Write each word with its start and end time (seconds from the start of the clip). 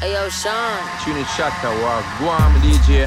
Hey 0.00 0.14
yo, 0.14 0.30
Sean. 0.30 0.80
Tune 1.04 1.22
shot 1.26 1.52
walk. 1.62 2.02
Go 2.18 2.28
on, 2.30 2.54
DJ. 2.62 3.06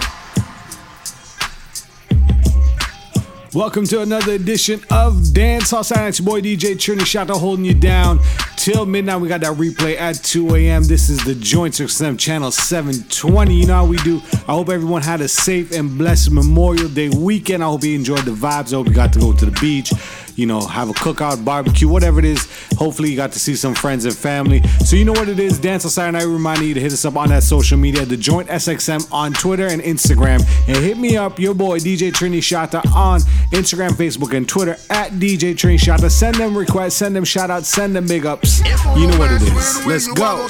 Welcome 3.51 3.85
to 3.85 4.01
another 4.01 4.33
edition 4.33 4.79
of 4.91 5.33
Dance 5.33 5.71
Hall 5.71 5.83
Silence. 5.83 6.19
Your 6.19 6.27
boy 6.27 6.41
DJ 6.41 6.75
Trini 6.75 6.99
Shatta 6.99 7.39
holding 7.39 7.65
you 7.65 7.73
down 7.73 8.19
till 8.57 8.85
midnight. 8.85 9.21
We 9.21 9.27
got 9.27 9.41
that 9.41 9.57
replay 9.57 9.97
at 9.99 10.17
2 10.17 10.55
a.m. 10.55 10.83
This 10.83 11.09
is 11.09 11.25
the 11.25 11.33
Joint 11.33 11.73
System 11.73 12.15
channel 12.15 12.51
720. 12.51 13.55
You 13.55 13.65
know 13.65 13.73
how 13.73 13.85
we 13.87 13.97
do. 13.97 14.21
I 14.47 14.53
hope 14.53 14.69
everyone 14.69 15.01
had 15.01 15.21
a 15.21 15.27
safe 15.27 15.71
and 15.71 15.97
blessed 15.97 16.29
Memorial 16.29 16.89
Day 16.89 17.09
weekend. 17.09 17.63
I 17.63 17.67
hope 17.69 17.83
you 17.83 17.95
enjoyed 17.95 18.25
the 18.25 18.33
vibes. 18.33 18.71
I 18.71 18.75
hope 18.75 18.85
you 18.85 18.93
got 18.93 19.13
to 19.13 19.19
go 19.19 19.33
to 19.33 19.45
the 19.45 19.59
beach 19.59 19.91
you 20.35 20.45
know, 20.45 20.61
have 20.61 20.89
a 20.89 20.93
cookout, 20.93 21.43
barbecue, 21.43 21.87
whatever 21.87 22.19
it 22.19 22.25
is. 22.25 22.47
Hopefully, 22.77 23.09
you 23.09 23.15
got 23.15 23.31
to 23.33 23.39
see 23.39 23.55
some 23.55 23.75
friends 23.75 24.05
and 24.05 24.15
family. 24.15 24.61
So, 24.85 24.95
you 24.95 25.05
know 25.05 25.11
what 25.13 25.29
it 25.29 25.39
is. 25.39 25.59
Dance 25.59 25.85
on 25.85 25.91
Saturday 25.91 26.25
night. 26.25 26.31
Remind 26.31 26.61
you 26.61 26.73
to 26.73 26.79
hit 26.79 26.91
us 26.91 27.05
up 27.05 27.15
on 27.15 27.29
that 27.29 27.43
social 27.43 27.77
media, 27.77 28.05
the 28.05 28.17
Joint 28.17 28.49
SXM 28.49 29.11
on 29.11 29.33
Twitter 29.33 29.67
and 29.67 29.81
Instagram. 29.81 30.43
And 30.67 30.77
hit 30.77 30.97
me 30.97 31.17
up, 31.17 31.39
your 31.39 31.53
boy 31.53 31.79
DJ 31.79 32.11
Trini 32.11 32.39
Shatta 32.39 32.85
on 32.93 33.21
Instagram, 33.51 33.91
Facebook, 33.91 34.35
and 34.35 34.47
Twitter 34.47 34.77
at 34.89 35.11
DJ 35.13 35.53
Trini 35.53 35.79
Shatta. 35.79 36.09
Send 36.09 36.35
them 36.35 36.57
requests, 36.57 36.95
send 36.95 37.15
them 37.15 37.23
shout 37.23 37.49
outs, 37.49 37.67
send 37.67 37.95
them 37.95 38.07
big 38.07 38.25
ups. 38.25 38.61
You 38.97 39.07
know 39.07 39.17
what 39.19 39.31
it 39.31 39.41
is. 39.41 39.85
Let's 39.85 40.07
go. 40.07 40.47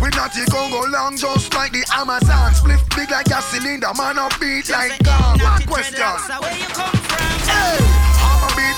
We 0.00 0.10
not 0.10 0.32
go 0.50 0.84
long 0.90 1.16
just 1.16 1.54
like 1.54 1.72
the 1.72 1.84
Amazon. 1.94 2.54
Split 2.54 2.80
big 2.96 3.10
like 3.10 3.26
a 3.26 3.42
cylinder, 3.42 3.88
man 3.96 4.18
up 4.18 4.38
beat 4.40 4.68
like 4.70 5.02
God. 5.02 5.42
One 5.42 5.62
question. 5.62 6.00
where 6.40 6.56
you 6.56 6.66
coming 6.66 7.04
Hey 7.46 8.03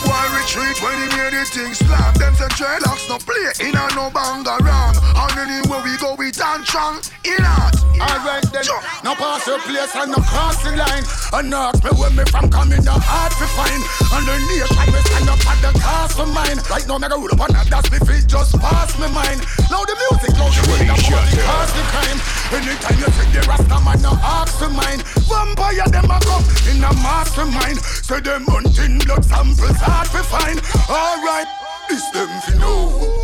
boy 0.05 0.27
retreat 0.37 0.77
when 0.83 0.97
he 1.01 1.07
hear 1.17 1.31
the 1.31 1.45
thing 1.47 1.73
slam. 1.73 2.13
Them 2.21 2.35
say 2.35 2.51
dreadlocks 2.59 3.09
no 3.09 3.17
play 3.23 3.53
in 3.65 3.77
a 3.77 3.85
no 3.95 4.11
bang 4.11 4.45
around. 4.45 4.97
And 5.01 5.37
anywhere 5.39 5.83
we 5.85 5.97
go 5.97 6.15
we 6.15 6.31
dance 6.31 6.69
strong 6.69 7.01
in 7.25 7.41
art. 7.41 7.77
Alright 7.97 8.45
then, 8.53 8.65
no 9.05 9.15
pass 9.17 9.47
your 9.47 9.59
place 9.65 9.95
and 9.97 10.13
no 10.13 10.21
cross 10.21 10.61
the 10.63 10.77
line. 10.77 11.05
And 11.33 11.55
ask 11.55 11.81
me 11.85 11.91
where 11.97 12.13
me 12.13 12.25
from 12.29 12.51
coming, 12.51 12.85
no 12.85 12.93
hard 12.93 13.33
to 13.41 13.47
find. 13.57 13.83
Underneath 14.13 14.69
I 14.77 14.85
will 14.93 15.05
stand 15.09 15.29
up 15.33 15.41
at 15.49 15.59
the 15.65 15.73
cast 15.81 16.17
for 16.17 16.29
mine. 16.29 16.61
Right 16.69 16.87
now 16.87 16.99
me 16.99 17.09
go 17.09 17.17
roll 17.17 17.33
up 17.33 17.41
on 17.41 17.53
that, 17.57 17.69
that's 17.73 17.89
me 17.89 17.99
feet 18.05 18.29
just 18.29 18.53
pass 18.61 18.93
me 19.01 19.09
mind. 19.17 19.41
Now 19.73 19.85
the 19.89 19.97
music, 19.97 20.37
loud 20.37 20.53
the 20.53 20.63
way, 20.69 20.85
the 20.85 20.97
money 21.09 21.37
cause 21.41 21.73
the 21.73 21.83
crime. 21.89 22.21
Anytime 22.53 22.99
you 23.01 23.11
see 23.17 23.29
the 23.33 23.41
Rasta 23.49 23.79
man, 23.81 23.99
no 24.03 24.13
ask 24.21 24.59
for 24.61 24.69
mine. 24.69 25.01
Vampire 25.25 25.89
them 25.89 26.11
a 26.11 26.19
come 26.21 26.45
in 26.69 26.85
a 26.85 26.93
mastermind. 27.01 27.79
Say 27.81 28.21
them 28.21 28.45
hunting 28.47 28.99
blood 29.03 29.25
samples 29.25 29.81
hard 29.87 30.09
to 30.11 30.23
find. 30.23 30.59
Alright, 30.91 31.47
this 31.89 32.05
them 32.11 32.29
fi 32.43 32.59
know. 32.59 33.17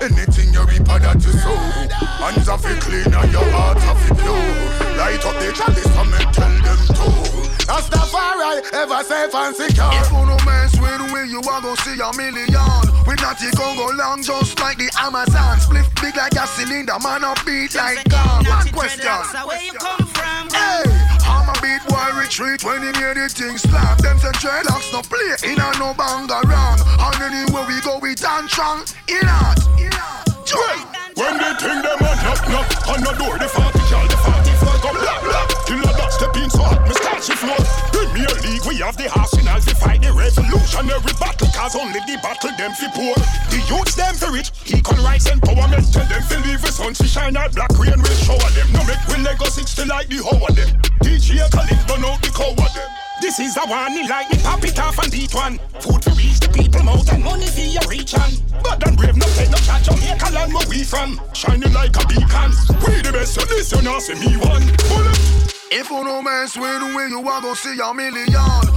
Anything 0.00 0.54
you 0.54 0.64
reap 0.64 0.84
that 0.88 1.20
you 1.20 1.32
sow. 1.44 1.56
Hands 2.24 2.48
are 2.48 2.56
fi 2.56 2.72
clean 2.80 3.12
and 3.12 3.32
your 3.32 3.44
heart 3.52 3.76
are 3.84 3.96
fi 4.00 4.14
pure. 4.16 4.96
Light 4.96 5.20
up 5.26 5.36
the 5.36 5.52
chalice 5.52 5.92
and 5.92 6.08
me 6.08 6.20
tell 6.32 6.54
them 6.64 6.80
to. 6.96 7.30
Rastafari 7.68 8.64
ever 8.72 9.04
safe 9.04 9.34
and 9.34 9.54
secure. 9.54 9.92
If 9.92 10.08
you 10.08 10.24
no 10.24 10.36
mess 10.48 10.72
with 10.80 11.12
we, 11.12 11.28
you 11.28 11.44
are 11.44 11.60
gonna 11.60 11.76
see 11.84 12.00
a 12.00 12.08
million. 12.16 12.80
We 13.04 13.14
not 13.20 13.36
take 13.36 13.52
go 13.54 13.92
long 13.92 14.22
just 14.22 14.58
like 14.60 14.78
the 14.78 14.88
Amazon. 14.98 15.60
Split 15.60 15.84
big 16.00 16.16
like 16.16 16.32
a 16.32 16.46
cylinder, 16.46 16.96
man 17.02 17.24
up 17.24 17.44
beat 17.44 17.74
like 17.74 18.08
God. 18.08 18.48
One 18.48 18.68
question. 18.72 19.04
Where 19.44 19.60
you 19.62 19.72
come 19.72 20.06
from? 20.06 20.48
Hey 20.50 21.09
beat 21.60 21.82
boy 21.88 22.10
retreat 22.16 22.64
when 22.64 22.82
he 22.82 22.90
hear 22.98 23.14
the 23.14 23.28
thing 23.28 23.56
slap. 23.56 23.98
Them 23.98 24.18
say 24.18 24.32
dreadlocks 24.40 24.92
no 24.92 25.00
play 25.02 25.52
in 25.52 25.60
a 25.60 25.68
no 25.78 25.94
bang 25.94 26.28
around. 26.28 26.80
And 26.84 27.20
anywhere 27.20 27.64
we 27.68 27.80
go 27.80 27.98
we 27.98 28.14
dance 28.14 28.52
strong. 28.52 28.84
In 29.08 29.28
art, 29.28 29.60
in 29.78 29.92
art. 29.92 30.30
When 31.14 31.36
they 31.36 31.52
think 31.60 31.84
them 31.84 32.00
a 32.00 32.10
knock 32.24 32.42
knock 32.48 32.88
on 32.88 33.00
the 33.04 33.12
door, 33.20 33.36
the 33.38 33.48
party 33.52 33.82
girl, 33.92 34.06
the 34.08 34.16
party 34.24 34.52
come 34.80 34.96
black 34.96 35.20
black. 35.22 35.48
Till 35.66 35.99
the 36.32 36.44
in 36.44 36.50
so 36.50 36.62
hot, 36.62 36.82
me 36.86 36.94
start 36.94 37.22
she 37.22 37.34
float. 37.34 37.62
Premier 37.92 38.30
League, 38.42 38.64
we 38.66 38.76
have 38.82 38.96
the 38.96 39.10
arsenal 39.18 39.60
to 39.60 39.74
fight 39.76 40.02
the 40.02 40.12
revolutionary 40.12 41.14
battle. 41.18 41.48
Cause 41.54 41.76
only 41.76 42.00
the 42.06 42.16
battle 42.22 42.52
them 42.56 42.72
fi 42.72 42.88
poor. 42.92 43.14
The 43.50 43.60
youths 43.68 43.94
them 43.94 44.14
fi 44.14 44.28
rich, 44.32 44.50
he 44.64 44.80
can 44.80 44.98
rise 45.02 45.26
and 45.26 45.42
power, 45.42 45.66
empowerment. 45.68 45.92
Tell 45.92 46.06
them 46.06 46.22
fi 46.22 46.36
leave 46.46 46.62
the 46.62 46.72
sun 46.72 46.94
to 46.94 47.06
shine 47.06 47.36
out 47.36 47.54
black 47.54 47.70
rain 47.78 48.00
will 48.00 48.20
shower 48.24 48.50
them. 48.56 48.68
No 48.72 48.84
make 48.86 49.02
we 49.08 49.22
Lego 49.22 49.46
60 49.46 49.84
like 49.86 50.08
the 50.08 50.22
whole 50.22 50.42
of 50.42 50.54
them. 50.56 50.70
DJ 51.02 51.44
Khalid 51.50 51.80
burn 51.86 52.04
out 52.04 52.20
the 52.22 52.30
cow 52.32 52.50
of 52.50 52.72
them. 52.74 52.90
This 53.20 53.38
is 53.38 53.56
a 53.56 53.64
warning 53.68 54.08
like 54.08 54.30
me 54.32 54.38
pop 54.42 54.64
it 54.64 54.78
off 54.80 54.98
and 54.98 55.12
beat 55.12 55.34
one. 55.34 55.58
Food 55.80 56.02
to 56.02 56.10
reach 56.16 56.40
the 56.40 56.48
people 56.48 56.82
mouth 56.82 57.12
and 57.12 57.22
money 57.22 57.46
for 57.46 57.60
your 57.60 57.84
reach 57.88 58.14
on. 58.14 58.32
But 58.64 58.80
then 58.80 58.96
brave 58.96 59.16
no 59.16 59.26
take 59.36 59.50
no 59.50 59.58
chat 59.58 59.84
Jamaica 59.84 60.32
land 60.32 60.54
where 60.54 60.66
we 60.68 60.84
from. 60.84 61.20
Shining 61.34 61.72
like 61.72 61.96
a 62.00 62.06
beacon. 62.08 62.50
We 62.80 63.04
the 63.04 63.10
best 63.12 63.34
so 63.34 63.44
this 63.44 63.72
you 63.72 63.82
not 63.82 64.00
see 64.00 64.14
me 64.14 64.36
one. 64.38 64.64
Bullet. 64.88 65.59
If 65.72 65.88
you 65.88 66.02
no 66.02 66.20
mess 66.20 66.56
with 66.56 66.80
the 66.80 66.96
way 66.96 67.06
you 67.06 67.20
are 67.20 67.40
gonna 67.40 67.54
see 67.54 67.78
a 67.78 67.94
million. 67.94 68.26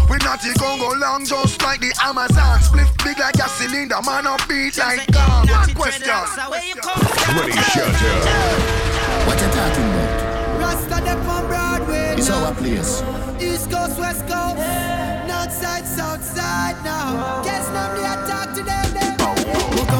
We 0.10 0.18
not 0.22 0.46
it 0.46 0.56
gon' 0.60 0.78
go 0.78 0.94
long 1.02 1.26
just 1.26 1.60
like 1.64 1.80
the 1.82 1.92
Amazon. 2.04 2.62
Split 2.62 2.86
big 3.04 3.18
like 3.18 3.34
a 3.34 3.50
cylinder, 3.50 3.98
man 4.06 4.28
up 4.28 4.48
beat 4.48 4.78
like 4.78 5.12
God 5.12 5.50
One 5.50 5.74
question. 5.74 6.06
Ready, 7.34 7.58
shut 7.74 7.90
up. 7.90 9.26
What 9.26 9.42
you 9.42 9.50
talking 9.58 9.90
about? 9.90 10.60
Rasta 10.62 11.04
them 11.04 11.20
from 11.26 11.48
Broadway 11.48 12.14
It's 12.16 12.30
our 12.30 12.54
place. 12.54 13.02
East 13.42 13.72
Coast, 13.72 13.98
West 13.98 14.28
Coast, 14.30 14.62
North 15.26 15.52
Side, 15.52 15.88
South 15.88 16.24
Side 16.24 16.78
now. 16.86 17.42
Guess 17.44 17.70
now 17.74 17.94
me 17.96 18.02
attack 18.02 18.54
to 18.54 18.62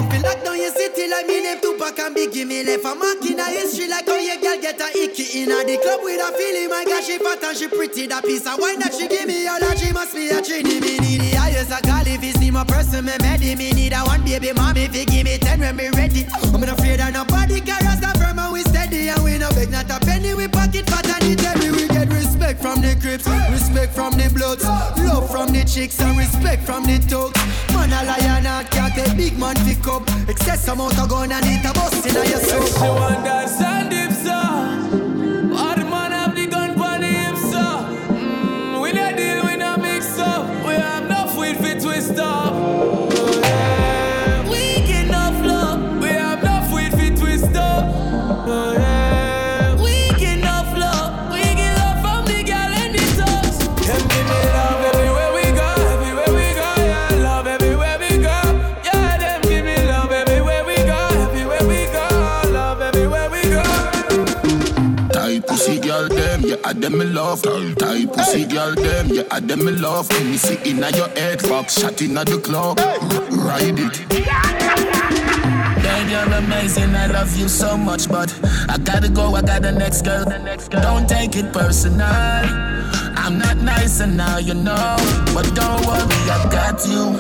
feel 0.10 0.22
lock 0.22 0.44
down 0.44 0.58
your 0.58 0.72
city 0.72 1.08
like 1.10 1.28
me 1.28 1.42
name 1.44 1.60
Tupac 1.62 2.00
and 2.00 2.16
Biggie 2.16 2.48
me 2.48 2.64
left 2.64 2.86
a 2.86 2.96
mark 2.96 3.22
in 3.26 3.40
a 3.40 3.46
history. 3.46 3.88
Like 3.88 4.08
how 4.08 4.18
your 4.18 4.40
girl 4.42 4.58
get 4.62 4.82
a 4.82 4.88
icky 4.98 5.44
in 5.44 5.52
a 5.52 5.62
the 5.64 5.78
club 5.78 6.02
with 6.04 6.22
a 6.22 6.30
feeling. 6.38 6.70
My 6.70 6.86
gosh 6.86 7.06
she 7.06 7.18
fat 7.20 7.44
and 7.44 7.58
she 7.58 7.68
pretty. 7.68 8.08
That 8.08 8.24
piece 8.24 8.48
of 8.48 8.58
wine 8.60 8.80
that 8.80 8.94
she 8.94 9.08
give 9.08 9.28
me 9.28 9.48
all 9.48 9.60
that 9.60 9.78
she 9.78 9.92
must 9.92 10.16
be 10.16 10.30
a 10.30 10.40
trini. 10.42 10.82
Me 10.82 10.98
need 11.00 11.22
the 11.22 11.38
highest 11.38 11.72
I 11.72 11.82
call 11.82 12.08
if 12.08 12.24
it's 12.24 12.40
my 12.52 12.64
person 12.64 13.06
me 13.06 13.14
ready 13.22 13.56
me 13.56 13.72
need 13.74 13.94
a 13.94 14.02
one 14.06 14.24
baby 14.24 14.54
mommy 14.54 14.86
if 14.86 14.96
you 14.96 15.06
give 15.06 15.26
me 15.26 15.38
ten 15.38 15.60
when 15.60 15.76
me 15.76 15.90
ready. 15.90 16.26
I'm 16.54 16.62
not 16.62 16.70
afraid 16.70 17.00
of 17.02 17.14
nobody 17.14 17.60
cause 17.62 18.00
the 18.00 18.14
firm 18.20 18.40
and 18.40 18.54
we 18.54 18.62
steady 18.62 19.10
and 19.10 19.24
we 19.24 19.38
no 19.38 19.50
beg 19.52 19.72
not 19.72 19.90
a 19.90 20.00
penny. 20.06 20.34
We 20.34 20.48
pocket 20.74 20.90
fat 20.90 21.22
and 21.22 21.32
it 21.32 21.40
heavy 21.40 21.72
we 21.72 21.88
get 21.88 22.10
respect 22.10 22.62
from 22.62 22.82
the 22.82 22.96
crips 23.00 23.28
respect 23.52 23.94
from 23.94 24.12
the 24.14 24.30
bloods 24.34 24.64
love 24.64 25.30
from 25.30 25.48
the 25.54 25.64
chicks 25.64 26.00
and 26.02 26.18
respect 26.18 26.64
from 26.64 26.84
the 26.84 26.98
thugs. 26.98 27.40
Man 27.74 27.92
a 27.92 28.04
lion 28.06 28.46
and 28.46 28.70
cat 28.72 28.98
a 28.98 29.16
big 29.16 29.38
man 29.38 29.56
pick 29.66 29.88
up. 29.88 30.04
Excess 30.28 30.68
amount 30.68 31.00
of 31.00 31.10
gun 31.10 31.32
and 31.32 31.46
it 31.46 31.66
a 31.66 31.74
bust 31.74 32.06
in 32.06 32.14
your 32.16 32.40
soul. 32.40 32.66
She 32.66 32.90
want 32.90 33.24
that 33.24 33.50
sandy 33.50 34.04
I 66.74 66.76
them 66.76 66.98
me 66.98 67.06
love. 67.06 67.44
Tight 67.78 68.12
pussy 68.12 68.46
girl 68.46 68.74
them, 68.74 69.08
yeah, 69.10 69.24
I 69.30 69.40
them 69.40 69.64
me 69.64 69.74
love. 69.74 70.10
When 70.12 70.32
me 70.32 70.38
see 70.38 70.58
inna 70.66 70.90
your 70.98 71.08
head, 71.10 71.40
fuck 71.40 71.70
shot 71.70 72.02
inna 72.02 72.26
the 72.26 72.40
club. 72.40 72.80
Ride 73.30 73.78
it. 73.78 74.10
Baby, 75.84 76.12
you're 76.12 76.34
amazing, 76.34 76.96
I 76.96 77.06
love 77.08 77.38
you 77.38 77.48
so 77.48 77.78
much, 77.78 78.10
but 78.10 78.34
I 78.70 78.80
gotta 78.80 79.08
go, 79.08 79.36
I 79.36 79.44
got 79.44 79.62
the 79.62 79.72
next 79.72 80.02
girl. 80.02 80.26
Don't 80.82 81.08
take 81.08 81.36
it 81.36 81.54
personal. 81.54 82.08
I'm 82.08 83.38
not 83.38 83.58
nice 83.58 84.00
and 84.00 84.18
now 84.18 84.40
you 84.40 84.56
know, 84.56 84.96
but 85.36 85.46
don't 85.54 85.86
worry, 85.86 86.10
I 86.32 86.50
got 86.52 86.84
you. 86.88 87.20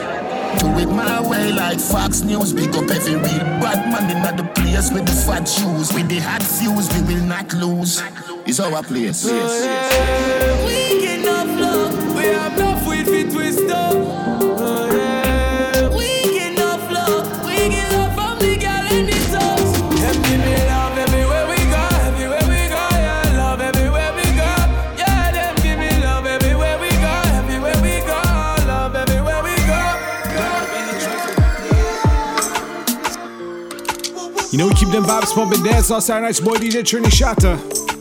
Do 0.57 0.79
it 0.79 0.89
my 0.89 1.21
way 1.29 1.51
like 1.51 1.79
Fox 1.79 2.23
News. 2.23 2.53
Big 2.53 2.75
up 2.75 2.89
every 2.89 3.15
real 3.17 3.45
bad 3.61 3.87
man 3.91 4.09
in 4.09 4.35
the 4.35 4.51
place 4.55 4.91
with 4.91 5.05
the 5.05 5.11
fat 5.11 5.47
shoes. 5.47 5.93
With 5.93 6.09
the 6.09 6.17
hot 6.19 6.41
fuse, 6.41 6.89
we 6.95 7.13
will 7.13 7.23
not 7.23 7.53
lose. 7.53 8.01
It's 8.45 8.59
our 8.59 8.83
place. 8.83 9.25
Yes, 9.25 9.63
yes. 9.63 10.65
We 10.65 10.99
get 10.99 11.19
enough 11.21 11.47
love. 11.59 12.15
We 12.15 12.23
have 12.25 12.53
enough 12.57 12.85
with 12.87 13.07
fit 13.07 13.31
twist 13.31 13.69
up. 13.69 13.93
Oh, 13.95 15.89
we 15.97 16.07
get 16.33 16.51
enough 16.53 16.91
love. 16.91 17.45
We 17.45 17.55
get 17.69 17.91
love 17.93 18.13
from 18.13 18.39
the 18.39 18.57
girl 18.57 18.85
and 18.91 19.07
the 19.07 19.15
toes. 19.31 19.71
Them 20.01 20.15
give 20.23 20.41
me 20.43 20.55
love 20.67 20.97
everywhere 20.97 21.47
we 21.47 21.55
go. 21.71 21.87
Everywhere 22.03 22.43
we 22.51 22.67
go, 22.67 22.83
yeah. 22.99 23.37
Love 23.37 23.61
everywhere 23.61 24.11
we 24.13 24.23
go. 24.35 24.51
Yeah, 24.99 25.31
them 25.31 25.55
give 25.63 25.79
me 25.79 25.89
love 26.03 26.25
everywhere 26.25 26.77
we 26.79 26.89
go. 26.89 27.21
Everywhere 27.39 27.79
we 27.81 28.01
go. 28.05 28.19
Love 28.67 28.95
everywhere 28.95 29.41
we 29.43 29.55
go. 29.55 29.81
You 34.51 34.57
know 34.59 34.67
we 34.67 34.73
keep 34.75 34.89
them 34.89 35.05
vibes 35.05 35.33
pumping 35.33 35.63
dance 35.63 35.89
all 35.89 36.01
Saturday 36.01 36.27
nights. 36.27 36.39
Boy 36.41 36.55
DJ 36.57 36.83
Trini 36.83 37.09
Shatta. 37.09 37.92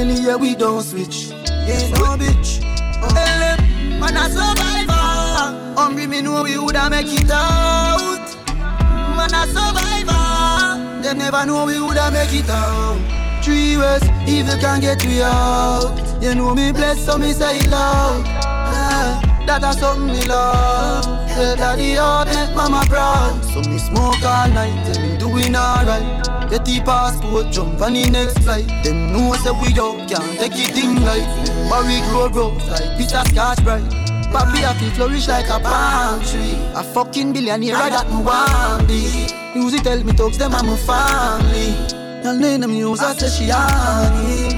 family, 0.00 0.20
yeah, 0.22 0.36
we 0.36 0.54
don't 0.54 0.82
switch. 0.82 1.28
Yeah, 1.28 1.88
no 1.98 2.16
bitch. 2.16 2.60
LM, 3.02 4.00
man, 4.00 4.16
a 4.16 4.28
survivor. 4.28 5.76
Hungry, 5.76 6.06
me 6.06 6.22
know 6.22 6.42
we 6.42 6.58
woulda 6.58 6.88
make 6.90 7.06
it 7.06 7.30
out. 7.30 8.26
Man, 9.16 9.34
a 9.34 9.46
survivor. 9.54 11.02
They 11.02 11.14
never 11.14 11.44
know 11.46 11.66
we 11.66 11.80
woulda 11.80 12.10
make 12.10 12.32
it 12.32 12.48
out. 12.48 12.98
Three 13.42 13.76
ways, 13.76 14.02
evil 14.28 14.58
can 14.58 14.80
get 14.80 15.04
we 15.04 15.22
out. 15.22 15.96
You 16.22 16.34
know 16.34 16.54
me 16.54 16.72
blessed, 16.72 17.06
so 17.06 17.18
me 17.18 17.32
say 17.32 17.58
it 17.58 17.70
loud. 17.70 18.24
Uh, 18.26 18.70
ah, 18.72 19.44
that 19.46 19.64
a 19.64 19.78
something 19.78 20.06
me 20.06 20.24
love. 20.26 21.04
Daddy, 21.56 21.96
oh, 21.98 22.24
make 22.26 22.54
mama 22.54 22.84
proud. 22.86 23.42
So 23.44 23.60
me 23.70 23.78
smoke 23.78 24.22
all 24.22 24.48
night, 24.48 24.96
and 24.96 25.12
me 25.12 25.18
doing 25.18 25.56
alright 25.56 26.19
passport, 26.58 27.52
jump 27.52 27.80
on 27.80 27.94
the 27.94 28.10
next 28.10 28.38
flight. 28.40 28.66
Them 28.82 29.12
know 29.12 29.34
say 29.34 29.52
we 29.52 29.68
up, 29.78 30.08
can't 30.08 30.38
take 30.38 30.52
it 30.54 30.74
like. 31.02 31.26
But 31.70 31.86
we 31.86 32.00
grow 32.10 32.28
grow 32.28 32.50
like 32.68 32.98
Peter 32.98 33.22
Scotch 33.30 33.62
bright. 33.62 33.82
Papi 34.30 34.64
I 34.64 34.74
feel 34.74 34.90
flourish 34.90 35.28
like 35.28 35.48
a 35.48 35.58
palm 35.60 36.22
tree. 36.24 36.54
A 36.74 36.82
fucking 36.82 37.32
billionaire 37.32 37.74
that 37.74 38.08
me 38.08 38.22
want 38.22 38.86
be. 38.86 39.26
Music 39.54 39.82
tell 39.82 40.02
me 40.02 40.12
talks 40.12 40.36
them 40.36 40.54
I'm 40.54 40.68
a 40.68 40.76
family. 40.76 41.74
Y'all 42.22 42.36
name 42.36 42.60
them 42.60 42.72
use 42.72 43.00
I 43.00 43.14
say 43.14 43.28
she 43.28 43.50
honey. 43.50 44.54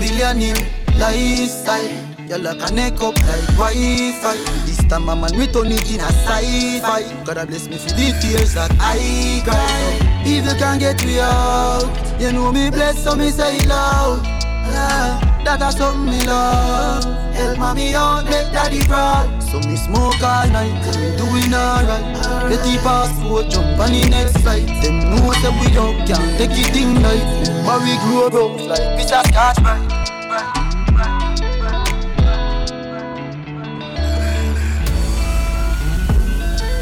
Billionaire 0.00 0.56
lifestyle. 0.98 2.06
Y'all 2.28 2.40
like 2.40 2.70
a 2.70 2.74
neck 2.74 3.00
up 3.02 3.14
like 3.14 3.46
Wi-Fi. 3.56 4.65
This 4.86 4.92
time 4.92 5.08
I'm 5.10 5.24
on 5.24 5.36
return 5.36 5.72
it 5.72 5.90
in 5.90 5.98
a 5.98 6.06
sci-fi. 6.06 7.24
God 7.24 7.48
bless 7.48 7.66
me 7.66 7.76
for 7.76 7.90
the 7.90 8.14
tears 8.22 8.54
that 8.54 8.70
I 8.78 9.42
cry. 9.42 10.22
If 10.22 10.46
you 10.46 10.54
can't 10.58 10.78
get 10.78 11.04
me 11.04 11.18
out, 11.18 11.90
you 12.20 12.30
know 12.30 12.52
me 12.52 12.70
blessed, 12.70 13.02
so 13.02 13.16
me 13.16 13.30
say 13.30 13.56
it 13.56 13.66
loud. 13.66 14.22
Yeah, 14.22 15.42
that 15.44 15.62
a 15.62 15.72
something 15.72 16.06
me 16.06 16.24
love. 16.24 17.02
Help 17.34 17.58
mommy 17.58 17.96
out, 17.96 18.26
make 18.26 18.52
daddy 18.54 18.82
proud. 18.86 19.42
So 19.42 19.58
me 19.58 19.74
smoke 19.74 20.22
all 20.22 20.46
night, 20.54 20.78
doing 21.18 21.50
alright. 21.50 22.06
Get 22.48 22.62
the 22.62 22.78
passport, 22.84 23.50
jump 23.50 23.80
on 23.80 23.90
the 23.90 24.08
next 24.08 24.38
flight. 24.38 24.66
Them 24.66 25.00
know 25.02 25.32
say 25.42 25.50
we 25.50 25.66
up, 25.74 26.06
can't 26.06 26.38
take 26.38 26.54
it 26.54 27.02
like. 27.02 27.26
But 27.66 27.82
we 27.82 27.98
grow 28.06 28.30
up 28.30 28.60
like 28.70 29.02
Mr. 29.02 29.18
Scotch 29.26 29.58
bright. 29.64 30.15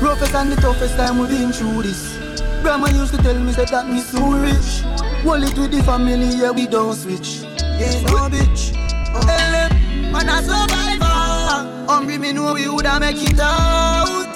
Roughest 0.05 0.35
and 0.35 0.53
the 0.53 0.57
toughest 0.57 0.99
time 0.99 1.19
we've 1.19 1.31
been 1.31 1.51
through 1.51 1.83
this. 1.83 2.19
Grandma 2.61 2.89
used 2.89 3.15
to 3.15 3.23
tell 3.23 3.39
me 3.39 3.55
say 3.55 3.65
that 3.65 3.89
me 3.89 4.01
so 4.01 4.21
rich. 4.33 4.83
Hold 5.25 5.45
it 5.45 5.57
with 5.57 5.71
the 5.71 5.83
family, 5.83 6.29
yeah, 6.37 6.51
we 6.51 6.67
don't 6.67 6.93
switch. 6.93 7.41
Yeah, 7.81 8.03
no 8.13 8.29
bitch. 8.29 8.77
Oh. 9.15 9.25
LM, 9.25 10.13
man 10.13 10.29
a 10.29 10.43
survivor. 10.43 11.91
Hungry 11.91 12.19
me 12.19 12.35
know 12.35 12.53
we 12.53 12.69
woulda 12.69 13.01
make 13.01 13.17
it 13.17 13.41
out. 13.41 14.29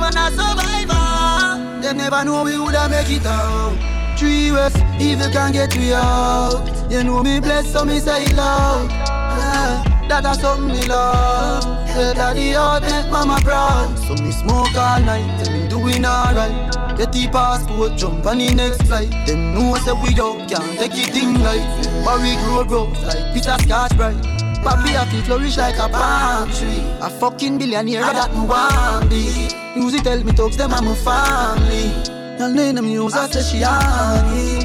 Man 0.00 0.18
a 0.18 0.30
survivor. 0.34 1.80
They 1.80 1.92
never 1.94 2.24
know 2.24 2.42
we 2.42 2.58
woulda 2.58 2.88
make 2.88 3.08
it 3.08 3.24
out. 3.24 3.78
Three 4.18 4.50
ways, 4.50 4.74
evil 5.00 5.30
can 5.30 5.52
get 5.52 5.76
we 5.76 5.94
out. 5.94 6.90
You 6.90 7.04
know 7.04 7.22
me 7.22 7.38
blessed, 7.38 7.72
so 7.72 7.84
me 7.84 8.00
say 8.00 8.24
it 8.24 8.34
loud. 8.34 8.90
Yeah, 8.90 10.08
that 10.08 10.26
a 10.26 10.34
something 10.40 10.66
me 10.66 10.84
love. 10.88 11.81
Tell 11.92 12.14
daddy 12.14 12.54
out, 12.54 12.80
make 12.82 13.10
mama 13.10 13.38
proud. 13.42 13.98
So 13.98 14.14
me 14.14 14.32
smoke 14.32 14.74
all 14.74 15.00
night, 15.00 15.46
and 15.46 15.52
me 15.52 15.68
doing 15.68 16.06
alright. 16.06 16.72
Get 16.96 17.12
the 17.12 17.28
passport, 17.30 17.98
jump 17.98 18.24
on 18.24 18.38
the 18.38 18.54
next 18.54 18.82
flight. 18.84 19.10
Them 19.26 19.52
know 19.52 19.74
say 19.76 19.92
we 19.92 20.18
out, 20.18 20.48
can't 20.48 20.78
take 20.78 20.96
it 20.96 21.14
in 21.14 21.42
like. 21.42 21.60
But 22.02 22.22
we 22.22 22.34
grow 22.44 22.64
grow 22.64 22.84
like 23.04 23.34
Peter 23.34 23.56
Scotch 23.60 23.94
bright. 23.96 24.16
Papi 24.64 24.96
I 24.96 25.04
feel 25.10 25.22
flourish 25.22 25.58
like 25.58 25.76
a 25.76 25.88
palm 25.90 26.50
tree. 26.52 26.80
A 27.02 27.10
fucking 27.10 27.58
billionaire 27.58 28.04
I 28.04 28.12
that 28.14 28.32
me 28.32 28.46
want 28.46 29.10
be. 29.10 29.50
Music 29.78 30.02
tell 30.02 30.24
me 30.24 30.32
talks 30.32 30.56
them 30.56 30.72
I'm 30.72 30.86
a 30.88 30.94
family. 30.94 31.92
Y'all 32.38 32.50
name 32.50 32.76
them 32.76 32.86
use 32.86 33.12
I 33.12 33.28
say 33.28 33.42
she 33.42 33.62
honey. 33.62 34.64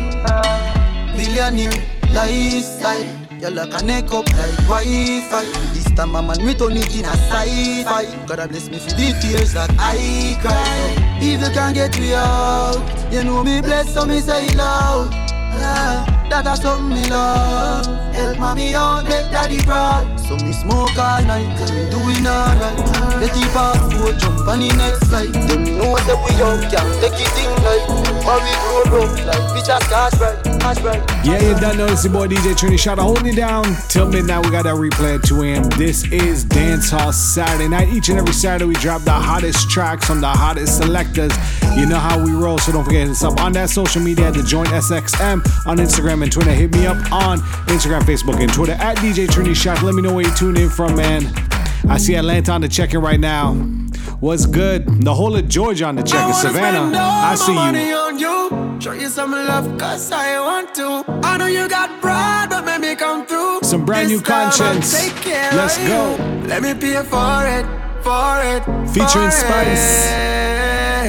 Billionaire 1.17 1.83
lifestyle. 2.13 3.26
You 3.39 3.49
like 3.51 3.73
a 3.79 3.85
neck 3.85 4.11
up 4.11 4.25
like 4.33 4.57
Wi-Fi. 4.65 5.45
This 5.73 5.85
time 5.91 6.15
I'm 6.15 6.29
on 6.29 6.43
return 6.43 6.75
it 6.75 6.95
in 6.95 7.05
a 7.05 7.09
sci-fi. 7.29 8.25
God 8.25 8.49
bless 8.49 8.67
me 8.69 8.79
for 8.79 8.89
the 8.89 9.13
tears 9.21 9.53
that 9.53 9.69
I 9.77 10.35
cry. 10.41 11.19
If 11.21 11.41
you 11.41 11.53
can't 11.53 11.75
get 11.75 11.99
me 11.99 12.13
out 12.13 12.81
You 13.11 13.23
know 13.23 13.43
me 13.43 13.61
bless 13.61 13.93
so 13.93 14.05
me 14.05 14.21
say 14.21 14.49
loud. 14.55 15.11
Yeah, 15.13 16.26
That 16.29 16.45
a 16.45 16.57
something 16.57 16.89
me 16.89 17.09
love 17.09 17.87
Help 18.13 18.37
mommy 18.37 18.75
out, 18.75 19.03
make 19.03 19.31
daddy 19.31 19.63
proud 19.63 20.19
So 20.19 20.35
me 20.35 20.51
smoke 20.51 20.91
all 20.97 21.23
night, 21.23 21.47
cause 21.57 21.71
me 21.71 21.87
doing 21.89 22.27
alright 22.27 22.75
Get 23.23 23.31
the 23.31 23.47
passport, 23.55 24.19
jump 24.19 24.47
on 24.47 24.59
the 24.59 24.67
next 24.75 25.07
flight 25.07 25.31
Them 25.31 25.63
know 25.63 25.95
that 25.95 26.19
we 26.27 26.35
out, 26.43 26.59
can't 26.67 26.91
take 26.99 27.15
it 27.15 27.31
in 27.39 27.51
like 27.63 27.87
But 28.27 28.43
we 28.43 28.51
grow 28.59 29.03
up 29.03 29.25
like 29.25 29.45
bitch 29.55 29.71
Scotch 29.87 30.17
bright 30.17 30.47
yeah, 31.23 31.41
you 31.41 31.59
done 31.59 31.77
know 31.77 31.85
it's 31.85 32.05
boy 32.07 32.27
DJ 32.27 32.53
Trini 32.53 32.77
Shot 32.77 32.99
holding 32.99 33.25
you 33.25 33.35
down 33.35 33.63
till 33.87 34.05
midnight. 34.07 34.45
We 34.45 34.51
got 34.51 34.63
that 34.63 34.75
replay 34.75 35.17
at 35.17 35.23
2 35.23 35.41
a.m. 35.43 35.63
This 35.77 36.03
is 36.11 36.43
Dance 36.43 36.89
Hall 36.89 37.13
Saturday 37.13 37.69
night. 37.69 37.87
Each 37.89 38.09
and 38.09 38.17
every 38.17 38.33
Saturday, 38.33 38.65
we 38.65 38.75
drop 38.75 39.01
the 39.03 39.11
hottest 39.11 39.69
tracks 39.69 40.05
from 40.05 40.19
the 40.19 40.27
hottest 40.27 40.77
selectors. 40.77 41.31
You 41.77 41.85
know 41.85 41.99
how 41.99 42.23
we 42.23 42.31
roll, 42.31 42.57
so 42.57 42.71
don't 42.71 42.83
forget 42.83 43.07
it's 43.07 43.23
up 43.23 43.39
on 43.39 43.53
that 43.53 43.69
social 43.69 44.01
media 44.01 44.27
at 44.27 44.33
the 44.33 44.43
Joint 44.43 44.69
SXM 44.69 45.67
on 45.67 45.77
Instagram 45.77 46.16
and 46.23 46.31
Twitter. 46.31 46.51
Hit 46.51 46.73
me 46.73 46.85
up 46.85 46.97
on 47.11 47.39
Instagram, 47.67 48.01
Facebook, 48.01 48.41
and 48.41 48.51
Twitter 48.53 48.73
at 48.73 48.97
DJ 48.97 49.27
Trini 49.27 49.55
Shot. 49.55 49.81
Let 49.83 49.95
me 49.95 50.01
know 50.01 50.13
where 50.13 50.25
you 50.25 50.35
tune 50.35 50.57
in 50.57 50.69
from, 50.69 50.95
man. 50.95 51.25
I 51.89 51.97
see 51.97 52.15
Atlanta 52.15 52.51
on 52.51 52.61
the 52.61 52.67
check-in 52.67 53.01
right 53.01 53.19
now. 53.19 53.53
What's 54.19 54.45
good? 54.45 54.85
The 55.03 55.13
whole 55.13 55.35
of 55.35 55.47
Georgia 55.47 55.85
on 55.85 55.95
the 55.95 56.03
check-in. 56.03 56.33
Savannah, 56.33 56.97
I 56.97 57.35
see 57.35 57.53
you. 57.53 58.79
Show 58.79 58.91
you 58.91 59.09
some 59.09 59.31
love, 59.31 59.77
cause 59.79 60.11
I 60.11 60.39
want 60.39 60.75
to. 60.75 61.03
I 61.23 61.37
know 61.37 61.47
you 61.47 61.67
got 61.67 62.01
pride, 62.01 62.47
but 62.49 62.65
let 62.65 62.79
me 62.79 62.95
come 62.95 63.25
through. 63.25 63.61
Some 63.63 63.85
brand 63.85 64.09
this 64.09 64.19
new 64.19 64.23
Konshens. 64.23 64.93
Let's 65.55 65.77
go. 65.79 66.15
Let 66.47 66.61
me 66.61 66.73
pay 66.73 67.01
for 67.03 67.47
it 67.47 67.87
for 68.07 68.39
it. 68.53 68.63
Featuring 68.93 69.31
for 69.31 69.41
Spice. 69.41 70.07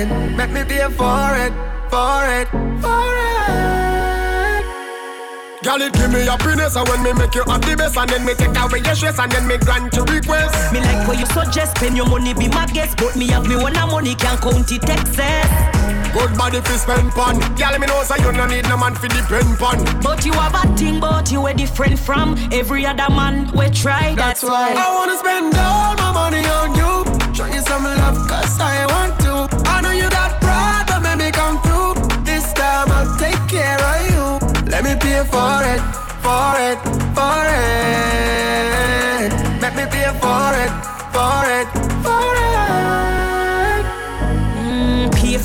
It. 0.00 0.37
Make 0.37 0.50
me 0.50 0.65
pay 0.65 0.88
for 1.00 1.29
it, 1.45 1.53
for 1.91 2.23
it, 2.38 2.49
for 2.83 3.09
it. 3.25 3.27
Girl, 5.62 5.83
it 5.83 5.93
give 5.93 6.12
me 6.12 6.21
happiness 6.21 6.77
And 6.77 6.88
when 6.88 7.03
me 7.03 7.12
make 7.15 7.35
you 7.35 7.43
happy 7.43 7.75
best 7.75 7.97
And 7.97 8.09
then 8.09 8.25
me 8.25 8.35
take 8.35 8.57
away 8.57 8.79
your 8.79 8.95
stress 8.95 9.19
And 9.19 9.33
then 9.33 9.47
me 9.47 9.59
grant 9.59 9.95
your 9.95 10.05
request 10.05 10.73
Me 10.73 10.81
like 10.81 11.07
what 11.09 11.19
you 11.19 11.27
suggest 11.27 11.77
Spend 11.77 11.97
your 11.97 12.07
money, 12.07 12.33
be 12.33 12.49
my 12.49 12.67
guest 12.67 12.97
But 12.97 13.17
me 13.17 13.27
have 13.29 13.47
me 13.47 13.57
one 13.57 13.75
money 13.75 14.15
Can't 14.15 14.41
count 14.41 14.71
it 14.71 14.88
excess 14.88 15.79
Good 16.12 16.37
body 16.38 16.61
fi 16.62 16.77
spend 16.77 17.11
pon. 17.12 17.38
Girl, 17.57 17.79
me 17.79 17.87
know 17.87 18.03
say 18.03 18.17
you 18.25 18.33
no 18.33 18.47
need 18.47 18.67
no 18.69 18.79
man 18.79 18.95
fi 18.95 19.09
depend 19.09 19.59
pon. 19.59 19.79
But 20.03 20.25
you 20.25 20.33
have 20.33 20.55
a 20.55 20.77
thing, 20.77 21.00
but 21.00 21.31
you 21.31 21.47
are 21.47 21.53
different 21.53 21.99
from 21.99 22.35
every 22.50 22.87
other 22.87 23.12
man 23.12 23.50
we 23.53 23.69
try. 23.71 24.15
That's, 24.15 24.41
that's 24.41 24.45
why 24.45 24.73
I 24.75 24.95
wanna 24.95 25.19
spend 25.19 25.55
all 25.55 25.95
my 25.97 26.12
money 26.12 26.45
on 26.47 26.75
you. 26.75 27.35
Show 27.35 27.47
you 27.47 27.61
some 27.61 27.85
love, 27.85 28.27
cause 28.27 28.59
I 28.59 28.87
want 28.87 29.08
for 35.32 35.61
it, 35.75 35.82
for 36.25 36.54
it, 36.68 36.78
for 37.16 37.42
it. 37.56 39.32
Let 39.62 39.73
me 39.76 39.85
pay 39.92 40.11
for 40.23 40.52
it, 40.64 40.73
for 41.14 41.44
it, 41.58 41.68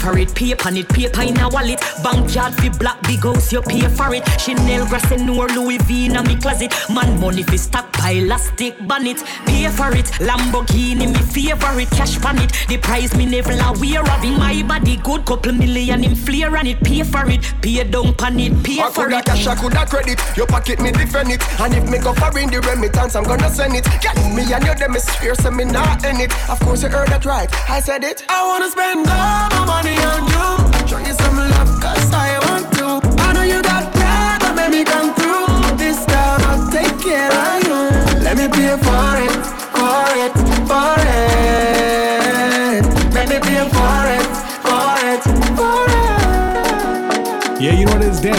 for 0.03 0.17
it, 0.17 0.36
pay 0.36 0.53
on 0.65 0.75
it, 0.75 0.89
paper 0.89 1.22
in 1.22 1.39
a 1.39 1.48
wallet. 1.50 1.79
Backyard 2.03 2.53
fi 2.55 2.69
black 2.69 3.01
big 3.03 3.24
house, 3.24 3.51
you 3.51 3.62
pay 3.62 3.88
for 3.88 4.13
it. 4.13 4.24
Chanel, 4.39 4.86
Grassenor, 4.86 5.48
Louis 5.55 5.77
V 5.83 6.07
in 6.07 6.15
a 6.17 6.24
me 6.24 6.36
closet. 6.36 6.74
Man 6.89 7.19
money 7.19 7.43
fi 7.43 7.55
stockpile, 7.55 8.25
plastic 8.25 8.75
bonnet. 8.88 9.24
Pay 9.45 9.69
for 9.69 9.95
it, 9.95 10.05
Lamborghini 10.19 11.07
me 11.07 11.22
favorite. 11.33 11.89
Cash 11.91 12.24
on 12.25 12.38
it, 12.39 12.51
the 12.67 12.77
price 12.77 13.15
me 13.15 13.25
never 13.25 13.53
aware 13.53 14.03
of. 14.03 14.24
In 14.24 14.38
my 14.38 14.62
body, 14.63 14.98
good 14.98 15.25
couple 15.25 15.53
million 15.53 16.03
in 16.03 16.15
flare 16.15 16.55
on 16.57 16.67
it. 16.67 16.83
Pay 16.83 17.03
for 17.03 17.29
it, 17.29 17.41
pay 17.62 17.83
down 17.83 18.13
on 18.19 18.39
it, 18.39 18.63
pay 18.63 18.79
I 18.81 18.89
for 18.89 19.07
coulda 19.07 19.19
it. 19.19 19.25
cash, 19.25 19.48
I 19.48 19.55
coulda 19.55 19.86
credit. 19.86 20.19
Your 20.36 20.48
pocket 20.48 20.81
me 20.81 20.91
defend 20.91 21.31
it, 21.31 21.41
and 21.62 21.74
if 21.75 21.89
me 21.89 22.00
go 22.00 22.13
foreign 22.13 22.50
the 22.50 22.60
remittance, 22.60 23.15
I'm 23.15 23.24
gonna 23.24 23.50
send 23.50 23.75
it. 23.75 23.86
Get 24.01 24.17
me 24.36 24.43
and 24.51 24.65
you, 24.65 24.75
them 24.75 24.95
is 24.95 25.05
swear, 25.05 25.36
so 25.36 25.50
me 25.50 25.63
not 25.63 26.03
in 26.03 26.19
it. 26.19 26.31
Of 26.50 26.60
course 26.60 26.83
you 26.83 26.89
heard 26.89 27.07
that 27.07 27.24
right, 27.25 27.50
I 27.69 27.79
said 27.79 28.03
it. 28.03 28.25
I 28.27 28.45
wanna 28.45 28.69
spend 28.69 29.07
all 29.07 29.50
my 29.50 29.65
money 29.65 29.92
on 30.13 30.24
you. 30.34 30.48
Show 30.88 31.00
you 31.00 31.13
some 31.13 31.38
love, 31.38 31.72
I 32.13 32.39
want 32.48 32.65
to. 32.77 32.88
I 33.25 33.34
know 33.34 33.46
you 33.53 33.62
got 33.62 33.91
pride, 33.93 34.39
but 34.41 34.55
let 34.55 34.70
me 34.72 34.84
come 34.84 35.13
through. 35.17 35.77
This 35.77 36.05
time 36.05 36.41
I'll 36.50 36.70
take 36.72 36.96
care 37.08 37.32
of 37.46 37.55
you. 37.67 37.79
Let 38.25 38.36
me 38.38 38.48
pay 38.48 38.75
for 38.86 39.12
it, 39.27 39.43
for 39.74 40.05
it, 40.24 40.34
for 40.67 41.00
it. 41.00 41.02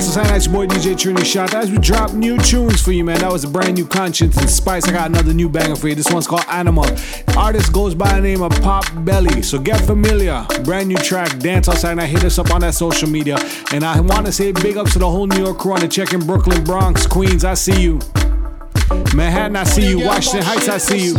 Know 0.05 0.21
what 0.21 0.31
it 0.31 0.37
is, 0.37 0.45
Dance 0.45 0.45
Society. 0.45 0.45
It's 0.45 0.47
your 0.47 0.55
boy 0.55 0.67
DJ 0.67 0.95
Trini 0.95 1.25
Shot. 1.25 1.55
As 1.55 1.71
we 1.71 1.79
drop 1.79 2.13
new 2.13 2.39
tunes 2.39 2.83
for 2.83 2.93
you, 2.93 3.05
man. 3.05 3.21
That 3.21 3.33
was 3.33 3.45
a 3.45 3.49
brand 3.49 3.75
new 3.75 3.87
Konshens 3.87 4.37
and 4.37 4.51
Spice. 4.51 4.87
I 4.89 4.93
got 4.93 5.09
another 5.09 5.33
new 5.33 5.49
banger 5.49 5.77
for 5.77 5.89
you. 5.89 5.95
This 5.95 6.11
one's 6.11 6.27
called 6.27 6.45
Animal. 6.49 6.87
Artist 7.37 7.73
goes 7.73 7.95
by 7.95 8.13
the 8.15 8.21
name 8.21 8.43
of 8.43 8.53
Pop 8.63 8.85
Belly. 9.05 9.43
So 9.43 9.59
get 9.59 9.81
familiar. 9.81 10.47
Brand 10.65 10.89
new 10.89 10.97
track, 10.97 11.39
Dance 11.39 11.69
Outside. 11.69 11.95
Now 11.95 12.07
hit 12.07 12.25
us 12.25 12.39
up 12.39 12.51
on 12.51 12.61
that 12.61 12.75
social 12.75 13.09
media. 13.09 13.39
And 13.73 13.85
I 13.85 14.01
want 14.01 14.27
to 14.27 14.33
say 14.33 14.53
big 14.53 14.77
ups 14.77 14.93
to 14.95 14.99
the 14.99 15.11
whole 15.11 15.27
New 15.27 15.43
York 15.43 15.59
crew 15.59 15.75
on 15.75 15.81
the 15.81 15.89
check 15.89 16.13
in 16.13 16.21
Brooklyn, 16.21 16.63
Bronx, 16.65 17.07
Queens. 17.07 17.45
I 17.45 17.55
see 17.55 17.81
you. 17.83 18.01
Manhattan, 19.15 19.57
I 19.57 19.65
see 19.65 19.89
you. 19.89 20.05
Washington 20.05 20.43
Heights, 20.43 20.69
I 20.69 20.79
see 20.79 21.07
you. 21.07 21.15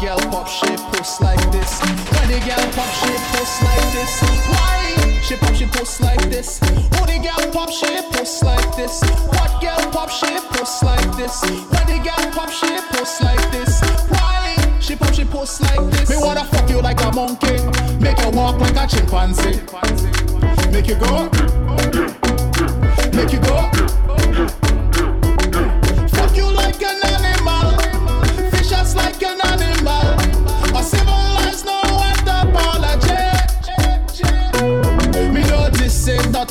Girl 0.00 0.16
pop 0.30 0.48
shit 0.48 0.80
post 0.92 1.20
like 1.20 1.52
this? 1.52 1.78
When 1.82 2.28
the 2.28 2.40
girl 2.40 2.72
pop 2.72 2.88
shit 2.88 3.20
post 3.32 3.62
like 3.62 3.92
this? 3.92 4.22
Why 4.48 5.20
she 5.22 5.36
pop 5.36 5.54
she 5.54 5.66
post 5.66 6.00
like 6.00 6.30
this? 6.30 6.58
Who 6.58 7.04
the 7.04 7.20
girl 7.22 7.52
pop 7.52 7.68
shit 7.70 8.10
post 8.10 8.42
like 8.42 8.76
this? 8.76 9.02
What 9.28 9.60
girl 9.60 9.90
pop 9.92 10.08
shit 10.08 10.42
post 10.52 10.82
like 10.82 11.16
this? 11.18 11.42
When 11.42 11.86
the 11.86 12.00
girl 12.02 12.32
pop 12.32 12.48
shit 12.48 12.82
post 12.90 13.22
like 13.22 13.50
this? 13.52 13.80
Why 14.08 14.56
she 14.80 14.96
pop 14.96 15.12
she 15.12 15.24
post 15.26 15.60
like 15.60 15.90
this? 15.90 16.08
Me 16.08 16.16
wanna 16.16 16.44
fuck 16.44 16.68
you 16.70 16.80
like 16.80 17.00
a 17.02 17.12
monkey, 17.12 17.60
make 18.00 18.18
you 18.20 18.30
walk 18.30 18.58
like 18.58 18.76
a 18.76 18.86
chimpanzee, 18.86 19.60
make 20.72 20.88
you 20.88 20.96
go, 20.96 21.28
make 23.12 23.32
you 23.32 23.40
go. 23.40 24.69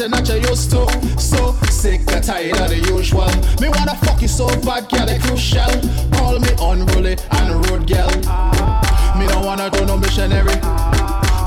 Nothing 0.08 0.26
that 0.26 0.44
you 0.44 0.50
used 0.50 0.72
to. 0.72 0.88
So 1.20 1.54
sick 1.70 2.02
and 2.12 2.24
tired 2.24 2.58
of 2.60 2.70
the 2.70 2.78
usual. 2.78 3.28
Me 3.60 3.68
wanna 3.68 3.96
fuck 3.96 4.22
you 4.22 4.28
so 4.28 4.48
bad, 4.62 4.88
girl, 4.90 5.08
it 5.10 5.22
crucial. 5.22 5.68
Call 6.14 6.40
me 6.40 6.52
unruly 6.62 7.18
and 7.32 7.66
rude, 7.68 7.88
girl. 7.88 8.08
Me 9.18 9.28
don't 9.28 9.44
wanna 9.44 9.70
do 9.70 9.86
no 9.86 9.98
missionary. 9.98 10.56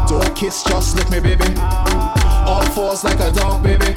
Don't 0.08 0.36
kiss, 0.36 0.62
just 0.64 0.96
lick 0.96 1.08
me, 1.10 1.20
baby. 1.20 1.48
All 2.44 2.64
fours 2.74 3.04
like 3.04 3.20
a 3.20 3.30
dog, 3.32 3.62
baby. 3.62 3.94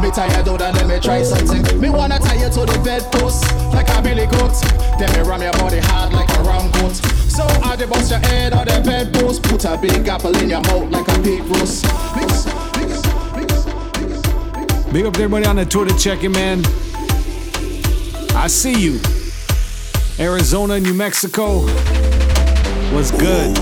Me 0.00 0.10
tired 0.10 0.48
out 0.48 0.62
and 0.62 0.76
let 0.76 0.86
me 0.86 0.98
try 1.00 1.22
something. 1.22 1.80
Me 1.80 1.88
wanna 1.88 2.18
tie 2.18 2.34
you 2.34 2.50
to 2.50 2.66
the 2.66 2.80
bedpost 2.84 3.44
like 3.72 3.88
a 3.96 4.02
billy 4.02 4.26
goat. 4.26 4.52
Then 4.98 5.08
me 5.16 5.28
ram 5.28 5.42
your 5.42 5.52
body 5.52 5.78
hard 5.78 6.12
like 6.12 6.28
a 6.36 6.42
round 6.42 6.72
goat. 6.74 6.96
So 7.30 7.44
I 7.64 7.76
dey 7.76 7.86
bust 7.86 8.10
your 8.10 8.20
head 8.20 8.52
on 8.52 8.66
the 8.66 8.82
bedpost. 8.84 9.42
Put 9.44 9.64
a 9.64 9.78
big 9.80 10.06
apple 10.08 10.36
in 10.36 10.50
your 10.50 10.60
mouth 10.62 10.90
like 10.90 11.08
a 11.08 11.22
pig 11.22 11.44
roast. 11.44 11.84
Mix. 12.16 12.69
Big 14.92 15.06
up 15.06 15.12
to 15.14 15.22
everybody 15.22 15.46
on 15.46 15.54
the 15.54 15.64
Twitter 15.64 15.96
checking, 15.96 16.32
man. 16.32 16.64
I 18.34 18.48
see 18.48 18.74
you. 18.74 18.98
Arizona, 20.18 20.80
New 20.80 20.94
Mexico. 20.94 21.60
What's 22.92 23.12
good? 23.12 23.56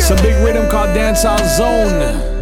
Some 0.00 0.16
big 0.22 0.42
rhythm 0.42 0.70
called 0.70 0.94
Dance 0.94 1.22
Dancehall 1.22 1.56
Zone. 1.58 2.32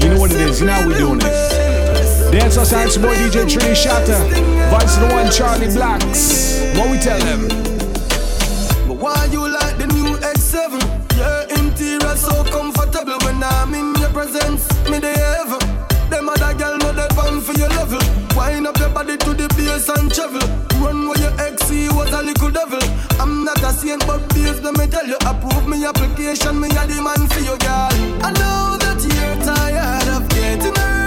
You 0.00 0.08
know 0.08 0.18
what 0.18 0.30
it 0.30 0.40
is. 0.40 0.62
now 0.62 0.66
know 0.66 0.82
how 0.82 0.88
we 0.88 0.94
doing 0.94 1.20
it. 1.20 2.32
Dance 2.32 2.56
outside, 2.56 2.86
it's 2.86 2.96
boy 2.96 3.14
DJ 3.14 3.44
Trini 3.44 3.74
Shatta. 3.74 4.26
Vice 4.70 4.96
the 4.96 5.06
one, 5.14 5.26
Charly 5.26 5.68
Blacks. 5.74 6.62
What 6.78 6.90
we 6.90 6.98
tell 6.98 7.18
them? 7.18 7.75
Wind 18.36 18.66
up 18.66 18.78
your 18.78 18.90
body 18.90 19.16
to 19.16 19.32
the 19.32 19.48
bass 19.56 19.88
and 19.88 20.12
travel. 20.12 20.46
Run 20.84 21.08
where 21.08 21.18
your 21.18 21.34
XC 21.40 21.88
was 21.96 22.12
a 22.12 22.22
little 22.22 22.50
devil. 22.50 22.82
I'm 23.18 23.44
not 23.44 23.62
a 23.62 23.72
saint, 23.72 24.06
but 24.06 24.28
please 24.28 24.60
let 24.60 24.76
me 24.76 24.86
tell 24.86 25.06
you, 25.06 25.16
approve 25.24 25.66
me 25.66 25.84
application. 25.86 26.60
Me 26.60 26.68
a 26.68 26.86
the 26.86 27.00
man 27.00 27.26
for 27.28 27.40
you, 27.40 27.56
girl. 27.56 27.90
I 28.20 28.30
know 28.36 28.76
that 28.76 29.00
you're 29.08 29.36
tired 29.42 30.08
of 30.16 30.28
getting 30.28 30.74
hurt 30.74 31.05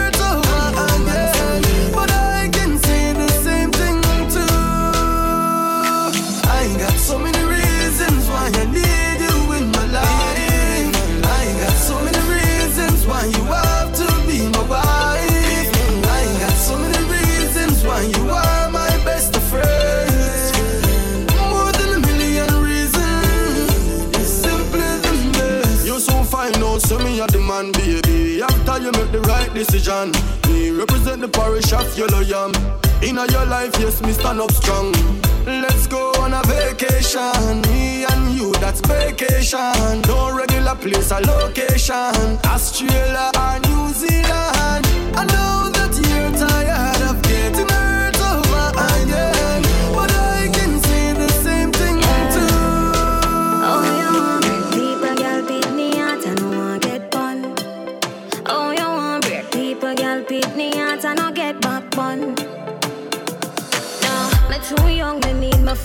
right 29.30 29.54
decision, 29.54 30.12
me 30.48 30.72
represent 30.72 31.22
the 31.22 31.28
parish 31.28 31.72
of 31.72 31.86
Yellow 31.98 32.22
Yam. 32.22 32.52
In 33.04 33.16
your 33.16 33.46
life, 33.46 33.72
yes, 33.80 34.02
me 34.02 34.12
stand 34.12 34.42
up 34.42 34.52
strong. 34.52 34.92
Let's 35.46 35.88
go 35.88 36.12
on 36.20 36.34
a 36.34 36.42
vacation. 36.44 37.62
Me 37.70 38.06
and 38.06 38.34
you, 38.36 38.52
that's 38.54 38.82
vacation. 38.82 40.02
No 40.08 40.36
regular 40.36 40.76
place 40.76 41.12
or 41.12 41.22
location. 41.22 42.40
Australia 42.46 43.32
or 43.38 43.60
New 43.70 43.94
Zealand. 43.94 44.59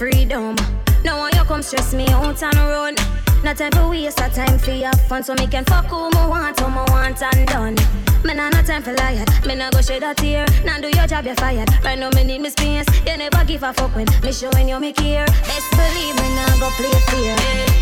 Now 0.00 1.22
when 1.22 1.32
you 1.36 1.44
come 1.44 1.62
stress 1.62 1.94
me 1.94 2.04
out 2.08 2.42
and 2.42 2.56
run. 2.56 2.96
Not 3.44 3.58
time 3.58 3.70
for 3.70 3.90
waste 3.90 4.18
a 4.20 4.28
time 4.28 4.58
for 4.58 4.72
your 4.72 4.92
fun, 5.08 5.22
so 5.22 5.34
me 5.34 5.46
can 5.46 5.64
fuck 5.66 5.86
who 5.86 6.10
me 6.10 6.26
want, 6.26 6.58
who 6.58 6.68
me 6.68 6.82
want 6.88 7.22
and 7.22 7.46
done. 7.46 7.76
Me 8.24 8.34
nah 8.34 8.48
no 8.48 8.60
time 8.62 8.82
for 8.82 8.92
liar, 8.94 9.24
me 9.46 9.54
nah 9.54 9.70
go 9.70 9.80
shed 9.80 10.02
a 10.02 10.12
tear. 10.12 10.46
Now 10.64 10.80
do 10.80 10.88
your 10.88 11.06
job, 11.06 11.26
you're 11.26 11.36
fired. 11.36 11.68
Right 11.84 11.96
now 11.96 12.10
me 12.10 12.24
need 12.24 12.40
me 12.40 12.50
space. 12.50 12.86
You 13.06 13.16
never 13.16 13.44
give 13.44 13.62
a 13.62 13.72
fuck 13.72 13.94
when 13.94 14.06
me 14.22 14.32
showing 14.32 14.68
you 14.68 14.80
me 14.80 14.92
care. 14.92 15.26
Best 15.26 15.70
believe 15.70 16.16
me 16.16 16.28
nah 16.34 16.58
go 16.58 16.70
play 16.70 16.90
fair. 17.06 17.36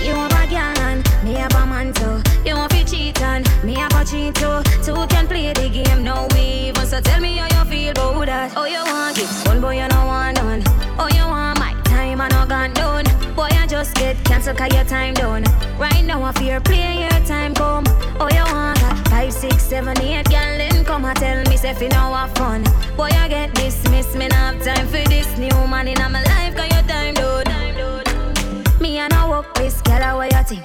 You 0.06 0.14
want 0.14 0.34
a 0.34 0.46
girl 0.48 0.78
and 0.88 1.24
me 1.24 1.32
have 1.34 1.54
a 1.54 1.64
man 1.64 1.94
too. 1.94 2.20
You 2.44 2.56
want 2.56 2.72
to 2.72 2.84
cheat 2.84 3.22
and 3.22 3.48
me 3.64 3.74
have 3.76 3.94
a 3.94 4.04
cheat 4.04 4.34
too. 4.34 4.62
Two 4.84 5.06
can 5.06 5.26
play 5.26 5.50
the 5.54 5.70
game, 5.70 6.04
no 6.04 6.28
even. 6.36 6.86
So 6.86 7.00
tell 7.00 7.20
me 7.20 7.36
how 7.38 7.64
you 7.64 7.70
feel 7.70 7.92
about 7.92 8.26
that. 8.26 8.52
Oh 8.54 8.66
you 8.66 8.84
want 8.84 9.18
it, 9.18 9.48
one 9.48 9.62
boy 9.62 9.80
you 9.80 9.88
no 9.88 10.06
want 10.06 10.41
just 13.82 13.96
get 13.96 14.24
cancelled 14.24 14.56
cause 14.56 14.72
your 14.72 14.84
time 14.84 15.14
done. 15.14 15.44
Right 15.76 16.04
now 16.04 16.22
I 16.22 16.32
fear 16.32 16.60
play 16.60 17.00
your 17.00 17.26
time 17.26 17.52
come. 17.54 17.84
Oh 18.20 18.28
you 18.30 18.44
want 18.54 18.78
that 18.78 19.08
five, 19.10 19.32
six, 19.32 19.64
seven, 19.64 19.98
eight 20.00 20.24
girl 20.26 20.56
then 20.58 20.84
come 20.84 21.04
and 21.04 21.18
tell 21.18 21.42
me 21.50 21.56
say 21.56 21.74
you 21.80 21.88
know 21.88 22.14
have 22.14 22.32
fun. 22.36 22.62
Boy 22.96 23.10
I 23.12 23.28
get 23.28 23.52
dismissed, 23.54 24.14
me 24.14 24.28
not 24.28 24.54
have 24.54 24.62
time 24.64 24.86
for 24.86 25.02
this 25.08 25.36
new 25.36 25.48
man 25.66 25.88
in 25.88 25.98
my 25.98 26.22
life 26.22 26.54
cause 26.54 26.70
your 26.70 26.82
time 26.86 27.14
done. 27.14 28.80
Me 28.80 28.98
and 28.98 29.12
I 29.12 29.28
walk 29.28 29.52
this 29.54 29.80
girl 29.82 30.02
away 30.14 30.30
you 30.32 30.44
think. 30.44 30.64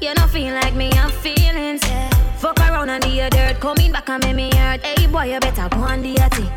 You 0.00 0.14
don't 0.14 0.30
feel 0.30 0.54
like 0.54 0.74
me, 0.74 0.90
I'm 0.92 1.10
feelings. 1.10 1.82
Yeah. 1.84 2.08
Fuck 2.38 2.60
around 2.60 2.88
and 2.88 3.02
do 3.02 3.10
your 3.10 3.28
dirt, 3.28 3.60
coming 3.60 3.92
back 3.92 4.08
and 4.08 4.24
make 4.24 4.36
me 4.36 4.50
hurt. 4.56 4.80
Hey 4.80 5.06
boy, 5.06 5.34
you 5.34 5.40
better 5.40 5.68
go 5.68 5.84
and 5.84 6.02
do 6.02 6.08
your 6.08 6.28
thing. 6.30 6.50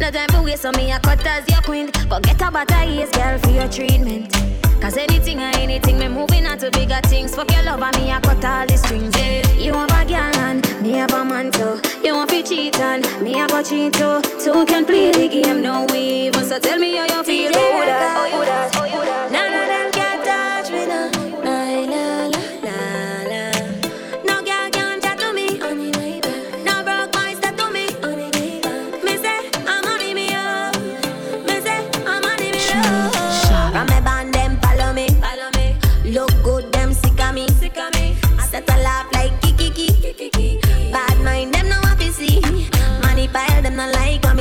No 0.00 0.10
time 0.10 0.28
for 0.28 0.42
waste 0.42 0.66
on 0.66 0.76
me, 0.76 0.92
I 0.92 0.98
cut 0.98 1.24
as 1.26 1.48
your 1.48 1.62
queen. 1.62 1.90
Go 2.10 2.20
get 2.20 2.42
a 2.42 2.50
butter 2.50 2.84
yes, 2.84 3.10
girl, 3.10 3.38
for 3.38 3.50
your 3.50 3.68
treatment. 3.68 4.59
Cause 4.80 4.96
anything 4.96 5.38
or 5.38 5.52
anything, 5.58 5.98
me 5.98 6.08
moving 6.08 6.46
on 6.46 6.58
to 6.58 6.70
bigger 6.70 7.00
things. 7.04 7.34
Fuck 7.34 7.52
your 7.52 7.62
love 7.64 7.82
and 7.82 7.96
me, 7.98 8.10
I 8.10 8.20
cut 8.20 8.44
all 8.44 8.66
the 8.66 8.76
strings. 8.78 9.14
Yeah. 9.18 9.46
You 9.52 9.72
want 9.74 9.92
a 9.92 10.04
girl 10.06 10.36
and 10.46 10.82
me 10.82 10.92
have 10.92 11.12
a 11.12 11.22
man 11.22 11.52
too. 11.52 11.80
You 12.02 12.14
want 12.14 12.30
to 12.30 12.42
cheat 12.42 12.80
and 12.80 13.04
me 13.22 13.34
have 13.34 13.52
a 13.52 13.62
cheat 13.62 13.92
too. 13.92 14.22
Two 14.42 14.64
can 14.64 14.86
play 14.86 15.12
the 15.12 15.28
game, 15.28 15.60
no 15.62 15.86
we 15.92 16.28
even. 16.28 16.44
So 16.44 16.58
tell 16.58 16.78
me 16.78 16.96
how 16.96 17.04
you 17.04 17.22
feel. 17.22 17.52
Oh, 17.54 17.84
that, 17.84 18.32
oh, 18.32 18.40
that, 18.40 18.76
oh, 18.76 19.04
that. 19.04 19.30
None 19.30 19.52
of 19.52 19.68
them 19.68 19.99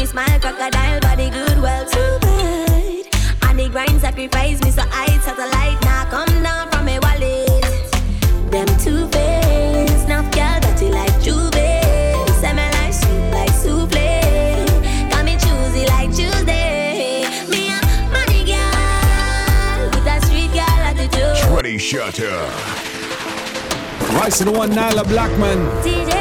smile. 0.10 0.40
Crocodile 0.40 1.00
body 1.00 1.30
good, 1.30 1.62
well 1.62 1.86
too 1.86 2.18
bad. 2.22 3.06
And 3.44 3.60
the 3.60 3.70
grind 3.70 4.02
sacrifice 4.02 4.62
me 4.64 4.72
so 4.72 4.84
I 4.92 5.08
satellite 5.22 5.82
now 5.84 6.06
come 6.10 6.44
down 6.44 6.72
from 6.72 6.86
me 6.86 6.98
wallet. 7.00 7.64
Them 8.52 8.68
two 8.84 9.08
face, 9.14 10.08
now 10.08 10.24
girl 10.32 10.60
dirty 10.62 10.90
like 10.90 11.16
Juve. 11.22 11.54
Say 12.42 12.54
me 12.58 12.66
like 12.78 12.94
soup 12.94 13.32
like 13.32 13.54
souffle. 13.62 15.12
Got 15.12 15.26
me 15.26 15.36
choosy 15.44 15.86
like 15.94 16.10
Tuesday. 16.10 17.26
Me 17.52 17.70
a 17.70 17.80
money 18.16 18.42
girl 18.50 19.80
with 19.94 20.14
a 20.14 20.18
street 20.26 20.52
girl 20.58 20.82
attitude. 20.90 21.38
Twenty 21.48 21.78
Shutter. 21.78 22.50
To 24.38 24.46
the 24.46 24.52
one, 24.52 24.70
Nailah 24.70 25.08
Blackman. 25.08 25.58
DJ 25.84 26.19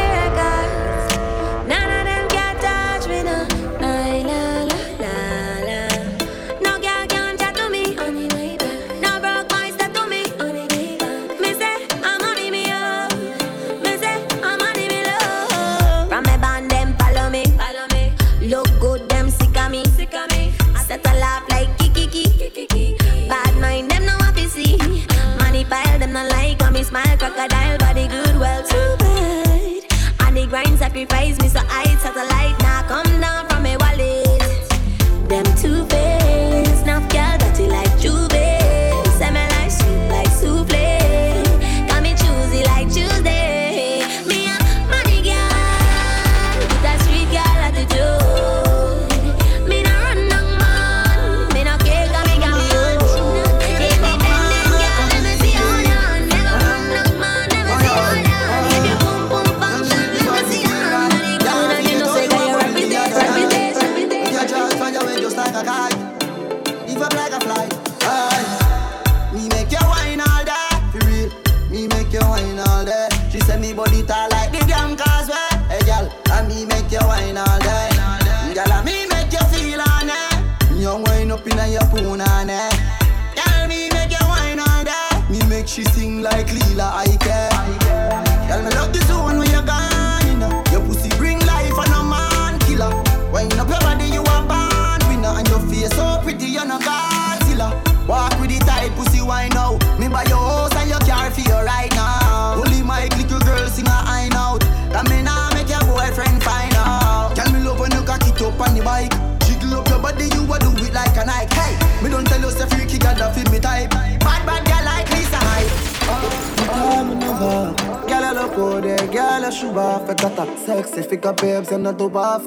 I 119.58 119.60
should 119.60 119.76
off. 119.76 120.08
I 120.08 120.14
got 120.14 120.38
a 120.38 120.56
sexy 120.56 121.02
figure, 121.02 121.32
babes, 121.32 121.72
and 121.72 121.88
I 121.88 121.92
do 121.92 122.08
off. 122.16 122.46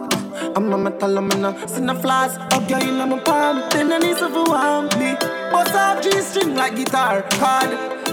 I'm 0.56 0.72
a 0.72 0.78
metal, 0.78 1.18
I'm 1.18 1.30
in 1.32 1.44
a 1.44 1.68
sin 1.68 1.90
a 1.90 1.94
flash. 1.94 2.38
Up 2.54 2.66
girl 2.70 2.82
in 2.82 3.10
my 3.10 3.20
palm, 3.20 3.64
then 3.72 3.92
I 3.92 3.98
need 3.98 4.16
for 4.16 4.32
warm 4.32 4.86
me. 4.98 5.16
Bust 5.52 5.76
off 5.76 6.02
G 6.02 6.10
string 6.22 6.56
like 6.56 6.78
guitar, 6.78 7.22
card. 7.32 7.72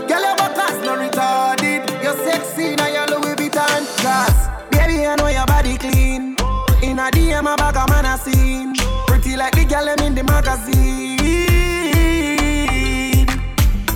Girl, 0.08 0.20
your 0.20 0.50
class 0.56 0.74
no 0.84 0.96
retarded. 0.98 1.86
You're 2.02 2.18
sexy, 2.26 2.74
now 2.74 2.88
you're 2.88 3.06
Louis 3.06 3.36
Vuitton. 3.36 3.86
Gas, 4.02 4.48
baby, 4.72 5.06
I 5.06 5.14
know 5.14 5.28
your 5.28 5.46
body 5.46 5.76
clean. 5.78 6.34
In 6.82 6.98
a 6.98 7.08
DM, 7.12 7.46
a 7.52 7.56
bag 7.56 7.76
of 7.76 7.88
man 7.90 8.04
I 8.04 8.16
seen. 8.16 8.74
Pretty 9.06 9.36
like 9.36 9.54
the 9.54 9.64
girl 9.64 9.84
them 9.84 10.00
in 10.00 10.14
the 10.16 10.24
magazine. 10.24 11.18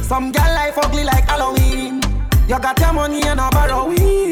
Some 0.04 0.30
girl 0.30 0.54
life 0.54 0.78
ugly 0.78 1.02
like 1.02 1.28
Halloween. 1.28 2.00
You 2.46 2.60
got 2.60 2.78
your 2.78 2.92
money 2.92 3.22
and 3.22 3.40
a 3.40 3.50
borrow 3.50 3.88
wig. 3.88 4.31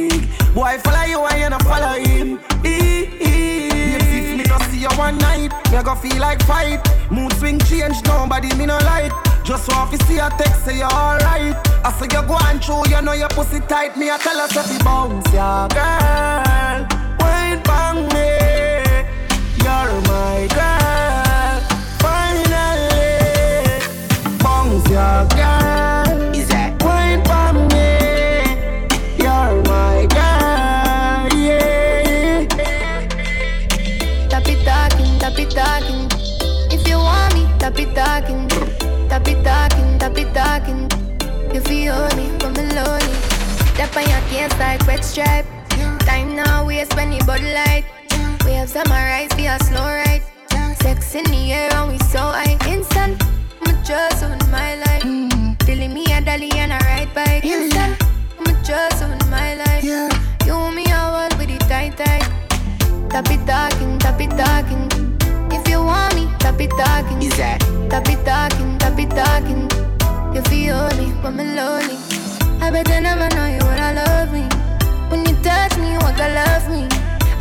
Boy 0.55 0.79
follow 0.83 1.05
you 1.05 1.25
and 1.27 1.41
you 1.41 1.49
not 1.49 1.63
follow 1.63 1.99
him. 1.99 2.41
If 2.65 4.37
me 4.37 4.43
not 4.45 4.63
see 4.63 4.81
you 4.81 4.89
one 4.99 5.17
night, 5.19 5.53
me 5.71 5.83
go 5.83 5.95
feel 5.95 6.19
like 6.19 6.43
fight. 6.43 6.81
Mood 7.11 7.33
swing 7.35 7.59
change, 7.61 8.03
nobody 8.05 8.53
me 8.57 8.67
no 8.67 8.77
like. 8.79 9.13
Just 9.45 9.69
want 9.69 9.91
to 9.93 10.05
see 10.07 10.19
a 10.19 10.29
text 10.31 10.65
say 10.65 10.79
you 10.79 10.85
alright. 10.85 11.57
I 11.85 11.93
say 11.99 12.07
you 12.07 12.23
go 12.27 12.35
on 12.35 12.59
through, 12.59 12.89
you 12.91 13.01
know 13.01 13.13
your 13.13 13.29
pussy 13.29 13.61
tight. 13.61 13.97
Me 13.97 14.11
I 14.11 14.19
tell 14.19 14.39
her 14.39 14.49
say 14.49 14.63
fi 14.63 14.85
bounce, 14.85 15.33
yeah, 15.33 15.69
girl. 15.71 16.87
Wine 17.21 17.63
bang 17.63 18.09
me, 18.13 18.29
you're 19.63 20.01
my 20.11 20.49
girl. 20.57 21.61
Finally, 22.01 23.09
bounce, 24.43 24.89
your 24.91 25.27
girl. 25.37 26.00
Talking. 40.45 40.89
You 41.53 41.61
feel 41.61 42.01
me 42.17 42.27
from 42.41 42.53
the 42.55 42.65
lonely. 42.77 43.17
That 43.77 43.93
on 43.97 44.07
your 44.13 44.23
can't 44.33 44.55
like 44.59 44.81
wet 44.87 45.05
stripe. 45.05 45.47
Time 46.09 46.35
now 46.35 46.67
waste 46.67 46.95
when 46.97 47.13
you 47.13 47.23
bud 47.29 47.43
light. 47.43 47.85
We 48.45 48.53
have 48.59 48.71
summarize 48.71 49.33
be 49.35 49.47
a 49.47 49.59
slow 49.69 49.89
ride. 50.01 50.23
Sex 50.83 51.15
in 51.15 51.25
the 51.25 51.53
air 51.53 51.69
and 51.75 51.93
we 51.93 51.99
so 52.15 52.23
high. 52.37 52.57
Instant, 52.73 53.23
I'm 53.67 53.77
just 53.85 54.25
on 54.25 54.39
my 54.51 54.71
life. 54.85 55.05
Telling 55.67 55.93
me 55.93 56.05
a 56.17 56.21
dolly 56.29 56.51
and 56.63 56.73
a 56.73 56.81
ride 56.89 57.13
bike. 57.15 57.45
Instant, 57.45 58.01
I'm 58.41 58.65
just 58.65 59.03
on 59.05 59.19
my 59.29 59.51
life. 59.63 59.85
You 59.85 60.55
want 60.61 60.75
me 60.77 60.85
a 60.89 61.03
world 61.15 61.35
with 61.39 61.51
it 61.51 61.65
tight 61.69 61.97
tight. 62.01 62.25
Tap 63.13 63.29
it 63.35 63.45
talking, 63.47 63.99
tap 63.99 64.21
it 64.25 64.33
talking. 64.41 64.85
If 65.53 65.69
you 65.69 65.81
want 65.83 66.15
me, 66.15 66.25
tap 66.39 66.61
it 66.61 66.71
talking. 66.71 67.21
Is 67.29 67.37
that 67.37 67.61
Tap 67.91 68.09
it 68.09 68.25
talking, 68.25 68.79
tap 68.79 68.99
it 68.99 69.11
talking. 69.11 69.90
You 70.35 70.43
feel 70.43 70.89
me 70.97 71.11
when 71.23 71.41
I'm 71.41 71.57
lonely. 71.57 71.97
I 72.63 72.71
bet 72.71 72.89
you 72.89 73.01
never 73.01 73.29
know 73.35 73.47
you 73.47 73.59
would 73.67 73.83
love 73.99 74.33
me. 74.33 74.47
When 75.11 75.27
you 75.27 75.35
touch 75.43 75.77
me, 75.77 75.91
you 75.93 75.99
want 75.99 76.17
to 76.19 76.29
love 76.39 76.69
me. 76.71 76.87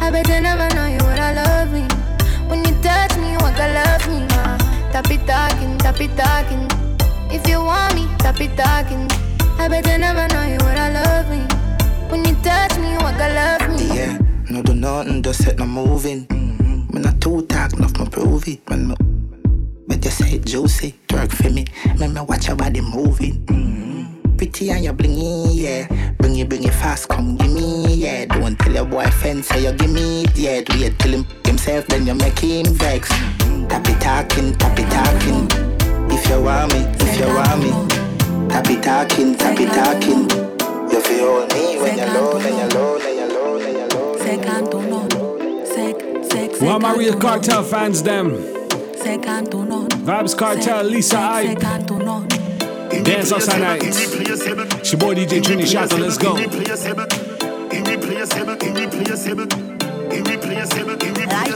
I 0.01 0.09
bet 0.09 0.27
you 0.27 0.41
never 0.41 0.67
know 0.73 0.87
you 0.87 0.97
would 1.05 1.21
love 1.37 1.71
me. 1.71 1.85
When 2.49 2.65
you 2.65 2.73
touch 2.81 3.15
me, 3.17 3.33
you 3.33 3.37
want 3.39 3.55
to 3.57 3.67
love 3.77 4.07
me. 4.09 4.25
Uh, 4.31 4.57
tap 4.91 5.11
it 5.11 5.21
talking, 5.27 5.77
tap 5.77 6.01
it 6.01 6.17
talking. 6.17 6.65
If 7.29 7.47
you 7.47 7.61
want 7.61 7.93
me, 7.93 8.07
tap 8.17 8.41
it 8.41 8.57
talking. 8.57 9.05
I 9.59 9.67
bet 9.67 9.85
you 9.85 9.97
never 9.99 10.27
know 10.33 10.43
you 10.49 10.57
would 10.57 10.93
love 10.97 11.29
me. 11.29 11.45
When 12.09 12.25
you 12.25 12.33
touch 12.41 12.75
me, 12.79 12.93
you 12.93 12.97
want 12.97 13.17
to 13.17 13.29
love 13.29 13.69
me. 13.69 13.85
Yeah, 13.95 14.17
no 14.49 14.63
do 14.63 14.73
nothing, 14.73 15.21
just 15.21 15.43
set 15.43 15.59
no 15.59 15.67
moving. 15.67 16.25
Mm-hmm. 16.25 16.95
Me 16.95 17.01
not 17.01 17.21
too 17.21 17.45
talk, 17.45 17.73
enough 17.73 17.97
me 17.99 18.07
prove 18.09 18.47
it. 18.47 18.67
Man, 18.67 18.87
me, 18.87 18.95
me 18.99 19.08
just 19.99 20.19
say 20.19 20.39
juicy, 20.39 20.95
twerk 21.07 21.31
for 21.31 21.49
me. 21.49 21.65
Me 21.99 22.07
me 22.07 22.21
watch 22.21 22.47
your 22.47 22.55
body 22.55 22.81
moving. 22.81 23.45
Mm-hmm. 23.45 24.37
Pretty 24.37 24.71
and 24.71 24.83
you 24.83 24.93
blingy, 24.93 25.49
yeah. 25.53 26.13
Bring 26.13 26.37
it, 26.37 26.47
bring 26.47 26.63
it 26.63 26.73
fast, 26.73 27.09
come 27.09 27.35
give 27.35 27.51
me, 27.51 27.93
yeah. 27.93 28.25
Don't 28.25 28.57
tell 28.57 28.73
your 28.73 28.85
boyfriend 28.85 29.43
say 29.43 29.63
you 29.63 29.73
give 29.73 29.91
me 29.91 30.23
it 30.23 30.37
yet. 30.37 30.69
Wait 30.69 30.97
till 30.99 31.11
him 31.11 31.25
himself, 31.45 31.87
then 31.87 32.07
you 32.07 32.15
make 32.15 32.39
him 32.39 32.65
vex. 32.75 33.09
Tap 33.09 33.87
it 33.87 33.99
talking, 33.99 34.55
tap 34.55 34.79
it 34.79 34.89
talking. 34.89 35.47
If 36.11 36.29
you 36.29 36.41
want 36.41 36.73
me, 36.73 36.79
if 36.99 37.19
you 37.19 37.27
want 37.27 37.61
me. 37.61 38.49
Tap 38.49 38.69
it 38.69 38.81
talking, 38.81 39.35
tap 39.35 39.59
it 39.59 39.73
talking. 39.73 40.29
You 40.89 41.01
feel 41.01 41.45
me 41.47 41.77
when 41.81 41.97
you're 41.97 42.07
alone, 42.07 42.45
and 42.45 42.57
you're 42.57 42.79
alone, 42.79 43.01
and 43.01 43.15
you're 43.15 43.27
alone, 43.27 43.61
and 43.61 43.75
you're 46.51 46.59
Who 46.59 46.67
are 46.67 46.79
my 46.79 46.95
real 46.95 47.15
Kartel 47.15 47.63
fans, 47.63 48.01
them? 48.03 48.58
None. 48.99 49.05
Second 49.05 49.51
to 49.51 49.65
none. 49.65 49.89
Vybz 49.89 50.37
Kartel, 50.37 50.83
Lisa 50.83 51.17
I. 51.17 51.53
Second 51.53 51.87
to 51.87 51.97
none. 51.99 52.27
Dance 53.03 53.31
outside 53.31 53.61
night. 53.61 53.83
It's 53.83 54.91
your 54.91 54.99
boy 54.99 55.15
DJ 55.15 55.41
Trini 55.41 55.63
Shatta, 55.63 55.97
let's 55.99 56.17
go. 56.17 56.33
Lights 56.33 56.85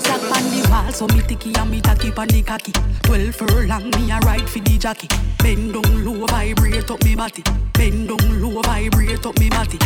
up 0.10 0.24
on 0.32 0.44
the 0.52 0.68
wall, 0.70 0.92
so 0.92 1.08
me 1.08 1.22
ticky 1.22 1.54
and 1.56 1.70
me 1.70 1.82
tacky 1.82 2.12
on 2.14 2.28
the 2.28 2.42
cocky. 2.44 2.72
Twelve 3.04 3.36
furlong, 3.36 3.90
me 3.90 4.12
a 4.12 4.20
ride 4.20 4.50
for 4.50 4.60
the 4.60 4.78
jockey. 4.78 5.08
Bend 5.40 5.74
down 5.74 6.06
low, 6.06 6.26
vibrate 6.28 6.90
up 6.90 7.04
me 7.04 7.16
body. 7.16 7.44
Bend 7.74 8.08
down 8.08 8.42
low, 8.42 8.62
vibrate 8.62 9.26
up 9.26 9.38
me 9.40 9.50
body. 9.50 9.78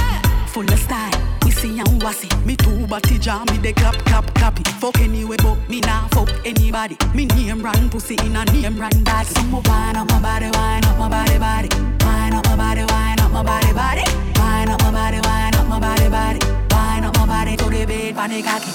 Full 0.58 0.74
of 0.74 0.80
style, 0.80 1.12
see 1.52 1.78
and 1.78 2.02
wassy. 2.02 2.28
Me 2.43 2.56
two 2.56 2.88
body 2.88 3.20
jam, 3.20 3.46
me 3.52 3.60
de 3.60 3.74
clap, 3.74 3.93
clap, 4.06 4.26
clappy. 4.34 4.63
Fuck 4.82 5.00
anyway, 5.02 5.38
but 5.38 5.56
me 5.70 5.82
nah 5.82 6.08
fuck 6.08 6.30
anybody. 6.46 6.98
Me 7.13 7.28
name 7.28 7.62
run 7.62 7.91
pussy 7.91 8.15
in 8.26 8.36
a 8.36 8.43
name 8.46 8.76
run 8.80 9.04
body. 9.04 9.28
Some 9.28 9.52
more 9.52 9.62
wine 9.65 9.96
up 9.96 10.10
my 10.10 10.20
body, 10.20 10.50
wine 10.58 10.84
up 10.86 10.98
my 10.98 11.10
body, 11.10 11.38
body. 11.38 11.70
Wine 12.04 12.34
up 12.34 12.43
my 12.48 12.56
body, 12.56 12.84
wine 12.89 13.20
up 13.20 13.32
my 13.32 13.43
body, 13.43 13.72
body. 13.72 14.02
Wine 14.39 14.70
up 14.70 14.82
my 14.82 14.91
body, 14.91 15.20
wine 15.22 15.54
up 15.54 15.67
my 15.67 15.80
body, 15.80 16.10
body. 16.10 16.39
Wine 16.72 17.04
up 17.04 17.15
my 17.17 17.26
body 17.28 17.56
to 17.56 17.65
the 17.65 17.86
bed, 17.86 18.15
panic 18.15 18.46
cocky. 18.46 18.72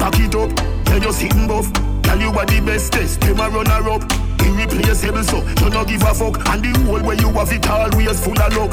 Back 0.00 0.18
it 0.20 0.34
up, 0.34 0.50
tell 0.86 1.02
you 1.02 1.12
sitting 1.12 1.46
buff. 1.46 1.70
Tell 2.02 2.18
you 2.18 2.32
what 2.32 2.48
the 2.48 2.62
bestest, 2.64 3.20
them 3.20 3.40
a 3.40 3.50
runner 3.50 3.90
up. 3.90 4.29
Irreplaceable, 4.44 5.24
so 5.24 5.38
you 5.64 5.70
no 5.70 5.84
give 5.84 6.02
a 6.02 6.14
fuck. 6.14 6.36
And 6.48 6.62
the 6.64 6.72
whole 6.84 7.02
way 7.02 7.16
you 7.16 7.30
have 7.32 7.52
it 7.52 7.66
always 7.68 8.20
full 8.24 8.40
of 8.40 8.52
luck. 8.56 8.72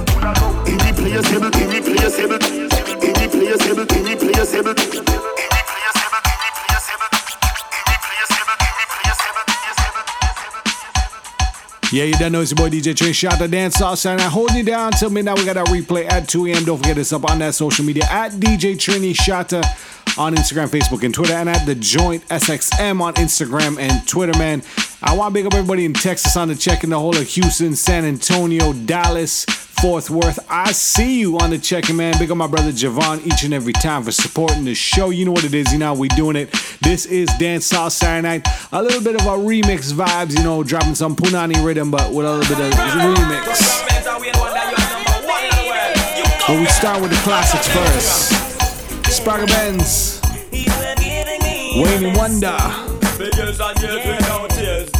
Irreplaceable, 0.67 1.51
irreplaceable, 1.53 2.39
irreplaceable, 3.01 3.91
irreplaceable. 3.91 5.07
Yeah, 11.89 12.03
you 12.03 12.15
done 12.15 12.33
know 12.33 12.41
it's 12.41 12.51
your 12.51 12.57
boy 12.57 12.69
DJ 12.69 12.93
Train 12.93 13.13
Shot 13.13 13.39
the 13.39 13.47
Dance 13.47 13.75
Sauce 13.75 14.05
and 14.05 14.19
I'm 14.19 14.29
holding 14.29 14.57
you 14.57 14.63
down 14.63 14.91
till 14.91 15.09
midnight. 15.09 15.37
We 15.39 15.45
got 15.45 15.53
that 15.53 15.67
replay 15.67 16.05
at 16.11 16.27
2 16.27 16.47
a.m. 16.47 16.65
Don't 16.65 16.77
forget 16.77 16.97
us 16.97 17.13
up 17.13 17.29
on 17.29 17.39
that 17.39 17.55
social 17.55 17.85
media 17.85 18.03
at 18.09 18.33
DJ 18.33 18.75
Trini 18.75 19.15
Shatta 19.15 19.63
on 20.17 20.35
Instagram, 20.35 20.67
Facebook, 20.67 21.03
and 21.03 21.13
Twitter, 21.13 21.33
and 21.33 21.47
at 21.47 21.65
the 21.65 21.75
Joint 21.75 22.27
SXM 22.27 22.99
on 22.99 23.13
Instagram 23.13 23.79
and 23.79 24.05
Twitter, 24.05 24.37
man. 24.37 24.61
I 24.99 25.15
want 25.15 25.29
to 25.29 25.33
big 25.39 25.45
up 25.45 25.53
everybody 25.53 25.85
in 25.85 25.93
Texas 25.93 26.35
on 26.35 26.47
the 26.47 26.55
check 26.55 26.83
in 26.83 26.89
the 26.89 26.97
whole 26.97 27.15
of 27.15 27.27
Houston, 27.27 27.75
San 27.75 28.03
Antonio, 28.03 28.73
Dallas, 28.73 29.45
Fort 29.45 30.09
Worth. 30.09 30.39
I 30.49 30.71
see 30.71 31.19
you 31.19 31.37
on 31.37 31.51
the 31.51 31.59
check-in, 31.59 31.97
man. 31.97 32.17
Big 32.17 32.31
up 32.31 32.37
my 32.37 32.47
brother 32.47 32.71
Javon 32.71 33.23
each 33.23 33.43
and 33.43 33.53
every 33.53 33.73
time 33.73 34.01
for 34.03 34.11
supporting 34.11 34.65
the 34.65 34.73
show. 34.73 35.11
You 35.11 35.25
know 35.25 35.33
what 35.33 35.43
it 35.43 35.53
is, 35.53 35.71
you 35.71 35.77
know 35.77 35.93
we 35.93 36.07
doing 36.09 36.35
it. 36.35 36.51
This 36.81 37.05
is 37.05 37.29
Dance 37.37 37.69
Hall 37.69 37.91
Saturday 37.91 38.39
Night. 38.39 38.47
A 38.71 38.81
little 38.81 39.03
bit 39.03 39.13
of 39.13 39.27
a 39.27 39.37
remix 39.37 39.93
vibes, 39.93 40.35
you 40.35 40.43
know, 40.43 40.63
dropping 40.63 40.95
some 40.95 41.15
Punani 41.15 41.63
rhythm, 41.63 41.91
but 41.91 42.11
with 42.11 42.25
a 42.25 42.35
little 42.35 42.55
bit 42.55 42.65
of 42.65 42.73
remix. 42.73 43.83
But 46.47 46.59
we 46.59 46.65
start 46.65 47.01
with 47.01 47.11
the 47.11 47.17
classics 47.17 47.67
first. 47.67 48.31
Sparker 49.21 49.45
Benz, 49.47 50.19
Wayne 51.75 52.15
Wonder. 52.15 52.86
Years 53.19 53.33
and 53.39 53.81
years 53.81 54.05
without 54.05 54.49
tears. 54.51 54.96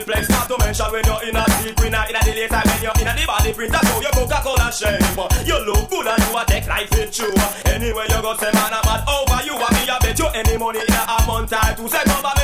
Place. 0.00 0.28
Not 0.28 0.48
to 0.48 0.56
mention 0.58 0.88
when 0.90 1.04
you're 1.04 1.22
in 1.28 1.36
a 1.36 1.44
deep 1.60 1.76
in 1.84 1.94
a 1.94 2.00
in 2.08 2.16
a 2.16 2.20
the 2.24 2.32
daytime 2.32 2.64
when 2.64 2.82
you're 2.82 2.98
in 3.00 3.08
a 3.08 3.12
the 3.12 3.24
body 3.26 3.52
print. 3.52 3.74
Show 3.74 4.00
your 4.00 4.12
Coca-Cola 4.16 4.68
shape. 4.72 5.02
You 5.46 5.58
look 5.66 5.90
good 5.90 6.06
and 6.06 6.22
you 6.24 6.32
a 6.36 6.42
take 6.48 6.66
life 6.66 6.92
in 6.96 7.10
true. 7.10 7.34
Anyway 7.66 8.06
you 8.08 8.20
go 8.22 8.32
say 8.36 8.52
man 8.52 8.72
I'm 8.72 8.82
mad 8.86 9.02
over 9.04 9.40
you 9.44 9.54
and 9.54 9.72
me 9.76 9.82
I 9.88 9.98
bet 10.00 10.18
you 10.18 10.28
any 10.32 10.56
money 10.56 10.80
in 10.80 10.94
a 10.94 11.16
month 11.26 11.52
or 11.52 11.70
two. 11.76 11.88
Say 11.88 12.02
come 12.04 12.22
back 12.22 12.41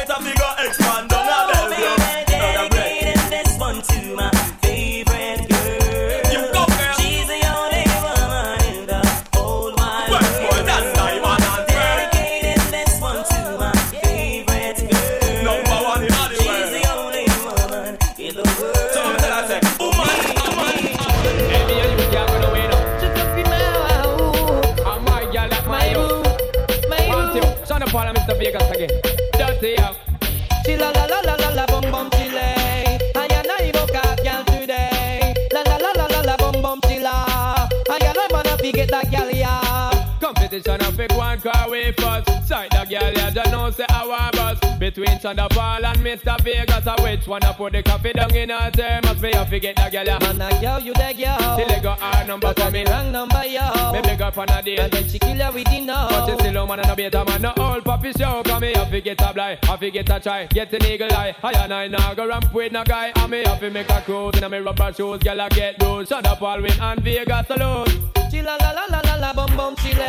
position 40.68 40.86
of 40.86 40.96
pick 40.96 41.12
one 41.16 41.40
car 41.40 41.70
way 41.70 41.92
first. 41.92 42.46
Side 42.46 42.70
the 42.70 42.84
girl, 42.88 43.12
yeah, 43.12 43.30
just 43.30 43.50
know 43.50 43.70
say 43.70 43.84
I 43.88 44.06
want 44.06 44.36
bus. 44.36 44.78
Between 44.78 45.18
Chanda 45.18 45.48
Paul 45.50 45.84
and 45.84 45.98
Mr. 45.98 46.40
Vegas, 46.42 46.86
I 46.86 47.02
which 47.02 47.26
one 47.26 47.42
I 47.44 47.52
put 47.52 47.72
the 47.72 47.82
coffee 47.82 48.12
down 48.12 48.34
in 48.34 48.50
her 48.50 48.70
thermos. 48.70 49.20
Me 49.20 49.30
have 49.32 49.50
to 49.50 49.60
get 49.60 49.76
the 49.76 49.90
girl, 49.90 50.04
yeah. 50.04 50.18
Man, 50.18 50.40
a 50.40 50.60
girl, 50.60 50.80
you 50.80 50.94
the 50.94 51.14
girl. 51.16 51.56
Till 51.56 51.68
they 51.68 51.80
got 51.80 52.00
our 52.00 52.24
number 52.26 52.52
for 52.54 52.70
me 52.70 52.84
wrong 52.86 53.12
number, 53.12 53.44
yo. 53.44 53.92
Me 53.92 54.00
big 54.02 54.22
up 54.22 54.38
on 54.38 54.48
a 54.50 54.62
deal. 54.62 54.80
And 54.80 54.92
then 54.92 55.08
she 55.08 55.18
kill 55.18 55.36
you 55.36 55.52
with 55.52 55.64
the 55.66 55.80
no. 55.80 56.06
But 56.08 56.28
you 56.28 56.34
still 56.38 56.62
a 56.62 56.66
man 56.66 56.80
and 56.80 56.90
a 56.90 56.96
beta 56.96 57.24
man, 57.24 57.42
no 57.42 57.52
old 57.58 57.84
puppy 57.84 58.12
show. 58.12 58.42
Come 58.44 58.60
me 58.60 58.72
have 58.74 58.90
to 58.90 59.00
get 59.00 59.20
a 59.20 59.32
blind, 59.32 59.64
have 59.64 59.80
to 59.80 59.90
get 59.90 60.10
a 60.10 60.20
try, 60.20 60.46
get 60.46 60.72
an 60.72 60.86
eagle 60.86 61.12
eye. 61.12 61.34
I 61.42 61.52
and 61.52 61.74
I 61.74 61.88
now 61.88 62.14
go 62.14 62.26
ramp 62.26 62.52
with 62.54 62.72
no 62.72 62.84
guy. 62.84 63.12
And 63.16 63.30
me 63.30 63.42
have 63.44 63.60
to 63.60 63.70
make 63.70 63.90
a 63.90 64.00
cruise 64.02 64.36
in 64.36 64.44
a 64.44 64.48
me 64.48 64.58
rubber 64.58 64.92
shoes. 64.92 65.18
Girl, 65.18 65.40
I 65.40 65.48
get 65.48 65.78
those. 65.78 66.08
Shut 66.08 66.26
up, 66.26 66.40
all 66.42 66.60
win 66.60 66.72
and 66.80 67.00
Vegas 67.00 67.50
alone. 67.50 68.17
Chilla 68.38 68.56
la 68.60 68.70
la 68.70 68.84
la 68.88 69.00
la 69.00 69.16
la 69.16 69.32
bum 69.32 69.56
bum 69.56 69.74
chile. 69.74 70.06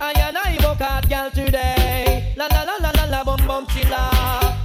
I 0.00 0.12
and 0.14 0.38
I 0.38 0.56
book 0.62 0.80
out 0.80 1.08
girl 1.08 1.28
today. 1.28 2.32
La 2.36 2.46
la 2.46 2.62
la 2.62 2.76
la 2.80 2.90
la 2.94 3.04
la 3.10 3.24
bum 3.24 3.44
bum 3.48 3.66
chilla. 3.66 3.98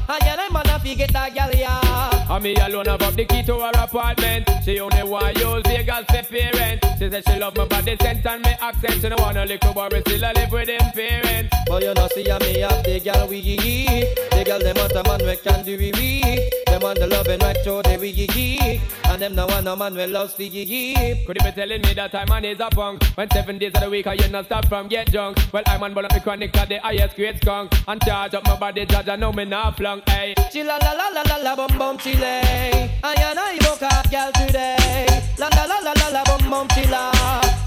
I 0.07 0.19
and 0.21 0.41
I 0.41 0.47
man 0.51 0.79
fi 0.79 0.93
get 0.93 1.11
that 1.11 1.33
girl 1.33 1.49
yeah. 1.59 2.12
And 2.29 2.43
me 2.43 2.55
alone 2.55 2.85
have 2.85 3.01
up 3.01 3.13
the 3.13 3.25
key 3.25 3.43
to 3.43 3.59
her 3.59 3.71
apartment. 3.75 4.49
She 4.63 4.79
only 4.79 5.03
want 5.03 5.37
use 5.37 5.63
Vegas 5.63 6.05
for 6.07 6.23
parent. 6.23 6.83
She 6.97 7.09
said 7.09 7.23
she 7.27 7.37
love 7.37 7.55
my 7.57 7.65
body 7.65 7.97
scent 8.01 8.25
and 8.25 8.43
me 8.43 8.55
accent. 8.61 9.01
She 9.01 9.09
don't 9.09 9.19
want 9.19 9.37
a 9.37 9.45
little 9.45 9.73
boy, 9.73 9.89
still 10.01 10.25
I 10.25 10.31
live 10.33 10.51
with 10.51 10.69
him 10.69 10.91
parents. 10.93 11.55
But 11.67 11.83
you 11.83 11.93
know 11.93 12.07
see 12.13 12.27
a 12.29 12.39
me 12.39 12.59
have 12.59 12.83
the 12.83 12.99
girl 12.99 13.27
we 13.27 13.41
The 13.41 14.43
girl 14.45 14.59
them 14.59 14.75
want 14.77 14.93
a 14.93 15.03
man 15.03 15.27
we 15.27 15.35
can 15.37 15.65
do 15.65 15.77
we 15.77 15.91
we. 15.93 16.49
Them 16.73 16.81
want 16.81 16.97
the 16.97 17.05
love 17.05 17.27
and 17.27 17.43
right 17.43 17.55
to 17.65 17.83
the 17.83 17.97
we 18.01 18.11
gee 18.11 18.81
And 19.03 19.21
them 19.21 19.35
no 19.35 19.45
want 19.45 19.67
a 19.67 19.75
man 19.75 19.93
we 19.93 20.07
loves 20.07 20.35
we 20.39 20.49
gee 20.49 21.23
Could 21.23 21.37
you 21.39 21.45
be 21.45 21.51
telling 21.51 21.83
me 21.83 21.93
that 21.93 22.15
I'm 22.15 22.27
man 22.27 22.45
is 22.45 22.59
a 22.59 22.67
punk? 22.69 23.03
When 23.13 23.29
seven 23.29 23.59
days 23.59 23.73
of 23.75 23.81
the 23.81 23.89
week 23.91 24.07
I 24.07 24.13
you 24.13 24.27
not 24.29 24.45
stop 24.45 24.67
from 24.67 24.87
get 24.87 25.11
drunk. 25.11 25.37
Well, 25.53 25.61
I'm 25.67 25.83
on 25.83 25.95
up 25.95 26.11
the 26.11 26.19
chronic 26.19 26.57
at 26.57 26.69
the 26.69 26.79
highest 26.79 27.15
grade 27.15 27.37
skunk. 27.37 27.71
And 27.87 28.01
charge 28.01 28.33
up 28.33 28.43
my 28.45 28.57
body, 28.57 28.87
judge 28.87 29.07
I 29.07 29.15
know 29.15 29.31
me 29.31 29.45
not 29.45 29.77
flunk. 29.77 30.09
Hey, 30.09 30.33
Chilla 30.51 30.79
la 30.81 30.93
la 30.93 31.09
la 31.09 31.21
la 31.21 31.37
la 31.43 31.55
bum 31.55 31.77
bum 31.77 31.97
chile. 32.13 32.89
I 33.03 33.15
and 33.29 33.39
I 33.39 33.57
book 33.59 33.81
out 33.81 34.09
girl 34.11 34.31
today. 34.31 35.05
La 35.37 35.47
la 35.47 35.65
la 35.65 35.79
la 35.79 35.93
la 35.93 36.07
la 36.09 36.23
bum 36.23 36.49
bum 36.49 36.67
chilla. 36.69 37.11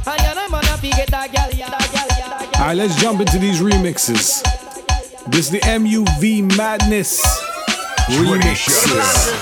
I 0.06 0.16
and 0.30 0.38
I 0.38 0.48
man 0.48 0.62
fi 0.78 0.90
get 0.90 1.10
that 1.10 1.32
girl 1.32 1.50
yeah. 1.56 1.70
That 1.70 1.88
girl 1.92 2.18
yeah. 2.18 2.28
That 2.28 2.52
girl. 2.52 2.62
All 2.62 2.68
right, 2.68 2.76
let's 2.76 3.00
jump 3.00 3.20
into 3.20 3.38
these 3.38 3.60
remixes. 3.60 4.42
This 5.26 5.46
is 5.46 5.50
the 5.50 5.60
MUV 5.60 6.56
Madness 6.56 7.22
remixes. 8.08 9.32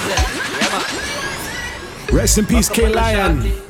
Rest 2.12 2.38
in 2.38 2.46
peace, 2.46 2.68
K 2.68 2.88
Lion. 2.88 3.63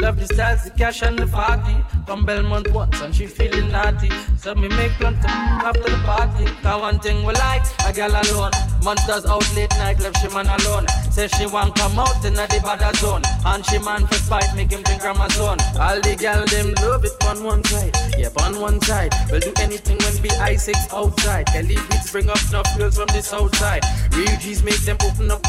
Love 0.00 0.18
the 0.18 0.24
styles, 0.24 0.64
the 0.64 0.70
cash 0.70 1.02
and 1.02 1.18
the 1.18 1.26
party. 1.26 1.76
Come 2.06 2.24
Belmont 2.24 2.72
once 2.72 2.98
and 3.02 3.14
she 3.14 3.26
feeling 3.26 3.70
naughty. 3.70 4.10
So 4.38 4.54
me 4.54 4.68
make 4.68 4.98
move 4.98 5.14
after 5.26 5.82
the 5.82 6.00
party. 6.06 6.46
Cause 6.62 6.80
one 6.80 6.98
thing 7.00 7.22
we 7.26 7.34
like, 7.34 7.62
a 7.86 7.92
girl 7.92 8.10
alone. 8.10 8.50
Monsters 8.82 9.26
out 9.26 9.44
late 9.54 9.70
night, 9.76 10.00
left 10.00 10.16
she 10.16 10.28
man 10.34 10.48
alone. 10.48 10.86
Say 11.10 11.28
she 11.28 11.44
want 11.46 11.74
come 11.74 11.98
out 11.98 12.24
in 12.24 12.32
the 12.32 12.60
bad 12.64 12.96
zone. 12.96 13.20
And 13.44 13.64
she 13.66 13.78
man 13.78 14.06
for 14.06 14.14
spite, 14.14 14.56
make 14.56 14.72
him 14.72 14.80
a 14.80 15.30
zone. 15.32 15.58
All 15.78 16.00
the 16.00 16.16
girl 16.18 16.46
them 16.46 16.72
love 16.80 17.04
it 17.04 17.12
on 17.26 17.44
one 17.44 17.62
side. 17.64 17.94
Yep, 18.16 18.40
on 18.40 18.58
one 18.58 18.80
side. 18.80 19.12
We'll 19.30 19.40
do 19.40 19.52
anything 19.60 19.98
when 19.98 20.22
be 20.22 20.30
I6 20.30 20.94
outside. 20.94 21.46
Kelly 21.48 21.76
beats 21.90 22.10
bring 22.10 22.30
up 22.30 22.40
enough 22.48 22.66
girls 22.78 22.96
from 22.96 23.08
the 23.08 23.22
south 23.22 23.54
side. 23.56 23.84
Real 24.12 24.34
G's 24.38 24.62
make 24.62 24.80
them 24.80 24.96
open 25.04 25.30
up. 25.30 25.44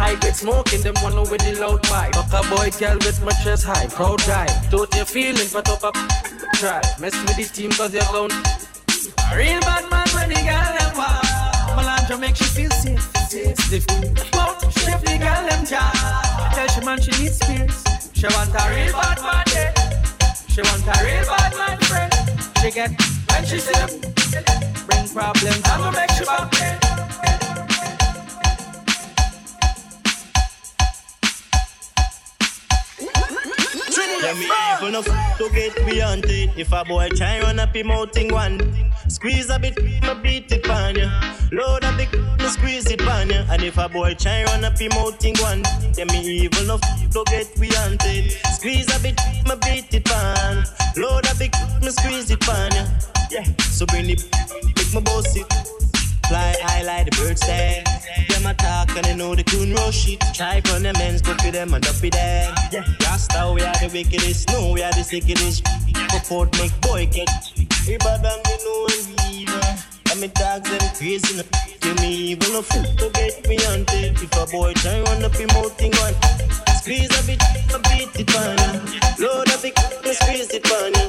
I 0.00 0.16
get 0.16 0.34
smoking, 0.34 0.80
them 0.80 0.94
one 1.02 1.14
with 1.30 1.44
the 1.44 1.60
loud 1.60 1.82
pipe. 1.82 2.14
Fuck 2.14 2.32
a 2.32 2.48
boy, 2.48 2.70
girl 2.80 2.96
with 3.04 3.22
my 3.22 3.32
chest 3.44 3.66
high, 3.66 3.86
proud 3.86 4.18
guy. 4.26 4.46
Don't 4.70 4.92
your 4.94 5.04
feelings, 5.04 5.52
but 5.52 5.68
up 5.68 5.84
up, 5.84 5.94
try. 6.54 6.80
Mess 6.98 7.14
with 7.22 7.36
the 7.36 7.44
team 7.44 7.70
cause 7.70 7.92
you're 7.92 8.02
alone. 8.08 8.32
Real 9.36 9.60
bad 9.60 9.84
man 9.92 10.08
when 10.16 10.28
the 10.30 10.40
girl 10.40 10.70
them 10.72 10.96
wild. 10.96 11.22
Melandra 11.76 12.18
make 12.18 12.34
she 12.34 12.44
feel 12.44 12.70
safe. 12.70 13.02
Stiff 13.28 13.86
mouth, 14.34 14.58
shift 14.72 15.04
the 15.04 15.18
girl 15.20 15.42
them 15.46 15.64
jaw. 15.66 16.50
Tell 16.54 16.68
she 16.68 16.80
man 16.80 17.00
she 17.00 17.12
needs 17.22 17.36
spears. 17.36 17.84
She 18.14 18.26
want 18.26 18.50
a 18.56 18.62
real 18.72 18.92
bad 18.96 19.20
man, 19.20 19.44
yeah. 19.52 19.70
She 20.48 20.62
want 20.62 20.88
a 20.88 20.96
real 21.04 21.24
bad 21.28 21.52
man 21.60 21.78
friend. 21.84 22.12
She 22.58 22.70
get 22.72 22.90
when 23.28 23.44
she 23.44 23.60
them 23.60 24.00
bring 24.88 25.08
problems. 25.12 25.62
I'ma 25.68 25.90
make 25.92 26.10
she 26.10 26.24
back 26.24 27.29
Yeah, 34.22 34.34
me 34.34 34.48
evil 34.74 34.88
enough 34.88 35.38
to 35.38 35.50
get 35.50 35.74
beyond 35.86 36.24
it. 36.26 36.50
If 36.56 36.72
a 36.72 36.84
boy 36.84 37.08
try 37.10 37.40
run 37.40 37.58
up 37.58 37.74
him 37.74 37.90
out 37.90 38.16
in 38.16 38.32
one, 38.32 38.58
squeeze 39.08 39.50
a 39.50 39.58
bit, 39.58 39.76
me 39.82 40.00
beat 40.22 40.50
it 40.52 40.64
pan 40.64 40.96
ya. 40.96 41.10
Load 41.52 41.84
a 41.84 41.92
big, 41.96 42.12
me 42.12 42.48
squeeze 42.48 42.90
it 42.90 43.00
pan 43.00 43.28
ya. 43.30 43.44
And 43.50 43.62
if 43.62 43.78
a 43.78 43.88
boy 43.88 44.14
try 44.14 44.44
run 44.44 44.64
up 44.64 44.78
him 44.78 44.92
out 44.92 45.24
in 45.24 45.34
one, 45.38 45.62
yeah, 45.96 46.04
me 46.04 46.20
evil 46.20 46.64
enough 46.64 46.80
to 47.12 47.24
get 47.26 47.54
beyond 47.60 48.00
it. 48.04 48.32
Squeeze 48.54 48.88
a 48.94 49.00
bit, 49.02 49.18
me 49.46 49.54
beat 49.62 49.92
it 49.92 50.04
pan. 50.04 50.64
Load 50.96 51.26
a 51.30 51.34
big, 51.36 51.54
me 51.82 51.90
squeeze 51.90 52.30
it 52.30 52.40
pan 52.40 52.72
ya. 52.72 52.86
Yeah, 53.30 53.44
so 53.60 53.86
bring 53.86 54.10
it, 54.10 54.24
make 54.64 54.94
me 54.94 55.00
boss 55.00 55.36
it. 55.36 55.79
Fly 56.30 56.54
high 56.62 56.82
like 56.82 57.10
the 57.10 57.16
birds 57.16 57.40
there. 57.40 57.82
Them 58.28 58.46
a 58.46 58.54
talk 58.54 58.94
and 58.94 59.04
they 59.04 59.16
know 59.16 59.34
they 59.34 59.42
couldn't 59.42 59.74
rush 59.74 60.06
it. 60.06 60.22
Try 60.32 60.60
from 60.60 60.84
them 60.84 60.94
ends, 61.02 61.22
go 61.22 61.34
for 61.34 61.50
them 61.50 61.74
and 61.74 61.84
up 61.84 62.04
it 62.04 62.12
there. 62.12 62.54
Yeah, 62.70 62.84
Rasta, 63.02 63.50
we 63.52 63.62
are 63.62 63.74
the 63.82 63.90
wickedest. 63.92 64.48
No, 64.50 64.70
we 64.70 64.80
are 64.84 64.92
the 64.92 65.02
sickest. 65.02 65.64
Purport 66.06 66.56
make 66.56 66.70
boy 66.82 67.06
get. 67.10 67.26
And 67.26 67.66
we 67.82 68.54
know 68.62 68.86
and 68.94 69.10
evil. 69.26 69.58
And 70.12 70.20
me 70.20 70.28
dogs 70.28 70.70
them 70.70 70.94
crazy. 70.94 71.36
No. 71.36 71.42
Give 71.80 71.98
me 71.98 72.14
evil 72.30 72.52
no 72.52 72.62
food 72.62 72.86
to 72.98 73.10
get 73.10 73.48
me 73.48 73.56
tape. 73.58 74.22
If 74.22 74.30
a 74.38 74.46
boy 74.54 74.72
try 74.74 75.02
run 75.02 75.24
up 75.24 75.34
him 75.34 75.50
out 75.58 75.82
in 75.82 75.90
one. 75.98 76.14
Squeeze 76.78 77.10
a 77.10 77.26
bit, 77.26 77.42
I 77.74 77.82
beat 77.90 78.14
it 78.22 78.30
on. 78.38 78.54
Load 79.18 79.50
a 79.50 79.58
big, 79.58 79.74
squeeze 80.14 80.54
it. 80.54 80.62
On 80.70 80.99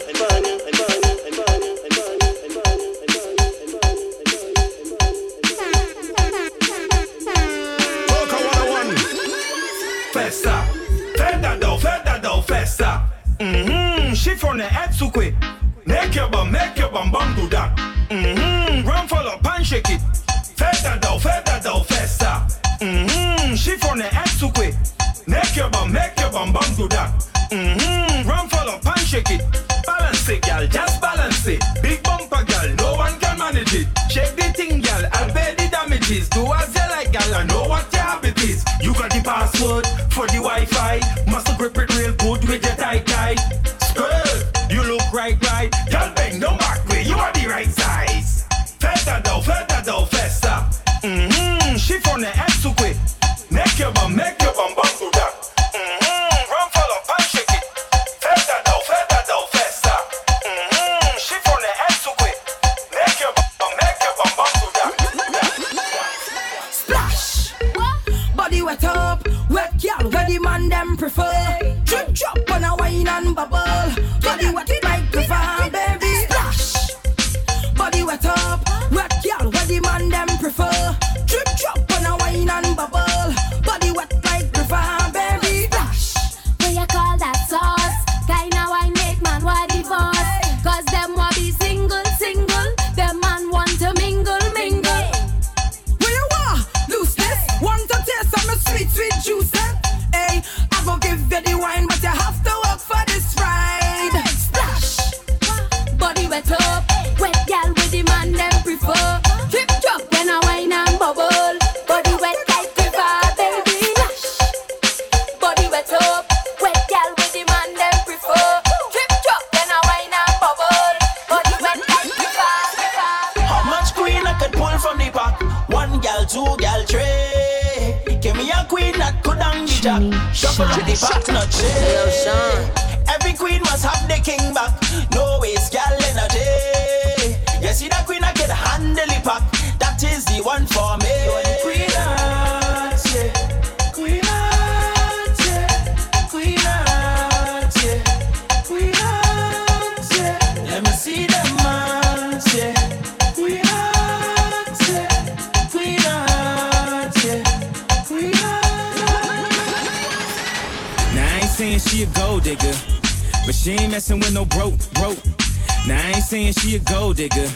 gold 167.11 167.17
digger, 167.17 167.49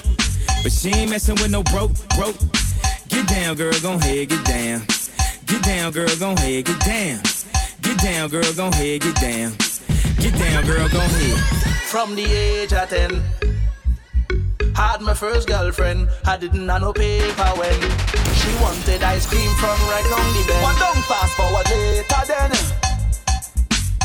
but 0.64 0.72
she 0.72 0.90
ain't 0.90 1.10
messing 1.10 1.36
with 1.36 1.52
no 1.52 1.64
broke, 1.64 1.92
broke. 2.16 2.36
Get 3.08 3.28
down, 3.28 3.56
girl, 3.56 3.74
gon' 3.82 4.00
head, 4.02 4.30
get 4.30 4.46
down. 4.46 4.82
Get 5.46 5.64
down, 5.64 5.92
girl, 5.92 6.16
gon' 6.20 6.38
head, 6.38 6.66
get 6.66 6.80
down. 6.82 7.22
Get 7.82 7.98
down, 8.00 8.30
girl, 8.30 8.54
gon' 8.56 8.74
head, 8.74 9.02
get 9.02 9.16
down. 9.16 9.54
Get 10.20 10.34
down, 10.38 10.66
girl, 10.66 10.90
gon' 10.90 11.10
head. 11.10 11.40
From 11.88 12.16
the 12.16 12.26
age 12.26 12.74
of 12.74 12.90
10 12.90 13.24
Had 14.76 15.02
my 15.02 15.14
first 15.14 15.48
girlfriend 15.48 16.10
I 16.26 16.36
didn't 16.36 16.68
have 16.68 16.82
no 16.82 16.92
paper 16.92 17.52
when 17.56 17.80
She 18.36 18.52
wanted 18.60 19.02
ice 19.02 19.26
cream 19.26 19.50
from 19.62 19.80
right 19.88 20.04
on 20.04 20.34
the 20.36 20.44
bend 20.46 20.64
One 20.64 20.76
don't 20.78 21.06
fast 21.06 21.34
forward 21.38 21.70
later 21.70 22.26
then 22.28 22.52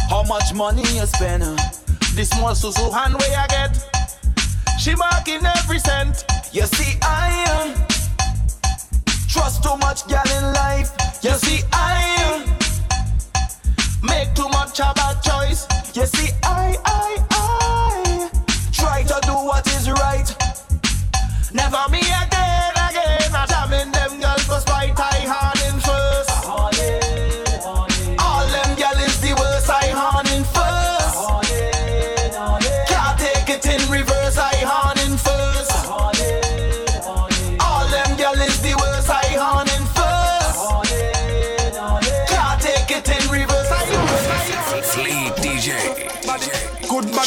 How 0.09 0.23
much 0.23 0.55
money 0.55 0.83
you 0.95 1.07
spend 1.07 1.43
This 2.15 2.29
small 2.31 2.55
susu 2.55 2.93
hand 2.93 3.15
way 3.15 3.35
I 3.35 3.47
get 3.49 4.00
She 4.81 4.95
marking 4.95 5.45
every 5.45 5.79
cent 5.79 6.25
You 6.53 6.62
see 6.62 6.99
I 7.03 7.45
uh, 7.49 7.75
Trust 9.29 9.62
too 9.62 9.77
much 9.77 10.09
gal 10.09 10.29
in 10.38 10.55
life 10.55 10.90
You 11.23 11.35
see 11.35 11.61
I 11.73 12.16
uh, 12.25 12.61
Make 14.03 14.35
too 14.35 14.49
much 14.49 14.81
of 14.81 14.97
a 14.97 15.21
choice. 15.23 15.66
You 15.95 16.07
see, 16.07 16.33
I, 16.43 16.77
I, 16.85 17.19
I 17.31 18.31
try 18.73 19.03
to 19.03 19.21
do 19.27 19.33
what 19.33 19.66
is 19.66 19.90
right. 19.90 20.35
Never 21.53 21.88
me 21.90 22.01
again. 22.01 22.60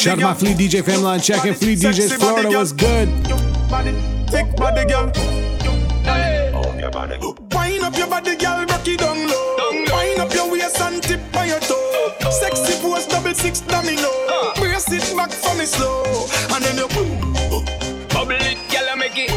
Shout 0.04 0.20
out 0.22 0.36
to 0.36 0.44
my 0.44 0.54
Fleet 0.54 0.58
DJ 0.58 0.84
family 0.84 1.06
on 1.06 1.18
checking. 1.18 1.54
Fleet 1.54 1.78
DJs 1.78 2.18
Florida 2.18 2.50
was 2.50 2.74
good. 2.74 3.08
Thick 4.28 4.54
body, 4.54 4.84
girl. 4.84 5.06
Wind 7.52 7.82
up 7.82 7.96
your 7.96 8.06
body, 8.06 8.36
girl, 8.36 8.66
rock 8.66 8.86
it 8.86 8.98
down 9.00 9.26
low. 9.26 9.56
Wind 9.72 10.20
up 10.20 10.34
your 10.34 10.52
waist 10.52 10.78
and 10.82 11.02
tip 11.02 11.20
on 11.34 11.48
your 11.48 11.58
toe. 11.60 12.12
Sexy 12.30 12.82
pose, 12.82 13.06
double 13.06 13.32
six 13.32 13.62
domino. 13.62 14.10
Uh. 14.28 14.52
Brace 14.60 14.92
it 14.92 15.16
back 15.16 15.30
for 15.30 15.56
me 15.56 15.64
slow, 15.64 16.04
and 16.52 16.62
then 16.62 16.76
you 16.76 16.88
boom. 16.88 17.32
Bubble 18.08 18.36
it, 18.44 18.58
girl, 18.70 18.96
make 18.96 19.16
it. 19.16 19.30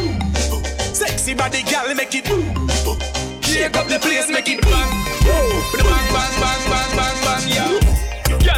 Sexy 0.94 1.34
body, 1.34 1.64
girl, 1.64 1.96
make 1.96 2.14
it. 2.14 2.26
Shake 3.42 3.78
up 3.78 3.88
the 3.88 4.00
place, 4.02 4.30
make 4.30 4.50
it 4.50 4.62
bang. 4.64 4.92
Bang, 5.24 6.12
bang, 6.12 6.12
bang, 6.12 6.70
bang, 6.70 6.98
bang, 6.98 7.24
bang, 7.24 7.48
yeah. 7.48 8.07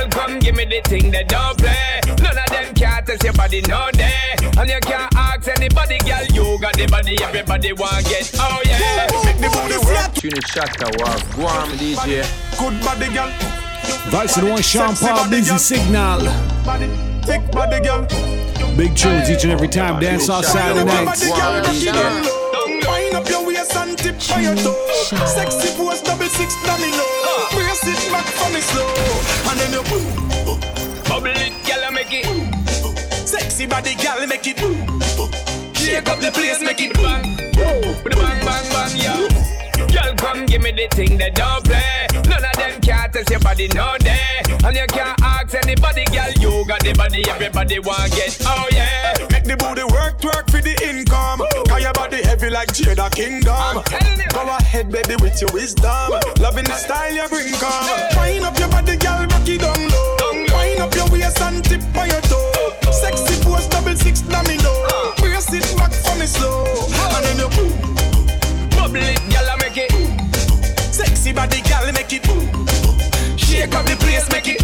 Girl, 0.09 0.25
come 0.25 0.39
give 0.39 0.55
me 0.55 0.65
the 0.65 0.81
thing 0.87 1.11
that 1.11 1.27
don't 1.27 1.57
play. 1.57 2.01
None 2.07 2.37
of 2.37 2.49
them 2.49 2.73
can't 2.73 3.05
test 3.05 3.23
your 3.23 3.33
body 3.33 3.61
no 3.67 3.89
day. 3.91 4.33
And 4.57 4.69
you 4.69 4.79
can't 4.81 5.13
ask 5.15 5.47
anybody, 5.47 5.97
girl. 5.99 6.25
You 6.33 6.59
got 6.59 6.73
the 6.73 6.87
body, 6.87 7.17
everybody 7.21 7.73
want 7.73 8.05
get. 8.05 8.31
Oh 8.39 8.61
yeah. 8.65 9.07
Make 9.23 9.37
the 9.37 9.49
booty 9.49 9.77
work. 9.85 10.13
Tune 10.13 10.41
shatter 10.47 10.89
was 10.99 11.23
Guam 11.33 11.69
DJ. 11.77 12.25
Good 12.57 12.81
body, 12.83 13.13
girl. 13.13 13.31
Vice 14.09 14.35
to 14.35 14.41
the 14.41 14.51
one 14.51 14.61
Sean 14.61 14.95
Paul, 14.95 15.29
Busy 15.29 15.57
Signal. 15.57 16.23
Body, 16.65 16.87
thick 17.23 17.51
body, 17.51 17.79
girl. 17.81 18.05
Big 18.77 18.95
tunes 18.95 19.29
each 19.29 19.43
and 19.43 19.51
every 19.51 19.67
time. 19.67 19.99
Dance 19.99 20.27
Hall 20.27 20.43
Saturday 20.43 20.85
nights. 20.85 21.25
Wind 22.87 23.15
up 23.15 23.29
your 23.29 23.45
waist 23.45 23.75
and 23.75 23.88
tip 24.01 24.15
on 24.31 24.43
your 24.43 24.55
toe. 24.55 24.75
Sexy 25.27 25.75
pose, 25.77 26.01
double 26.01 26.25
six 26.25 26.55
domino. 26.63 27.05
Brace 27.51 27.83
it 27.83 28.11
back 28.11 28.25
for 28.25 28.49
me 28.53 28.61
slow, 28.61 28.87
and 29.49 29.59
then 29.59 29.71
you 29.73 29.83
boom. 29.89 30.59
Bubble 31.07 31.35
it, 31.35 31.53
girl, 31.67 31.91
make 31.91 32.11
it. 32.11 32.25
Sexy 33.27 33.65
body, 33.65 33.95
girl, 33.95 34.25
make 34.27 34.47
it. 34.47 34.57
Shake 35.75 36.09
up 36.09 36.19
the 36.19 36.31
place, 36.31 36.61
make 36.61 36.81
it 36.81 36.93
bang. 36.95 37.35
Bang, 37.55 38.45
bang, 38.45 38.67
bang, 38.73 38.95
yeah. 38.95 39.27
Girl, 39.89 40.15
come 40.15 40.45
give 40.45 40.61
me 40.61 40.71
the 40.71 40.87
thing 40.95 41.17
that 41.17 41.35
don't 41.35 41.63
play. 41.63 42.07
None 42.27 42.43
of 42.43 42.55
them 42.55 42.81
can't 42.81 43.11
test 43.11 43.29
your 43.29 43.39
body 43.39 43.67
no 43.69 43.97
day. 43.99 44.41
And 44.63 44.75
you 44.75 44.85
can't 44.87 45.19
ask 45.21 45.55
anybody, 45.55 46.05
girl. 46.05 46.31
You 46.39 46.65
got 46.67 46.81
the 46.81 46.93
body, 46.93 47.23
everybody 47.29 47.79
want 47.79 48.11
get. 48.11 48.37
Oh 48.45 48.67
yeah. 48.71 49.15
Make 49.31 49.45
the 49.45 49.57
booty 49.57 49.83
work, 49.83 50.19
twerk 50.19 50.49
for 50.51 50.61
the 50.61 50.75
income. 50.87 51.08
Body 51.99 52.23
heavy 52.23 52.49
like 52.49 52.69
Jada 52.69 53.11
Kingdom. 53.11 53.83
Go 54.31 54.41
ahead, 54.55 54.89
baby, 54.89 55.15
with 55.19 55.41
your 55.41 55.51
wisdom. 55.51 56.15
Loving 56.39 56.63
the 56.63 56.71
style 56.71 57.11
you 57.13 57.27
bring, 57.27 57.51
come. 57.59 57.75
Wind 58.15 58.45
up 58.45 58.57
your 58.57 58.69
body, 58.69 58.95
girl, 58.95 59.27
rock 59.27 59.43
it 59.43 59.59
down 59.59 59.75
low. 59.75 60.15
Wind 60.55 60.79
up 60.79 60.95
your 60.95 61.11
waist 61.11 61.41
and 61.41 61.61
tip 61.61 61.83
on 61.99 62.07
your 62.07 62.21
toe. 62.21 62.71
Sexy 62.89 63.35
pose, 63.43 63.67
double 63.67 63.97
six 63.97 64.21
domino. 64.21 64.71
Brace 65.19 65.51
it 65.51 65.67
back 65.75 65.91
for 65.91 66.15
me 66.15 66.25
slow. 66.25 66.63
And 66.87 67.25
then 67.27 67.35
you 67.35 67.49
boom. 67.51 67.75
Bubble 68.79 69.03
it, 69.03 69.19
girl, 69.27 69.51
make 69.59 69.75
it. 69.75 69.91
Sexy 70.95 71.33
body, 71.33 71.59
girl, 71.67 71.91
make 71.91 72.15
it. 72.15 72.23
Shake 73.37 73.75
up 73.75 73.85
the 73.85 73.99
place, 73.99 74.23
make 74.31 74.47
it. 74.47 74.63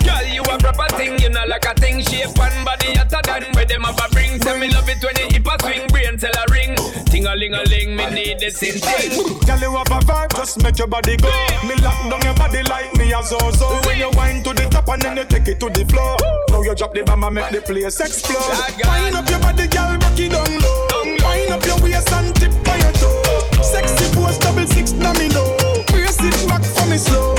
Girl, 0.00 0.24
you 0.32 0.42
a 0.42 0.58
proper 0.58 0.88
thing, 0.96 1.18
you 1.18 1.28
know 1.28 1.44
like 1.46 1.66
a 1.66 1.74
thing 1.74 2.00
shape 2.00 2.38
and 2.40 2.64
body 2.64 2.94
hotter 2.94 3.20
than 3.22 3.52
where 3.52 3.66
them 3.66 3.84
a. 3.84 4.13
Tell 4.44 4.58
me 4.58 4.68
love 4.68 4.88
it 4.90 5.02
when 5.02 5.16
you 5.16 5.26
hip 5.32 5.46
a 5.48 5.56
swing, 5.62 5.88
brain 5.88 6.18
tell 6.18 6.36
a 6.36 6.44
ring. 6.52 6.76
Ting 7.08 7.24
a 7.24 7.34
ling 7.34 7.54
a 7.54 7.62
ling, 7.64 7.96
me 7.96 8.04
need 8.10 8.38
the 8.40 8.50
same 8.50 8.76
thing. 8.76 9.16
Girl, 9.48 9.58
you 9.58 9.72
have 9.72 9.88
a 9.88 10.04
vibe, 10.04 10.36
just 10.36 10.62
make 10.62 10.76
your 10.76 10.86
body 10.86 11.16
go. 11.16 11.32
Me 11.64 11.74
lock 11.80 11.96
down 12.10 12.20
your 12.20 12.34
body 12.34 12.62
like 12.64 12.92
me 12.96 13.10
a 13.12 13.22
zo-zo. 13.22 13.80
When 13.88 13.98
you 13.98 14.10
wind 14.12 14.44
to 14.44 14.52
the 14.52 14.68
top 14.68 14.88
and 14.88 15.00
then 15.00 15.16
you 15.16 15.24
take 15.24 15.48
it 15.48 15.58
to 15.60 15.70
the 15.70 15.86
floor. 15.88 16.18
Now 16.50 16.60
you 16.60 16.74
drop 16.74 16.92
the 16.92 17.04
bomb 17.04 17.24
and 17.24 17.34
make 17.34 17.50
the 17.52 17.62
place 17.62 18.00
explode. 18.00 18.36
Wind 18.84 19.16
up 19.16 19.28
your 19.30 19.40
body, 19.40 19.66
girl, 19.66 19.96
rock 19.96 20.20
it 20.20 20.28
down 20.28 20.52
low. 20.60 20.88
Wind 21.24 21.50
up 21.50 21.64
your 21.64 21.80
waist 21.80 22.12
and 22.12 22.36
tip 22.36 22.52
on 22.52 22.78
your 22.84 22.92
toe. 23.00 23.62
Sexy 23.64 24.12
pose, 24.12 24.36
double 24.36 24.66
six 24.66 24.92
domino. 24.92 25.56
Brace 25.88 26.20
it 26.20 26.36
back 26.48 26.62
for 26.62 26.84
me 26.84 26.98
slow. 26.98 27.33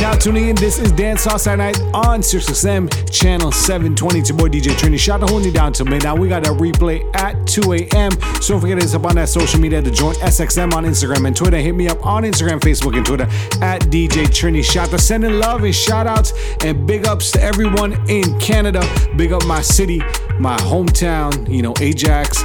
You're 0.00 0.10
now 0.10 0.16
tuning 0.16 0.48
in, 0.48 0.56
this 0.56 0.80
is 0.80 0.90
Dance 0.92 1.22
Saturday 1.22 1.56
Night 1.56 1.80
on 1.94 2.20
SiriusXM 2.20 3.12
channel 3.12 3.52
720. 3.52 4.18
It's 4.18 4.28
your 4.28 4.38
boy 4.38 4.48
DJ 4.48 4.72
Trini. 4.72 4.98
Shout 4.98 5.22
out 5.22 5.28
to 5.28 5.32
holding 5.32 5.52
down 5.52 5.72
till 5.72 5.86
midnight. 5.86 6.18
We 6.18 6.28
got 6.28 6.44
a 6.48 6.50
replay 6.50 7.04
at 7.14 7.46
2 7.46 7.72
a.m. 7.74 8.10
So 8.40 8.54
don't 8.54 8.60
forget 8.60 8.78
to 8.78 8.84
hit 8.84 8.84
us 8.84 8.94
up 8.94 9.04
on 9.04 9.14
that 9.16 9.28
social 9.28 9.60
media 9.60 9.80
to 9.82 9.90
join 9.92 10.14
SXM 10.16 10.72
on 10.72 10.84
Instagram 10.84 11.26
and 11.26 11.36
Twitter. 11.36 11.58
Hit 11.58 11.76
me 11.76 11.86
up 11.86 12.04
on 12.04 12.24
Instagram, 12.24 12.60
Facebook, 12.60 12.96
and 12.96 13.06
Twitter 13.06 13.24
at 13.62 13.82
DJ 13.82 14.24
Trini. 14.26 14.64
Shout 14.64 14.88
out 14.88 14.90
to 14.92 14.98
sending 14.98 15.38
love 15.38 15.62
and 15.62 15.74
shout 15.74 16.08
outs 16.08 16.32
and 16.64 16.86
big 16.86 17.06
ups 17.06 17.30
to 17.32 17.42
everyone 17.42 17.92
in 18.08 18.36
Canada. 18.40 18.82
Big 19.16 19.32
up 19.32 19.46
my 19.46 19.60
city, 19.60 19.98
my 20.40 20.56
hometown, 20.56 21.48
you 21.48 21.62
know, 21.62 21.74
Ajax, 21.80 22.42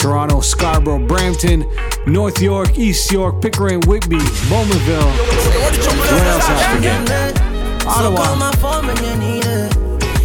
Toronto, 0.00 0.40
Scarborough, 0.40 1.06
Brampton, 1.06 1.70
North 2.06 2.40
York, 2.40 2.78
East 2.78 3.12
York, 3.12 3.42
Pickering, 3.42 3.80
Whitby, 3.82 4.16
Bowmanville. 4.48 5.12
Where 6.08 6.26
else 6.26 6.48
I 6.48 6.74
forget? 6.74 7.36
Ottawa. 7.86 8.50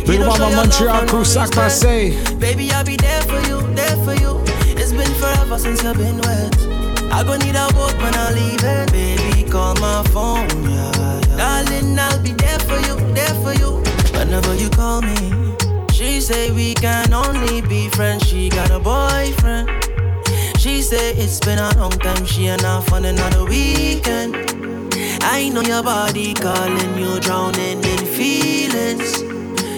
Big 0.06 0.22
up 0.22 0.40
my 0.40 0.56
Montreal 0.56 1.06
crew, 1.08 1.26
Sac 1.26 1.54
Marseille. 1.58 2.12
Baby, 2.40 2.72
I'll 2.72 2.86
be 2.86 2.96
there 2.96 3.22
for 3.24 3.42
you, 3.50 3.62
there 3.76 3.98
for 4.06 4.14
you. 4.14 4.42
It's 4.80 4.94
been 4.94 5.14
forever 5.16 5.60
since 5.60 5.84
I've 5.84 5.98
been 5.98 6.20
wet. 6.22 6.56
I 7.12 7.26
gon' 7.26 7.40
need 7.40 7.56
a 7.56 7.68
boat 7.74 7.98
when 7.98 8.16
I 8.16 8.32
leave 8.32 8.64
it. 8.64 8.92
Baby, 8.94 9.50
call 9.50 9.76
my 9.76 10.04
phone, 10.14 10.48
yeah, 10.64 11.20
yeah. 11.28 11.36
Darling, 11.36 12.00
I'll 12.00 12.24
be 12.24 12.32
there 12.32 12.60
for 12.60 12.80
you, 12.80 12.96
there 13.14 13.36
for 13.44 13.54
you. 13.54 13.84
Whenever 14.18 14.56
you 14.56 14.70
call 14.70 15.02
me. 15.02 15.45
Say 16.26 16.50
we 16.50 16.74
can 16.74 17.14
only 17.14 17.62
be 17.62 17.88
friends. 17.90 18.28
She 18.28 18.50
got 18.50 18.72
a 18.72 18.80
boyfriend. 18.80 19.70
She 20.58 20.82
say 20.82 21.12
it's 21.12 21.40
been 21.40 21.60
a 21.60 21.70
long 21.78 21.92
time. 21.92 22.26
She 22.26 22.48
and 22.48 22.64
I 22.64 22.82
fun 22.82 23.06
another 23.06 23.46
weekend. 23.46 24.36
I 25.22 25.50
know 25.50 25.62
your 25.62 25.84
body 25.84 26.34
calling 26.34 26.98
you, 26.98 27.20
drowning 27.20 27.84
in 27.84 28.06
feelings. 28.18 29.22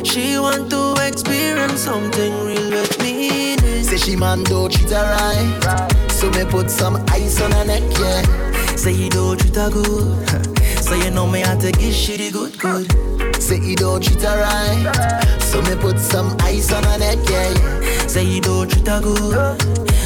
She 0.09 0.39
want 0.39 0.69
to 0.69 0.95
experience 1.05 1.81
something 1.81 2.33
real 2.45 2.71
with 2.71 2.97
me. 3.01 3.57
Say 3.83 3.97
she 3.97 4.15
man 4.15 4.43
don't 4.43 4.71
treat 4.71 4.91
her 4.91 5.03
right. 5.03 6.11
So 6.11 6.29
me 6.31 6.45
put 6.45 6.71
some 6.71 7.03
ice 7.09 7.41
on 7.41 7.51
her 7.51 7.65
neck, 7.65 7.83
yeah. 7.99 8.75
Say 8.77 8.93
you 8.93 9.09
don't 9.09 9.37
treat 9.37 9.55
her 9.55 9.69
good. 9.69 10.29
so 10.81 10.95
you 10.95 11.11
know 11.11 11.27
me 11.27 11.43
to 11.43 11.71
give 11.73 11.93
she 11.93 12.15
the 12.15 12.31
good 12.31 12.57
good. 12.57 13.16
Say 13.47 13.61
you 13.61 13.77
don't 13.77 14.03
treat 14.03 14.21
her 14.23 14.41
right. 14.41 15.41
So 15.41 15.61
me 15.61 15.73
put 15.77 15.99
some 15.99 16.35
ice 16.41 16.69
on 16.73 16.83
her 16.83 16.97
neck, 16.99 17.17
yeah. 17.29 17.53
yeah. 17.53 18.05
Say 18.05 18.25
you 18.25 18.41
don't 18.41 18.69
treat 18.69 18.85
her 18.87 18.99
good. 18.99 19.61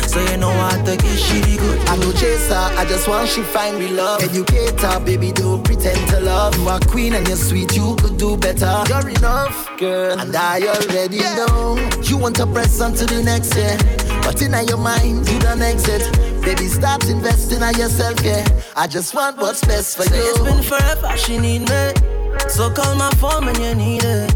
So 0.08 0.20
you 0.30 0.38
know 0.38 0.52
how 0.52 0.78
to 0.84 0.96
give 0.96 1.18
she 1.18 1.40
the 1.40 1.58
good. 1.58 1.80
I 1.88 1.96
no 1.98 2.12
chaser, 2.12 2.54
I 2.54 2.86
just 2.86 3.08
want 3.08 3.28
she 3.30 3.42
find 3.42 3.80
real 3.80 3.94
love. 3.94 4.22
Educate 4.22 4.80
her, 4.82 5.00
baby, 5.00 5.32
don't 5.32 5.64
pretend 5.64 6.08
to 6.12 6.20
love. 6.20 6.56
You 6.56 6.70
are 6.70 6.80
queen 6.82 7.16
and 7.16 7.28
you're 7.28 7.36
sweet, 7.36 7.76
you 7.76 7.96
could 7.96 8.18
do 8.18 8.38
better. 8.38 8.84
You're 8.88 9.10
enough, 9.10 9.76
girl, 9.80 10.20
and 10.20 10.36
I 10.36 10.62
already 10.62 11.22
know. 11.22 11.80
You 12.04 12.18
want 12.20 12.36
to 12.36 12.46
press 12.46 12.80
on 12.80 12.94
to 12.94 13.08
the 13.08 13.24
next 13.24 13.58
yeah. 13.58 13.76
but 14.22 14.40
in 14.40 14.54
your 14.68 14.78
mind, 14.78 15.28
you 15.28 15.40
don't 15.40 15.64
exit. 15.64 16.04
Baby, 16.44 16.68
start 16.68 17.10
investing 17.10 17.64
in 17.64 17.74
yourself, 17.74 18.24
yeah. 18.24 18.46
I 18.76 18.86
just 18.86 19.16
want 19.16 19.38
what's 19.38 19.66
best 19.66 19.98
for 19.98 20.04
Say 20.04 20.16
you. 20.16 20.30
it's 20.30 20.40
been 20.42 20.62
forever, 20.62 21.18
she 21.18 21.40
need 21.40 21.68
me. 21.68 22.11
So 22.52 22.70
call 22.70 22.96
my 22.96 23.10
phone 23.12 23.46
when 23.46 23.56
you 23.62 23.74
need 23.76 24.04
it. 24.04 24.30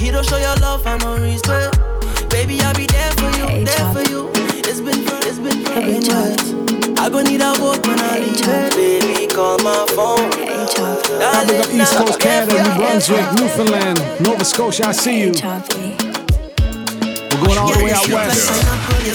He 0.00 0.10
don't 0.10 0.26
show 0.26 0.36
your 0.36 0.56
love 0.56 0.84
and 0.84 1.00
no 1.00 1.16
respect. 1.16 1.78
Baby, 2.28 2.60
I'll 2.60 2.74
be 2.74 2.86
there 2.86 3.12
for 3.12 3.30
you, 3.38 3.64
there 3.64 3.92
for 3.94 4.02
you. 4.10 4.30
It's 4.66 4.80
been 4.80 5.06
for, 5.06 5.16
it's 5.22 5.38
been 5.38 5.64
for 5.64 5.80
hey, 5.80 6.00
I 6.98 7.08
gon' 7.08 7.24
need 7.24 7.40
a 7.40 7.54
walk 7.62 7.86
when 7.86 8.00
I 8.00 8.18
leave 8.18 8.34
it. 8.42 8.74
Baby, 8.74 9.32
call 9.32 9.58
my 9.58 9.86
phone. 9.94 10.32
Hey, 10.32 10.66
I 11.22 11.44
big 11.46 11.60
up 11.60 11.72
East 11.72 11.94
Coast 11.94 12.18
Canada, 12.18 12.62
New 12.64 12.74
Brunswick, 12.74 13.32
Newfoundland, 13.38 14.00
Nova 14.20 14.44
Scotia. 14.44 14.88
I 14.88 14.92
see 14.92 15.20
you. 15.20 15.32
We're 17.30 17.46
going 17.46 17.58
all 17.58 17.72
the 17.72 17.84
way 17.84 17.92
out 17.92 18.08
west. 18.08 18.50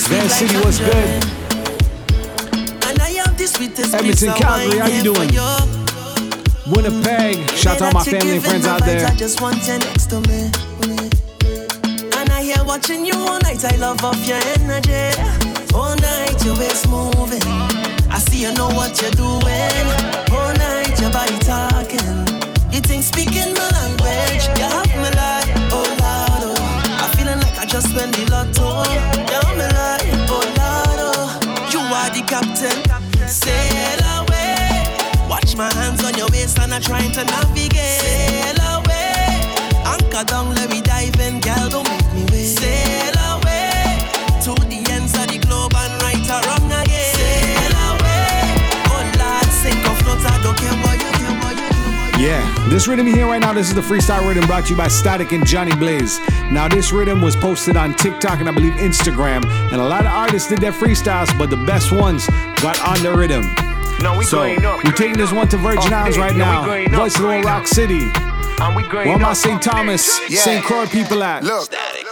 Van 0.08 0.30
City, 0.30 0.56
what's 0.64 0.80
good? 0.80 0.90
And 2.88 3.02
I 3.02 3.10
have 3.20 3.38
the 3.38 3.46
sweetest 3.46 3.94
Edmonton, 3.94 4.10
piece 4.10 4.24
of 4.24 4.36
Calgary, 4.36 4.80
how 4.80 4.88
wine 4.88 4.96
you 4.96 5.04
doing? 5.04 5.87
Winnipeg, 6.70 7.50
shout 7.52 7.82
out 7.82 7.92
to 7.92 7.94
my 7.94 8.04
family 8.04 8.32
and 8.36 8.44
friends 8.44 8.66
out 8.66 8.84
there. 8.84 9.06
I 9.06 9.16
just 9.16 9.42
want 9.42 9.56
you 9.68 9.80
next 9.80 10.08
to 10.08 10.20
me. 10.28 10.52
And 12.18 12.30
I 12.30 12.42
hear 12.44 12.62
watching 12.66 13.06
you 13.06 13.14
all 13.16 13.40
night. 13.40 13.64
I 13.64 13.76
love 13.78 14.04
off 14.04 14.20
your 14.28 14.40
energy. 14.60 15.16
All 15.74 15.96
night 15.96 16.44
your 16.44 16.58
waist 16.60 16.90
moving. 16.90 17.42
I 18.12 18.20
see 18.20 18.42
you 18.42 18.54
know 18.54 18.68
what 18.68 19.02
you're 19.02 19.12
doing. 19.12 19.88
All 20.36 20.54
night 20.60 21.00
your 21.00 21.12
body 21.12 21.38
talking. 21.40 22.28
You 22.74 22.82
think 22.82 23.04
speaking 23.04 23.54
my 23.54 23.70
language. 23.80 24.44
You 24.60 24.68
have 24.68 24.92
me 24.98 25.10
like, 25.16 25.48
oh 25.72 25.88
Lord, 26.04 26.58
oh. 26.60 27.00
I 27.02 27.16
feeling 27.16 27.40
like 27.40 27.58
I 27.58 27.66
just 27.66 27.92
spent 27.92 28.14
the 28.16 28.30
lotto. 28.30 29.17
I'm 36.78 36.84
trying 36.84 37.12
to 37.14 37.26
navigate. 37.26 37.74
Sail 37.74 38.62
away. 38.78 39.42
Anchor 39.84 40.24
down, 40.26 40.54
let 40.54 40.70
me 40.70 40.80
dive 40.80 41.20
in, 41.20 41.40
girl. 41.40 41.70
Don't 41.70 41.90
make 41.90 42.06
me 42.14 42.22
wait. 42.30 42.54
Sail 42.54 43.18
away 43.34 43.98
to 44.46 44.54
the 44.70 44.86
ends 44.94 45.18
of 45.18 45.26
the 45.26 45.40
globe 45.42 45.74
and 45.74 46.02
right 46.04 46.22
or 46.30 46.38
wrong 46.46 46.70
again. 46.70 47.16
Sail 47.18 47.74
away. 47.90 48.62
Oh 48.94 49.02
Lord, 49.18 49.50
sink 49.58 49.82
or 49.90 49.98
float, 50.06 50.22
I 50.22 50.38
don't 50.44 50.56
care 50.56 50.78
what 50.86 51.02
you 51.02 51.10
do. 51.18 52.22
Yeah, 52.22 52.70
this 52.70 52.88
rhythm 52.88 53.08
here 53.08 53.26
right 53.26 53.42
now, 53.42 53.54
this 53.54 53.70
is 53.70 53.74
the 53.74 53.82
freestyle 53.82 54.28
rhythm 54.28 54.46
brought 54.46 54.66
to 54.66 54.70
you 54.74 54.78
by 54.78 54.88
Static 54.88 55.32
and 55.32 55.48
Johnny 55.48 55.76
Blaze. 55.78 56.20
Now, 56.52 56.68
this 56.68 56.92
rhythm 56.92 57.24
was 57.24 57.36
posted 57.36 57.76
on 57.76 57.96
TikTok 57.96 58.40
and 58.40 58.48
I 58.48 58.52
believe 58.52 58.74
Instagram, 58.74 59.44
and 59.72 59.82
a 59.82 59.84
lot 59.84 60.02
of 60.02 60.12
artists 60.12 60.48
did 60.48 60.60
their 60.60 60.74
freestyles, 60.74 61.36
but 61.40 61.50
the 61.50 61.58
best 61.58 61.92
ones 61.92 62.28
got 62.62 62.80
on 62.82 63.02
the 63.02 63.18
rhythm. 63.18 63.67
No, 64.02 64.18
we 64.18 64.26
so 64.26 64.44
up, 64.44 64.84
we're 64.84 64.92
taking 64.92 65.18
this 65.18 65.32
one 65.32 65.48
to 65.50 65.58
Virgin 65.58 65.92
Up 65.92 66.00
Islands 66.02 66.18
there. 66.18 66.26
right 66.28 66.36
now. 66.36 66.66
going 66.66 66.88
up, 66.94 67.00
Voice 67.02 67.16
of 67.16 67.22
Little 67.24 67.42
Rock 67.42 67.66
City. 67.68 68.04
And 68.60 68.76
Where 69.10 69.18
my 69.18 69.32
up. 69.32 69.36
St. 69.38 69.62
Thomas, 69.62 70.20
Yeah. 70.30 70.40
St. 70.40 70.64
Croix 70.64 70.86
people 70.88 71.24
at? 71.24 71.44
Look. 71.44 71.64
Static, 71.66 72.06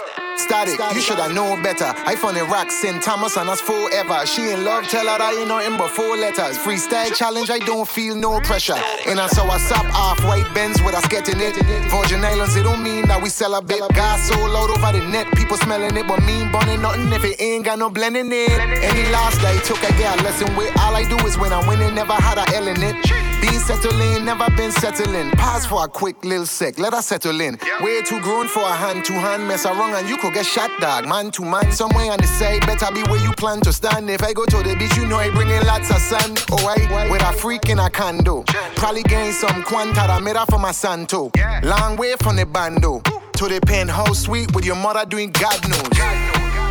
you 0.93 1.01
should 1.01 1.17
have 1.17 1.33
known 1.33 1.63
better. 1.63 1.93
I 2.05 2.15
found 2.15 2.38
a 2.38 2.43
rock 2.43 2.69
St. 2.71 3.01
Thomas 3.01 3.38
and 3.38 3.49
us 3.49 3.61
forever. 3.61 4.25
She 4.25 4.51
in 4.51 4.65
love, 4.65 4.86
tell 4.88 5.05
her 5.05 5.21
I 5.21 5.33
ain't 5.39 5.47
nothing 5.47 5.77
but 5.77 5.89
four 5.91 6.17
letters. 6.17 6.57
Freestyle 6.57 7.13
challenge, 7.15 7.49
I 7.49 7.59
don't 7.59 7.88
feel 7.88 8.15
no 8.15 8.39
pressure. 8.41 8.77
And 9.07 9.19
I 9.19 9.27
saw 9.27 9.47
a 9.53 9.59
sap 9.59 9.86
off 9.93 10.23
white 10.25 10.47
Benz 10.53 10.81
with 10.81 10.95
us 10.95 11.07
getting 11.07 11.39
it. 11.39 11.55
Virgin 11.89 12.23
Islands, 12.23 12.55
it 12.55 12.63
don't 12.63 12.83
mean 12.83 13.07
that 13.07 13.21
we 13.21 13.29
celebrate. 13.29 13.81
Gas 13.93 14.27
so 14.27 14.39
loud 14.39 14.69
over 14.69 14.97
the 14.97 15.07
net, 15.09 15.27
people 15.36 15.57
smelling 15.57 15.95
it, 15.95 16.07
but 16.07 16.23
mean 16.23 16.51
bunning 16.51 16.81
nothing 16.81 17.11
if 17.13 17.23
it 17.23 17.41
ain't 17.41 17.65
got 17.65 17.79
no 17.79 17.89
blending 17.89 18.31
it. 18.31 18.51
Any 18.51 19.09
last 19.11 19.39
day 19.41 19.57
took 19.63 19.81
a 19.83 19.93
girl 19.97 20.15
lesson 20.23 20.53
with 20.55 20.71
all 20.79 20.95
I 20.95 21.03
do 21.07 21.17
is 21.25 21.38
when 21.38 21.53
I'm 21.53 21.67
winning, 21.67 21.95
never 21.95 22.13
had 22.13 22.38
a 22.38 22.45
L 22.55 22.67
in 22.67 22.81
it. 22.81 23.34
Being 23.41 23.59
settling, 23.59 24.25
never 24.25 24.49
been 24.55 24.71
settling. 24.71 25.31
Pause 25.31 25.65
for 25.65 25.86
a 25.86 25.88
quick 25.88 26.23
little 26.23 26.45
sec, 26.45 26.79
let 26.79 26.93
us 26.93 27.07
settle 27.07 27.39
in. 27.41 27.57
Way 27.81 28.01
too 28.01 28.19
grown 28.21 28.47
for 28.47 28.61
a 28.61 28.73
hand 28.73 29.05
to 29.05 29.13
hand, 29.13 29.47
mess 29.47 29.65
around 29.65 29.95
and 29.95 30.09
you 30.09 30.17
could 30.17 30.33
get 30.33 30.45
shot, 30.45 30.71
dog. 30.79 31.07
Man 31.07 31.31
to 31.31 31.43
man, 31.43 31.71
somewhere 31.71 32.11
on 32.11 32.17
the 32.17 32.27
side, 32.27 32.65
better 32.65 32.91
be 32.93 33.03
where 33.03 33.21
you 33.23 33.31
plan 33.33 33.61
to 33.61 33.73
stand. 33.73 34.09
If 34.09 34.23
I 34.23 34.33
go 34.33 34.45
to 34.45 34.57
the 34.57 34.75
beach, 34.75 34.95
you 34.95 35.05
know 35.05 35.17
I 35.17 35.29
bring 35.29 35.49
in 35.49 35.65
lots 35.65 35.89
of 35.89 35.97
sand. 35.97 36.43
Oh, 36.51 36.67
I 36.67 37.09
with 37.09 37.21
a 37.21 37.33
freak 37.33 37.69
in 37.69 37.79
a 37.79 37.89
condo. 37.89 38.43
Probably 38.75 39.03
gain 39.03 39.31
some 39.33 39.63
quanta 39.63 39.93
that 39.93 40.23
made 40.23 40.36
up 40.36 40.49
for 40.49 40.59
my 40.59 40.71
santo. 40.71 41.31
Long 41.63 41.97
way 41.97 42.15
from 42.21 42.36
the 42.36 42.45
bando 42.45 43.01
to 43.01 43.47
the 43.47 43.59
penthouse 43.65 44.19
suite 44.19 44.53
with 44.55 44.65
your 44.65 44.75
mother 44.75 45.05
doing 45.05 45.31
God 45.31 45.67
knows. 45.67 45.89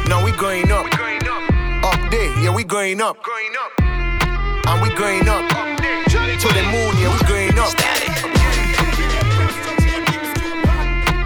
Now 0.09 0.25
we 0.25 0.33
going 0.33 0.71
up, 0.71 0.87
up 0.87 1.95
Up 1.95 2.11
there, 2.11 2.39
yeah 2.41 2.55
we 2.55 2.65
going 2.65 3.01
up, 3.01 3.17
and 4.67 4.83
we 4.83 4.95
going 4.95 5.29
up 5.29 5.74
the 6.41 6.63
moon, 6.73 6.97
yeah 6.99 7.13
we 7.13 7.19
going 7.29 7.59
up. 7.59 7.73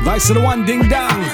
Vice 0.03 0.27
to 0.29 0.35
the 0.35 0.41
one, 0.41 0.65
ding 0.65 0.89
dong. 0.89 1.25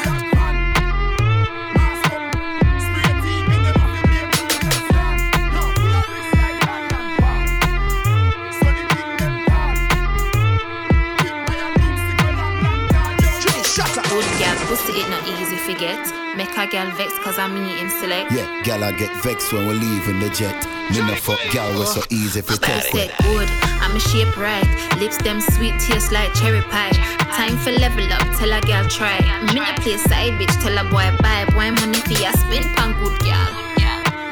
Good 14.14 14.38
girl, 14.38 14.56
pussy 14.68 15.00
it 15.00 15.08
not 15.10 15.26
easy 15.26 15.56
forget. 15.56 16.23
Make 16.36 16.56
a 16.58 16.66
girl 16.66 16.90
vex 16.96 17.16
cause 17.20 17.38
I'm 17.38 17.54
him 17.54 17.88
select. 17.88 18.32
Yeah, 18.32 18.62
gal, 18.64 18.82
I 18.82 18.90
get 18.90 19.14
vexed 19.22 19.52
when 19.52 19.68
we're 19.68 19.74
leaving 19.74 20.18
the 20.18 20.30
jet. 20.30 20.66
Me 20.90 20.98
no 20.98 21.14
fuck 21.14 21.38
gal, 21.52 21.78
was 21.78 21.94
so 21.94 22.02
easy 22.10 22.40
for 22.40 22.56
test 22.56 22.90
Said 22.90 23.14
good, 23.22 23.48
I'm 23.78 23.94
a 23.94 24.00
shape 24.00 24.36
right. 24.36 24.66
Lips 24.98 25.18
them 25.18 25.40
sweet, 25.40 25.78
taste 25.78 26.10
like 26.10 26.34
cherry 26.34 26.62
pie. 26.62 26.90
Time 27.38 27.56
for 27.58 27.70
level 27.70 28.12
up, 28.12 28.26
tell 28.36 28.52
a 28.52 28.60
girl 28.62 28.88
try. 28.88 29.20
Me 29.46 29.54
no 29.54 29.62
play 29.78 29.96
side 29.96 30.34
bitch, 30.34 30.54
tell 30.60 30.76
a 30.76 30.82
boy 30.90 31.06
buy. 31.22 31.44
Boy 31.54 31.70
money 31.70 32.00
for 32.02 32.18
ya 32.18 32.32
spin 32.32 32.64
pan 32.74 32.98
good 32.98 33.16
girl. 33.22 33.50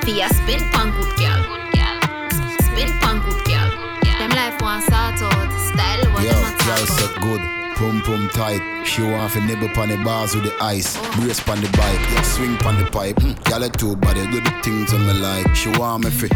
For 0.03 0.11
ya 0.11 0.27
spin 0.27 0.59
tight. 8.33 8.85
She 8.85 9.03
want 9.03 9.33
to 9.35 9.41
nibble 9.41 9.69
pon 9.69 9.89
the 9.89 9.97
bars 9.99 10.35
with 10.35 10.45
the 10.45 10.55
ice. 10.63 10.97
Brace 11.17 11.41
pon 11.41 11.61
the 11.61 11.69
bike. 11.77 12.01
Yeah, 12.13 12.23
swing 12.23 12.57
pon 12.59 12.83
the 12.83 12.91
pipe. 12.91 13.17
Mm, 13.17 13.43
gal, 13.45 13.63
it 13.63 13.75
too 13.75 13.97
body. 13.97 14.27
Do 14.27 14.41
the 14.41 14.51
things 14.63 14.93
on 14.93 15.07
me 15.07 15.13
like. 15.15 15.55
She 15.55 15.69
want 15.71 16.05
me 16.05 16.11
fi 16.11 16.29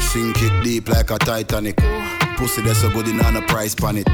sink 0.00 0.42
it 0.42 0.64
deep 0.64 0.88
like 0.88 1.10
a 1.10 1.18
Titanic. 1.18 1.76
Pussy 2.36 2.62
that's 2.62 2.80
so 2.80 2.90
good 2.90 3.08
in 3.08 3.20
on 3.20 3.34
the 3.34 3.42
price 3.42 3.74
pon 3.74 3.98
it. 3.98 4.06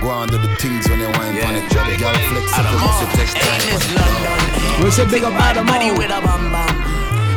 Go 0.00 0.08
on 0.08 0.28
do 0.28 0.38
the 0.38 0.48
things 0.56 0.88
when 0.88 1.00
you 1.00 1.06
wine 1.06 1.36
pon 1.42 1.54
it. 1.54 1.68
Gal 1.70 2.14
flex 2.30 2.58
up 2.58 2.66
the 2.70 2.78
muscle 2.78 3.08
text 3.14 3.36
time. 3.36 4.84
We 4.84 4.90
say 4.90 5.08
big 5.10 5.24
up 5.24 5.34
Adam 5.34 5.66
Body 5.66 5.90
Mo. 5.90 5.98
with 5.98 6.10
a 6.10 6.20
bam 6.20 6.50
bam. 6.52 6.74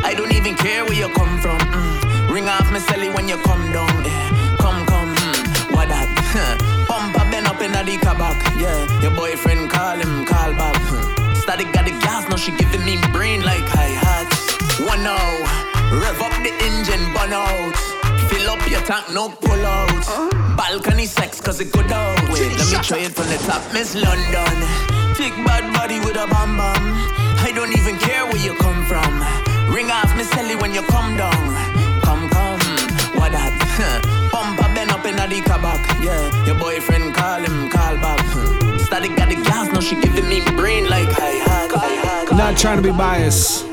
I 0.06 0.14
don't 0.16 0.34
even 0.34 0.56
care 0.56 0.84
where 0.86 0.94
you 0.94 1.10
come 1.10 1.40
from. 1.42 1.60
Mm. 1.60 2.34
Ring 2.34 2.48
off 2.48 2.72
me 2.72 2.80
celly 2.80 3.14
when 3.14 3.28
you 3.28 3.38
come 3.38 3.72
down. 3.72 3.90
Yeah. 4.04 4.58
Come 4.60 4.86
come, 4.86 5.16
mm. 5.16 5.76
what 5.76 5.88
that? 5.90 6.66
Up 7.60 7.66
in 7.66 7.72
the 7.74 7.98
kabak. 8.00 8.40
Yeah, 8.56 9.02
your 9.02 9.12
boyfriend 9.12 9.70
call 9.70 9.98
him, 9.98 10.24
call 10.24 10.54
back. 10.56 10.80
Static 11.44 11.68
got 11.74 11.84
the 11.84 11.92
gas, 11.92 12.24
now 12.30 12.38
she 12.38 12.56
giving 12.56 12.86
me 12.86 12.96
brain 13.12 13.44
like 13.44 13.68
hi 13.68 13.92
hats. 14.00 14.80
One 14.80 15.04
now, 15.04 15.20
rev 15.92 16.22
up 16.24 16.32
the 16.40 16.56
engine, 16.64 17.04
burn 17.12 17.36
out. 17.36 17.76
Fill 18.32 18.50
up 18.50 18.64
your 18.72 18.80
tank, 18.88 19.12
no 19.12 19.28
pull 19.28 19.60
out. 19.60 19.92
Balcony 20.56 21.06
sex, 21.06 21.42
cause 21.42 21.60
it 21.60 21.74
good 21.74 21.92
out. 21.92 22.16
Wait, 22.32 22.48
let 22.56 22.72
me 22.72 22.80
try 22.80 23.00
it 23.00 23.12
from 23.12 23.28
the 23.28 23.36
top, 23.44 23.62
Miss 23.74 23.94
London. 23.94 24.56
Thick 25.20 25.36
bad 25.44 25.68
body 25.76 26.00
with 26.00 26.16
a 26.16 26.32
bam 26.32 26.56
bam. 26.56 26.80
I 27.44 27.52
don't 27.54 27.76
even 27.76 28.00
care 28.00 28.24
where 28.24 28.40
you 28.40 28.56
come 28.56 28.86
from. 28.88 29.20
Ring 29.76 29.92
off 29.92 30.16
me 30.16 30.24
celly 30.24 30.56
when 30.62 30.74
you 30.74 30.82
come 30.84 31.18
down. 31.18 31.69
The 35.30 35.42
kabak. 35.42 36.02
Yeah, 36.04 36.46
your 36.48 36.60
boyfriend 36.60 37.14
call 37.14 37.40
him, 37.42 37.70
call 37.70 37.96
back. 37.98 38.20
Static 38.80 39.16
got 39.16 39.30
the 39.30 39.36
gas, 39.36 39.72
now 39.72 39.80
she 39.80 39.94
giving 40.02 40.28
me 40.28 40.42
brain 40.58 40.90
like 40.90 41.08
I 41.20 41.30
had. 41.30 42.36
Not 42.36 42.58
trying 42.58 42.78
to 42.78 42.84
be 42.84 42.92
biased, 42.98 43.64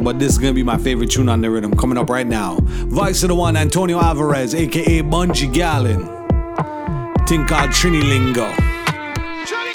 but 0.00 0.18
this 0.18 0.32
is 0.32 0.38
gonna 0.38 0.54
be 0.54 0.64
my 0.64 0.76
favorite 0.76 1.10
tune 1.10 1.28
on 1.28 1.40
the 1.40 1.50
rhythm 1.50 1.76
coming 1.76 1.98
up 1.98 2.10
right 2.10 2.26
now. 2.26 2.58
Vice 2.60 3.22
of 3.22 3.28
the 3.28 3.36
one, 3.36 3.56
Antonio 3.56 4.00
Alvarez, 4.00 4.56
aka 4.56 5.02
Bunji 5.02 5.52
Garlin. 5.52 6.04
Thing 7.28 7.46
called 7.46 7.70
Trini 7.70 8.02
Lingo. 8.02 8.67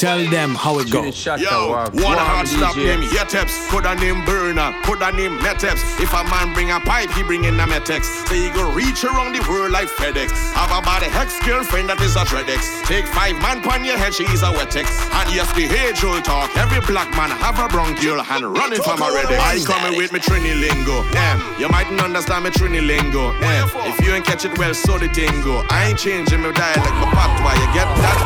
Tell 0.04 0.20
them 0.28 0.54
how 0.54 0.80
it 0.80 0.92
go. 0.92 1.00
Yo, 1.40 1.88
one 1.96 2.20
hard 2.20 2.46
slap 2.46 2.76
name 2.76 3.08
Yeteps, 3.16 3.72
coulda 3.72 3.96
name 3.96 4.20
Burner, 4.26 4.76
coulda 4.84 5.16
name 5.16 5.40
Meteps. 5.40 5.80
If 6.04 6.12
a 6.12 6.28
man 6.28 6.52
bring 6.52 6.72
a 6.72 6.80
pipe, 6.82 7.10
he 7.12 7.24
bring 7.24 7.46
in 7.46 7.56
a 7.56 7.64
Metex. 7.64 8.28
So 8.28 8.36
he 8.36 8.52
go 8.52 8.70
reach 8.76 9.06
around 9.06 9.32
the 9.32 9.40
world 9.48 9.72
like 9.72 9.88
FedEx. 9.88 10.28
Have 10.60 10.76
a 10.76 10.84
body 10.84 11.06
hex 11.08 11.40
girlfriend 11.48 11.88
that 11.88 12.02
is 12.02 12.18
a 12.18 12.28
Dreadex. 12.28 12.84
Take 12.84 13.08
five 13.08 13.40
man 13.40 13.64
pon 13.64 13.86
your 13.86 13.96
head, 13.96 14.14
she 14.14 14.28
is 14.28 14.44
a 14.44 14.52
Wetex. 14.52 14.92
And 15.24 15.32
yes, 15.32 15.48
the 15.56 15.72
age 15.72 16.04
old 16.04 16.26
talk. 16.26 16.52
Every 16.58 16.84
black 16.84 17.08
man 17.16 17.32
have 17.32 17.56
a 17.64 17.72
bronchial 17.72 18.20
and 18.20 18.44
running 18.44 18.84
from 18.84 19.00
a 19.00 19.08
Redex. 19.08 19.40
I 19.40 19.64
coming 19.64 19.96
with 19.96 20.12
me 20.12 20.20
Trini 20.20 20.52
lingo. 20.52 21.08
Yeah, 21.16 21.40
you 21.56 21.70
mightn't 21.70 22.04
understand 22.04 22.44
me 22.44 22.50
Trini 22.52 22.86
lingo. 22.86 23.32
Yeah, 23.40 23.72
if 23.88 24.04
you 24.04 24.12
ain't 24.12 24.26
catch 24.26 24.44
it 24.44 24.52
well, 24.60 24.74
so 24.74 25.00
the 25.00 25.08
tingo. 25.08 25.64
I 25.72 25.96
ain't 25.96 26.00
changing 26.00 26.44
my 26.44 26.52
dialect, 26.52 26.92
my 27.00 27.08
patois. 27.08 27.56
You 27.56 27.72
get 27.72 27.88
that 28.04 28.23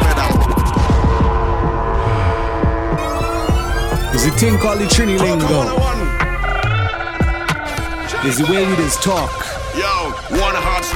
thing 4.37 4.59
called 4.59 4.79
the 4.79 4.85
Trini 4.85 5.17
Lingo. 5.19 5.63
Is 8.27 8.37
the 8.37 8.45
way 8.51 8.67
we 8.67 8.75
just 8.75 9.01
talk. 9.01 9.46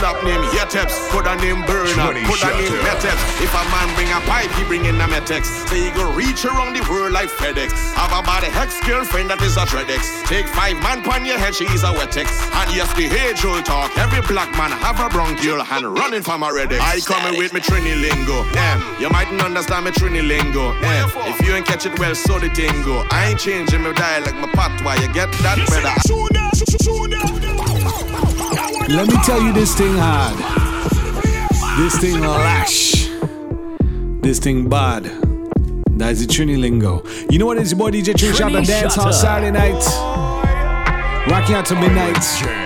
Yo, 0.01 0.07
one 0.07 0.17
hard 0.17 0.17
slap 0.17 0.23
name 0.25 0.41
Yeteps, 0.57 1.09
put 1.09 1.27
a 1.27 1.35
name 1.37 1.61
Burner, 1.65 2.13
put 2.25 2.41
a 2.41 2.49
name 2.57 2.73
Meteps. 2.81 3.21
If 3.41 3.53
a 3.53 3.63
man 3.69 3.93
bring 3.95 4.09
a 4.09 4.19
pipe, 4.25 4.49
he 4.57 4.63
bring 4.65 4.85
in 4.85 4.99
a 4.99 5.05
Metex. 5.05 5.45
So 5.69 5.75
he 5.75 5.91
go 5.91 6.11
reach 6.13 6.45
around 6.45 6.73
the 6.73 6.81
world 6.89 7.11
like 7.11 7.29
FedEx. 7.29 7.93
Have 7.93 8.11
a 8.11 8.25
body 8.25 8.47
hex 8.47 8.79
girlfriend 8.85 9.29
that 9.29 9.41
is 9.41 9.57
a 9.57 9.65
Dreadex. 9.65 10.25
Take 10.25 10.47
five 10.47 10.77
man 10.81 11.03
pon 11.03 11.25
your 11.25 11.37
head, 11.37 11.53
she 11.53 11.65
is 11.65 11.83
a 11.83 11.93
Wetex. 11.93 12.27
And 12.53 12.73
yes, 12.75 12.91
the 12.95 13.05
age 13.05 13.45
old 13.45 13.65
talk. 13.65 13.95
Every 13.97 14.21
black 14.21 14.49
man 14.57 14.71
have 14.71 14.99
a 14.99 15.09
bronchial 15.09 15.61
and 15.61 15.85
running 15.93 16.23
from 16.23 16.43
a 16.43 16.47
Redex. 16.47 16.79
I 16.81 16.99
coming 17.01 17.37
with 17.37 17.53
me 17.53 17.61
Trini 17.61 17.99
lingo. 18.01 18.43
Yeah, 18.53 18.81
you 18.99 19.09
mightn't 19.09 19.41
understand 19.41 19.85
me 19.85 19.91
Trini 19.91 20.25
lingo. 20.25 20.73
Yeah, 20.81 21.05
if 21.29 21.45
you 21.45 21.53
ain't 21.53 21.65
catch 21.65 21.85
it 21.85 21.97
well, 21.99 22.15
so 22.15 22.39
the 22.39 22.49
tingo. 22.49 23.05
I 23.11 23.29
ain't 23.29 23.39
changing 23.39 23.81
my 23.81 23.93
dialect, 23.93 24.35
my 24.37 24.47
patois. 24.49 25.01
You 25.01 25.13
get 25.13 25.31
that 25.43 25.57
better. 25.69 25.93
Let 28.93 29.07
me 29.07 29.15
tell 29.23 29.41
you 29.41 29.53
this 29.53 29.73
thing 29.73 29.95
hard. 29.95 30.37
This 31.79 31.97
thing 31.97 32.19
lash. 32.19 33.07
This 34.21 34.37
thing 34.37 34.67
bad. 34.67 35.05
That's 35.91 36.19
the 36.19 36.25
Trini 36.25 36.59
lingo. 36.59 37.01
You 37.29 37.39
know 37.39 37.45
what 37.45 37.57
it 37.57 37.63
is, 37.63 37.71
your 37.71 37.79
boy 37.79 37.91
DJ 37.91 38.13
Trini 38.13 38.37
Shot 38.37 38.51
the 38.51 38.61
dance 38.61 38.97
on 38.97 39.13
Saturday 39.13 39.51
night. 39.51 39.81
Rocking 41.29 41.55
out 41.55 41.65
to 41.67 41.75
midnight. 41.75 42.60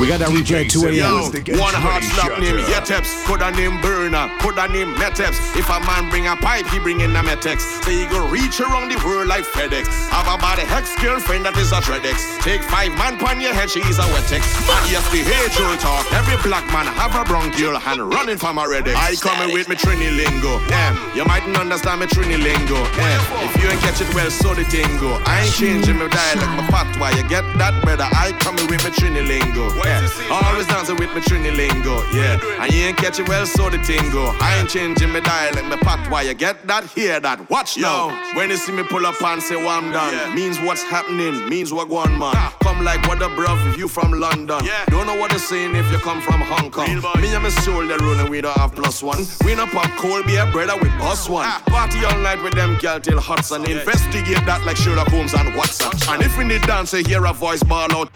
We 0.00 0.10
got 0.10 0.18
that 0.18 0.34
replay 0.34 0.66
at 0.66 0.74
2 0.74 0.90
Yo, 0.90 1.30
a.m. 1.30 1.60
one 1.62 1.70
hard 1.70 2.02
slap 2.02 2.42
name 2.42 2.58
Yeteps, 2.66 3.24
coulda 3.30 3.54
name 3.54 3.78
Burner, 3.78 4.26
coulda 4.42 4.66
name 4.66 4.90
Meteps. 4.98 5.54
If 5.54 5.70
a 5.70 5.78
man 5.86 6.10
bring 6.10 6.26
a 6.26 6.34
pipe, 6.34 6.66
he 6.66 6.82
bring 6.82 6.98
in 6.98 7.14
a 7.14 7.22
Metex. 7.22 7.62
So 7.86 7.94
he 7.94 8.02
go 8.10 8.26
reach 8.26 8.58
around 8.58 8.90
the 8.90 8.98
world 9.06 9.30
like 9.30 9.46
FedEx. 9.46 9.86
Have 10.10 10.26
a 10.26 10.34
body 10.42 10.66
hex 10.66 10.90
girlfriend 10.98 11.46
that 11.46 11.54
is 11.56 11.70
a 11.70 11.78
Dreadex. 11.78 12.42
Take 12.42 12.66
five 12.66 12.90
man 12.98 13.16
pon 13.22 13.38
your 13.38 13.54
head, 13.54 13.70
she 13.70 13.80
is 13.86 14.02
a 14.02 14.06
Wetex. 14.10 14.42
And 14.66 14.84
yes, 14.90 15.06
the 15.14 15.22
age 15.22 15.54
old 15.62 15.78
talk. 15.78 16.02
Every 16.10 16.42
black 16.42 16.66
man 16.74 16.90
have 16.98 17.14
a 17.14 17.22
bronchial 17.22 17.78
and 17.78 18.02
running 18.10 18.36
from 18.36 18.58
a 18.58 18.66
Redex. 18.66 18.98
I 18.98 19.14
coming 19.14 19.54
with 19.54 19.70
me 19.70 19.78
Trini 19.78 20.10
lingo. 20.10 20.58
Yeah, 20.66 20.90
you 21.14 21.24
mightn't 21.24 21.54
understand 21.56 22.02
me 22.02 22.10
Trini 22.10 22.34
lingo. 22.42 22.82
Yeah, 22.98 23.46
if 23.46 23.54
you 23.62 23.70
ain't 23.70 23.78
catch 23.78 24.02
it 24.02 24.10
well, 24.10 24.28
so 24.28 24.58
the 24.58 24.66
tingo. 24.66 25.22
I 25.22 25.46
ain't 25.46 25.54
changing 25.54 26.02
my 26.02 26.10
dialect, 26.10 26.50
my 26.58 26.66
patois. 26.66 27.14
You 27.14 27.22
get 27.30 27.46
that 27.62 27.78
better. 27.86 28.10
I 28.10 28.34
coming 28.42 28.66
with 28.66 28.82
me 28.82 28.90
Trini 28.90 29.22
lingo. 29.22 29.70
Yeah, 29.84 30.08
always 30.30 30.66
dancing 30.66 30.96
with 30.96 31.14
me 31.14 31.20
Trini 31.20 31.54
lingo. 31.54 32.02
Yeah, 32.12 32.40
and 32.62 32.72
you 32.72 32.84
ain't 32.84 32.96
catching 32.96 33.26
well, 33.26 33.44
so 33.44 33.68
the 33.68 33.78
tingo. 33.78 34.34
I 34.40 34.58
ain't 34.58 34.70
changing 34.70 35.10
my 35.10 35.20
dialect, 35.20 35.66
my 35.66 35.76
patois. 35.76 36.20
You 36.20 36.34
get 36.34 36.66
that? 36.66 36.84
Hear 36.90 37.20
that? 37.20 37.50
Watch 37.50 37.76
now. 37.76 38.08
When 38.34 38.50
you 38.50 38.56
see 38.56 38.72
me 38.72 38.82
pull 38.82 39.04
up 39.06 39.20
and 39.22 39.42
say, 39.42 39.56
well, 39.56 39.68
I'm 39.68 39.92
done, 39.92 40.34
means 40.34 40.58
what's 40.60 40.82
happening, 40.82 41.48
means 41.48 41.72
what 41.72 41.88
going 41.88 42.18
man. 42.18 42.34
Come 42.62 42.82
like 42.82 43.06
what 43.06 43.18
the 43.18 43.28
bruv 43.28 43.70
if 43.70 43.78
you 43.78 43.88
from 43.88 44.12
London. 44.12 44.60
Don't 44.86 45.06
know 45.06 45.16
what 45.16 45.30
they're 45.30 45.38
saying 45.38 45.74
if 45.76 45.90
you 45.92 45.98
come 45.98 46.20
from 46.22 46.40
Hong 46.40 46.70
Kong. 46.70 46.88
Me 47.20 47.34
and 47.34 47.42
my 47.42 47.50
soul, 47.50 47.86
they 47.86 47.96
run 47.96 48.20
and 48.20 48.30
we 48.30 48.40
don't 48.40 48.56
have 48.56 48.74
plus 48.74 49.02
one. 49.02 49.24
We 49.44 49.54
no 49.54 49.66
pop 49.66 49.90
cold 49.98 50.26
beer, 50.26 50.50
brother, 50.50 50.76
we 50.76 50.88
bust 50.98 51.28
one. 51.28 51.48
Party 51.66 52.04
all 52.04 52.18
night 52.18 52.42
with 52.42 52.54
them 52.54 52.78
girl 52.78 53.00
till 53.00 53.20
hot 53.20 53.50
and 53.50 53.68
investigate 53.68 54.44
that 54.46 54.64
like 54.64 54.76
Sherlock 54.76 55.08
Holmes 55.08 55.34
and 55.34 55.54
Watson. 55.54 55.92
And 56.08 56.22
if 56.22 56.36
we 56.38 56.44
need 56.44 56.62
dance, 56.62 56.90
say 56.90 57.02
hear 57.02 57.24
a 57.26 57.32
voice 57.32 57.62
ball 57.62 57.92
out. 57.94 58.10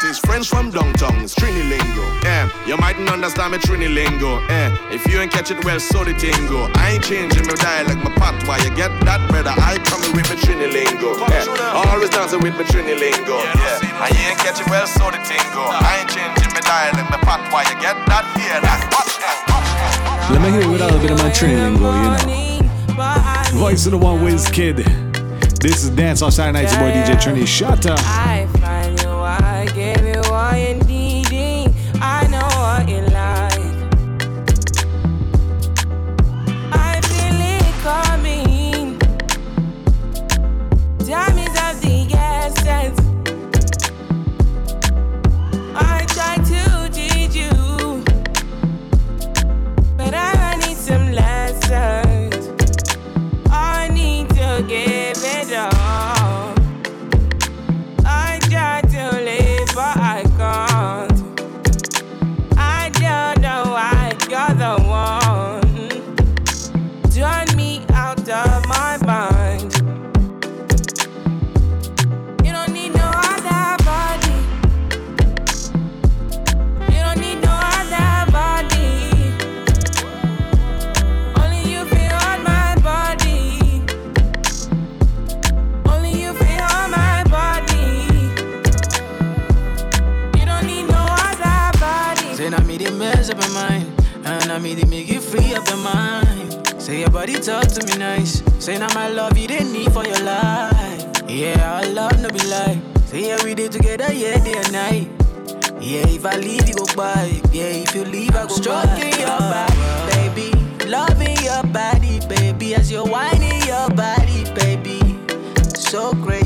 It's 0.00 0.20
friends 0.20 0.46
from 0.46 0.70
downtown, 0.70 1.18
it's 1.26 1.34
Trini 1.34 1.68
lingo. 1.68 2.06
Yeah, 2.22 2.48
you 2.66 2.76
mightn't 2.76 3.10
understand 3.10 3.50
me 3.50 3.58
Trini 3.58 3.92
lingo. 3.92 4.38
Yeah, 4.46 4.70
if 4.94 5.04
you 5.10 5.18
ain't 5.18 5.32
catch 5.32 5.50
it 5.50 5.64
well, 5.64 5.80
so 5.80 6.04
the 6.04 6.12
tingo. 6.14 6.70
I 6.76 6.92
ain't 6.92 7.02
changing 7.02 7.44
my 7.46 7.54
dialect, 7.54 8.04
my 8.04 8.14
patois. 8.14 8.62
You 8.62 8.70
get 8.76 8.94
that 9.02 9.18
better? 9.26 9.50
I 9.50 9.74
coming 9.82 10.14
with 10.14 10.30
me 10.30 10.36
Trini 10.38 10.70
lingo. 10.70 11.18
Yeah, 11.26 11.82
always 11.82 12.10
dancing 12.10 12.38
with 12.38 12.54
me 12.56 12.62
Trini 12.70 12.94
lingo. 12.94 13.42
Yeah, 13.42 14.06
and 14.06 14.14
you 14.14 14.22
ain't 14.30 14.38
catch 14.38 14.62
it 14.62 14.70
well, 14.70 14.86
so 14.86 15.10
the 15.10 15.18
tingo. 15.18 15.66
I 15.66 16.06
ain't 16.06 16.10
changing 16.14 16.54
my 16.54 16.62
dialect, 16.62 17.10
my 17.10 17.18
patois. 17.18 17.66
You 17.66 17.76
get 17.82 17.98
that? 18.06 18.22
Hear 18.38 18.62
that? 18.62 18.78
Watch 18.94 19.18
that. 19.18 20.30
Let 20.30 20.40
me 20.40 20.54
hear 20.54 20.62
it 20.62 20.70
with 20.70 20.80
a 20.80 20.86
little 20.86 21.02
bit 21.02 21.10
of 21.10 21.18
my 21.18 21.30
Trini 21.34 21.58
lingo, 21.58 21.90
you 21.90 22.10
know. 22.14 23.58
Voice 23.58 23.84
of 23.86 23.92
the 23.92 23.98
one 23.98 24.22
whiz 24.22 24.48
kid. 24.48 24.76
This 25.58 25.82
is 25.82 25.90
Dance 25.90 26.22
on 26.22 26.30
Saturday 26.30 26.62
night. 26.62 26.70
Your 26.70 26.86
boy 26.86 26.94
DJ 26.94 27.18
Trini 27.18 27.42
Shatta. 27.42 27.98
I 27.98 28.46
up 95.58 95.68
your 95.68 95.78
mind. 95.78 96.80
Say 96.80 97.00
your 97.00 97.10
body 97.10 97.34
talk 97.34 97.66
to 97.66 97.84
me 97.86 97.98
nice. 97.98 98.42
Say 98.64 98.78
now 98.78 98.92
my 98.94 99.08
love 99.08 99.36
you 99.36 99.48
didn't 99.48 99.72
need 99.72 99.92
for 99.92 100.06
your 100.06 100.22
life. 100.22 101.04
Yeah, 101.28 101.58
our 101.72 101.86
love 101.86 102.20
no 102.22 102.28
be 102.28 102.38
lie. 102.46 102.80
Say 103.06 103.26
yeah 103.28 103.42
we 103.44 103.54
did 103.54 103.72
together, 103.72 104.12
yeah 104.12 104.38
day 104.44 104.54
and 104.56 104.72
night. 104.72 105.08
Yeah, 105.80 106.06
if 106.06 106.24
I 106.24 106.36
leave 106.36 106.68
you 106.68 106.74
go 106.74 106.86
by. 106.94 107.40
Yeah, 107.50 107.82
if 107.82 107.94
you 107.94 108.04
leave 108.04 108.36
I 108.36 108.46
go 108.46 108.54
Stroking 108.54 109.18
your 109.18 109.38
body, 109.38 109.82
baby. 110.14 110.50
Loving 110.86 111.38
your 111.42 111.62
body, 111.64 112.20
baby. 112.28 112.74
As 112.74 112.90
you're 112.92 113.06
whining 113.06 113.62
your 113.66 113.88
body, 113.90 114.44
baby. 114.54 115.00
So 115.74 116.12
crazy. 116.22 116.37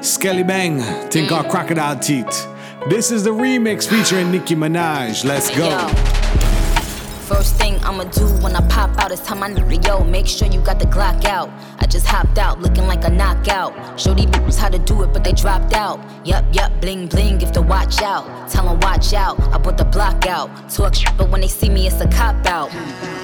Skillibeng, 0.00 1.10
think 1.10 1.32
our 1.32 1.44
crocodile 1.44 1.98
teeth. 1.98 2.46
This 2.88 3.10
is 3.10 3.24
the 3.24 3.30
remix 3.30 3.88
featuring 3.88 4.30
Nicki 4.30 4.54
Minaj. 4.54 5.24
Let's 5.24 5.50
go. 5.56 5.88
First 7.24 7.56
thing 7.56 7.82
I'ma 7.84 8.04
do 8.04 8.26
when 8.42 8.54
I 8.54 8.60
pop 8.68 8.98
out 8.98 9.10
is 9.10 9.20
tell 9.20 9.38
my 9.38 9.48
nigga, 9.48 9.86
yo, 9.86 10.04
make 10.04 10.26
sure 10.26 10.46
you 10.46 10.60
got 10.60 10.78
the 10.78 10.84
Glock 10.84 11.24
out. 11.24 11.48
I 11.78 11.86
just 11.86 12.06
hopped 12.06 12.36
out 12.36 12.60
looking 12.60 12.86
like 12.86 13.04
a 13.04 13.10
knockout. 13.10 13.72
Show 13.98 14.12
these 14.12 14.26
bitches 14.26 14.58
how 14.58 14.68
to 14.68 14.78
do 14.78 15.02
it, 15.02 15.14
but 15.14 15.24
they 15.24 15.32
dropped 15.32 15.72
out. 15.72 15.98
Yup, 16.26 16.44
yup, 16.52 16.78
bling, 16.82 17.06
bling, 17.06 17.40
if 17.40 17.52
to 17.52 17.62
watch 17.62 18.02
out. 18.02 18.50
Tell 18.50 18.68
'em 18.68 18.78
watch 18.80 19.14
out, 19.14 19.40
I 19.54 19.58
put 19.58 19.78
the 19.78 19.86
block 19.86 20.26
out. 20.26 20.50
Talk 20.68 20.94
shit, 20.94 21.16
but 21.16 21.30
when 21.30 21.40
they 21.40 21.48
see 21.48 21.70
me, 21.70 21.86
it's 21.86 22.00
a 22.02 22.08
cop 22.08 22.44
out. 22.44 22.70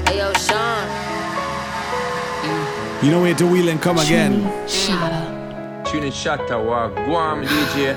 Hey, 0.08 0.16
yo, 0.16 0.32
Sean. 0.32 1.09
You 3.02 3.10
know 3.10 3.22
where 3.22 3.34
to 3.34 3.46
wheel 3.46 3.68
and 3.70 3.80
come 3.80 3.98
again. 3.98 4.42
Tune 5.86 6.12
shatter 6.12 6.62
walk. 6.62 6.94
Go 6.96 7.14
on, 7.14 7.44
DJ. 7.46 7.94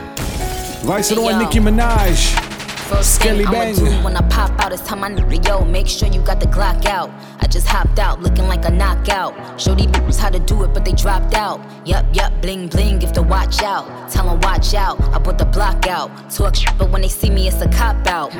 Vice 0.85 1.11
of 1.11 1.17
the 1.17 1.21
Hey, 1.23 1.31
one, 1.33 1.41
yo. 1.41 1.45
Nicki 1.47 1.59
Minaj. 1.59 2.39
First 2.87 3.15
Skelly 3.15 3.39
thing 3.45 3.47
I'ma 3.47 3.59
Bang. 3.63 3.75
do 3.75 4.03
when 4.03 4.15
I 4.15 4.21
pop 4.29 4.51
out 4.59 4.71
is 4.71 4.81
tell 4.81 4.97
my 4.97 5.09
nigga, 5.09 5.45
yo, 5.45 5.65
make 5.65 5.87
sure 5.87 6.07
you 6.07 6.21
got 6.21 6.39
the 6.39 6.45
Glock 6.47 6.85
out. 6.85 7.09
I 7.41 7.47
just 7.47 7.67
hopped 7.67 7.99
out 7.99 8.21
looking 8.21 8.47
like 8.47 8.63
a 8.65 8.71
knockout. 8.71 9.33
Show 9.59 9.75
these 9.75 9.87
bitches 9.87 10.17
how 10.17 10.29
to 10.29 10.39
do 10.39 10.63
it, 10.63 10.73
but 10.73 10.85
they 10.85 10.91
dropped 10.93 11.33
out. 11.33 11.59
Yup, 11.85 12.05
yup, 12.13 12.31
bling, 12.41 12.67
bling, 12.67 13.01
if 13.01 13.11
to 13.13 13.21
watch 13.21 13.61
out. 13.61 13.85
Tell 14.09 14.29
'em 14.29 14.39
watch 14.41 14.73
out, 14.73 15.01
I 15.13 15.19
put 15.19 15.37
the 15.37 15.45
block 15.45 15.87
out. 15.87 16.09
Talk 16.29 16.55
shit, 16.55 16.77
but 16.77 16.89
when 16.91 17.01
they 17.01 17.09
see 17.09 17.29
me, 17.29 17.47
it's 17.47 17.61
a 17.61 17.67
cop 17.69 18.05
out. 18.07 18.31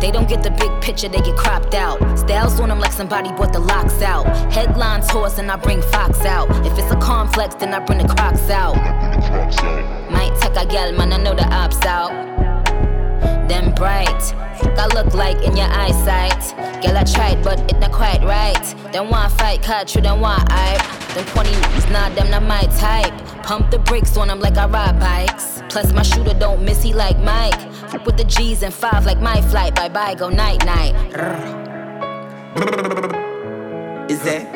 They 0.00 0.10
don't 0.10 0.28
get 0.28 0.42
the 0.42 0.50
big 0.50 0.70
picture, 0.80 1.08
they 1.08 1.20
get 1.20 1.36
cropped 1.36 1.74
out. 1.74 1.98
Styles 2.18 2.58
on 2.60 2.68
them 2.68 2.80
like 2.80 2.92
somebody 2.92 3.30
bought 3.30 3.52
the 3.52 3.60
locks 3.60 4.02
out. 4.02 4.24
Headlines 4.52 5.08
horse 5.08 5.38
and 5.38 5.50
I 5.50 5.56
bring 5.56 5.80
Fox 5.80 6.24
out. 6.24 6.50
If 6.66 6.78
it's 6.78 6.92
a 6.92 6.96
complex, 6.98 7.54
then 7.54 7.72
I 7.72 7.78
bring 7.80 7.98
the 7.98 8.08
crocs 8.08 8.50
out. 8.50 8.76
Might 10.10 10.36
take 10.40 10.56
a 10.56 10.66
gal, 10.66 10.92
man, 10.92 11.12
I 11.12 11.18
know 11.18 11.34
the 11.34 11.46
ops 11.54 11.84
out. 11.84 12.41
Them 13.48 13.74
bright, 13.74 14.22
I 14.78 14.86
look 14.94 15.14
like 15.14 15.42
in 15.44 15.56
your 15.56 15.68
eyesight. 15.68 16.42
Girl, 16.82 16.96
I 16.96 17.04
tried, 17.04 17.42
but 17.44 17.60
it 17.70 17.78
not 17.78 17.92
quite 17.92 18.22
right. 18.22 18.92
Them 18.92 19.10
want 19.10 19.32
fight, 19.32 19.62
cut 19.62 19.94
you, 19.94 20.00
them 20.00 20.20
want 20.20 20.50
hype. 20.50 20.82
Them 21.14 21.24
20 21.26 21.50
niggas, 21.50 21.92
nah, 21.92 22.08
them 22.10 22.30
not 22.30 22.42
my 22.42 22.62
type. 22.78 23.12
Pump 23.42 23.70
the 23.70 23.78
brakes 23.78 24.16
on 24.16 24.28
them 24.28 24.40
like 24.40 24.56
I 24.56 24.66
ride 24.66 24.98
bikes. 24.98 25.62
Plus, 25.68 25.92
my 25.92 26.02
shooter 26.02 26.34
don't 26.34 26.64
miss, 26.64 26.82
he 26.82 26.92
like 26.92 27.18
Mike. 27.20 27.60
Fuck 27.90 28.06
with 28.06 28.16
the 28.16 28.24
G's 28.24 28.62
and 28.62 28.72
five 28.72 29.04
like 29.04 29.20
my 29.20 29.40
flight. 29.42 29.74
Bye 29.74 29.88
bye, 29.88 30.14
go 30.14 30.28
night 30.28 30.64
night. 30.64 30.94
Is 34.10 34.24
it? 34.26 34.46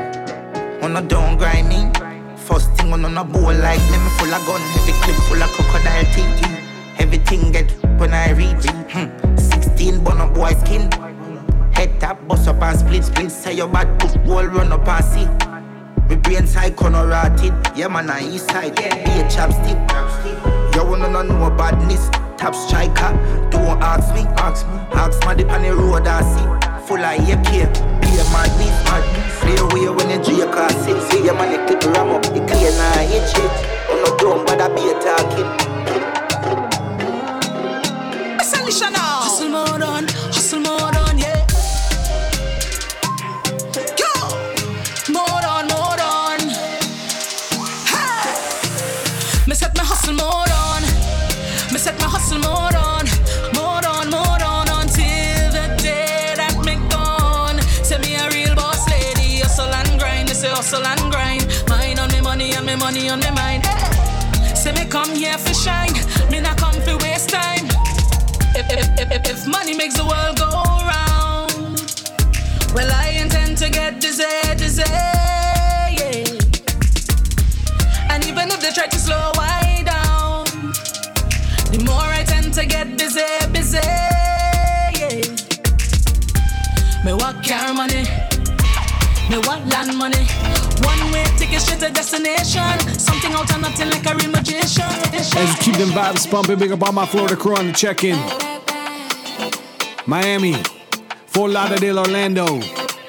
On 0.82 0.96
a 0.96 1.02
don't 1.02 1.36
grind 1.36 1.68
me. 1.68 1.90
First 2.36 2.72
thing 2.74 2.92
on 2.92 3.04
on 3.04 3.16
a 3.16 3.24
bowl 3.24 3.52
like 3.54 3.80
me 3.90 3.98
full 4.18 4.32
of 4.32 4.46
gun, 4.46 4.60
heavy 4.60 4.92
clip 5.02 5.16
full 5.26 5.42
of 5.42 5.50
crocodile 5.50 6.04
teeth. 6.14 7.00
Everything 7.00 7.52
get 7.52 7.70
when 7.99 8.12
I 8.12 8.30
reach. 8.30 8.66
Hmm. 8.90 9.36
16 9.36 10.05
bun 10.05 10.20
up 10.20 10.34
boy 10.34 10.53
skin. 10.64 10.90
Head 11.72 12.01
tap, 12.01 12.26
bust 12.26 12.49
up 12.49 12.62
and 12.62 12.78
split, 12.78 13.05
split. 13.05 13.30
Say 13.30 13.55
your 13.55 13.68
bad 13.68 13.99
push 14.01 14.14
wall 14.26 14.44
run 14.47 14.72
up 14.72 14.86
and 14.88 15.05
see. 15.05 15.26
Me 16.09 16.16
brain 16.16 16.47
side 16.47 16.76
corner 16.76 17.07
rotted. 17.07 17.53
Yeah 17.76 17.88
man, 17.88 18.11
I 18.11 18.22
east 18.22 18.51
side. 18.51 18.76
Be 18.76 18.82
a 18.84 19.24
chapstick. 19.28 19.76
You 20.74 20.84
wanna 20.84 21.22
know 21.22 21.51
badness? 21.57 22.09
Top 22.36 22.55
striker. 22.55 23.12
Don't 23.51 23.80
ask 23.82 24.14
me, 24.14 24.22
ask 24.36 24.66
me. 24.68 24.74
Ask 24.92 25.24
my 25.24 25.34
dip 25.34 25.51
on 25.51 25.62
the 25.62 25.74
road 25.74 26.07
I 26.07 26.20
see. 26.22 26.86
Full 26.86 27.01
of 27.01 27.18
AK. 27.18 27.51
Be 28.01 28.09
a 28.12 28.24
madness, 28.30 28.76
madness. 28.84 29.40
Play 29.40 29.57
away 29.57 29.88
when 29.88 30.11
you 30.11 30.22
drink 30.22 30.55
a 30.55 30.72
six. 30.84 31.05
See 31.11 31.24
your 31.24 31.34
man, 31.34 31.53
you 31.53 31.66
clip 31.66 31.94
ram 31.94 32.11
up. 32.11 32.22
The 32.22 32.40
clear 32.44 32.70
now, 32.72 33.09
hit 33.09 33.28
shit. 33.28 33.51
On 33.90 34.05
no 34.05 34.16
dumb, 34.18 34.44
but 34.44 34.61
I 34.61 34.68
be 34.68 34.90
a 34.90 35.01
talking. 35.01 36.15
Money 62.79 63.09
on 63.09 63.20
my 63.20 63.31
mind. 63.31 63.64
Say 64.57 64.72
me 64.72 64.85
come 64.85 65.14
here 65.14 65.39
for 65.39 65.55
shine. 65.55 65.95
Me 66.31 66.41
not 66.41 66.57
come 66.59 66.74
for 66.83 66.97
waste 66.99 67.31
time. 67.31 67.66
If, 68.55 68.66
if, 68.70 69.01
if, 69.01 69.11
if, 69.12 69.31
if 69.31 69.47
money 69.47 69.74
makes 69.77 69.97
the 69.97 70.05
world 70.05 70.37
go 70.39 70.51
round, 70.51 71.53
well, 72.74 72.91
I 72.93 73.18
intend 73.20 73.59
to 73.59 73.70
get 73.70 74.01
dizzy, 74.01 74.24
dizzy, 74.57 75.15
One 91.57 91.62
way 91.62 91.68
ticket 91.68 91.78
straight 91.78 91.80
to 91.80 91.94
destination. 91.94 92.98
Something 92.98 93.32
out 93.32 93.54
of 93.54 93.61
nothing 93.61 93.90
like 93.90 94.07
a 94.07 94.14
real 94.16 94.30
magician. 94.30 94.84
As 95.14 95.34
you 95.34 95.57
keep 95.62 95.76
them 95.76 95.88
vibes 95.88 96.30
pumping, 96.30 96.59
big 96.59 96.72
up 96.72 96.82
all 96.82 96.92
my 96.92 97.07
Florida 97.07 97.36
crew 97.36 97.57
on 97.57 97.66
the 97.66 97.72
check 97.72 98.04
in. 98.04 98.16
Miami, 100.07 100.54
Fort 101.26 101.50
Lauderdale, 101.52 101.98
Orlando, 101.98 102.61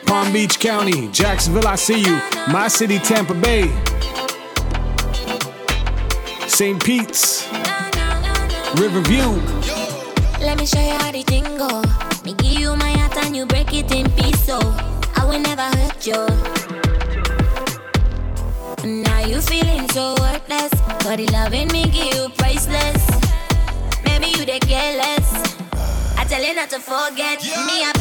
Palm 0.05 0.31
Beach 0.31 0.59
County, 0.59 1.09
Jacksonville, 1.11 1.67
I 1.67 1.75
see 1.75 1.99
you. 2.01 2.19
My 2.51 2.67
city, 2.67 2.99
Tampa 2.99 3.33
Bay, 3.33 3.67
St. 6.47 6.83
Pete's, 6.83 7.47
Riverview. 8.75 9.27
Let 10.39 10.57
me 10.57 10.65
show 10.65 10.79
you 10.79 10.93
how 10.93 11.11
the 11.11 11.23
thing 11.23 11.43
go. 11.57 11.81
Me 12.23 12.33
give 12.33 12.59
you 12.59 12.75
my 12.75 12.91
heart 12.91 13.17
and 13.25 13.35
you 13.35 13.45
break 13.45 13.73
it 13.73 13.91
in 13.91 14.09
pieces. 14.11 14.45
So 14.45 14.59
I 15.15 15.25
will 15.27 15.39
never 15.39 15.63
hurt 15.63 16.07
you. 16.07 16.86
Now 18.88 19.19
you 19.19 19.41
feeling 19.41 19.85
so 19.89 20.15
worthless. 20.21 20.71
But 21.03 21.17
the 21.17 21.27
loving 21.33 21.67
me 21.73 21.83
give 21.83 22.15
you 22.15 22.29
priceless. 22.38 23.03
Maybe 24.05 24.27
you 24.27 24.45
the 24.45 24.59
careless. 24.63 25.27
I 26.17 26.23
tell 26.23 26.41
you 26.41 26.55
not 26.55 26.69
to 26.69 26.79
forget 26.79 27.43
me 27.67 27.83
a 27.83 27.91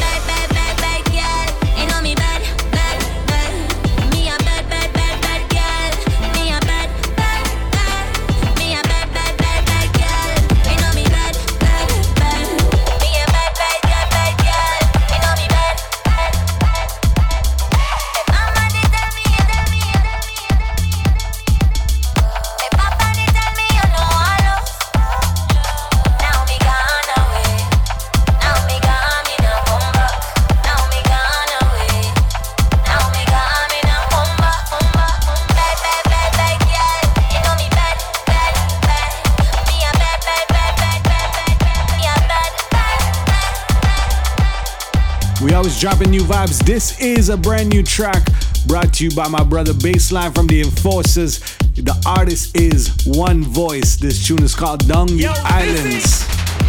dropping 45.75 46.11
new 46.11 46.21
vibes. 46.21 46.63
This 46.63 46.97
is 47.01 47.27
a 47.29 47.35
brand 47.35 47.69
new 47.69 47.83
track 47.83 48.25
brought 48.67 48.93
to 48.93 49.03
you 49.03 49.11
by 49.11 49.27
my 49.27 49.43
brother 49.43 49.73
Baseline 49.73 50.33
from 50.33 50.47
the 50.47 50.61
Enforcers. 50.61 51.39
The 51.75 51.93
artist 52.05 52.55
is 52.55 52.95
One 53.05 53.43
Voice. 53.43 53.97
This 53.97 54.25
tune 54.25 54.43
is 54.43 54.55
called 54.55 54.87
Down 54.87 55.07
the 55.07 55.27
Islands. 55.27 56.25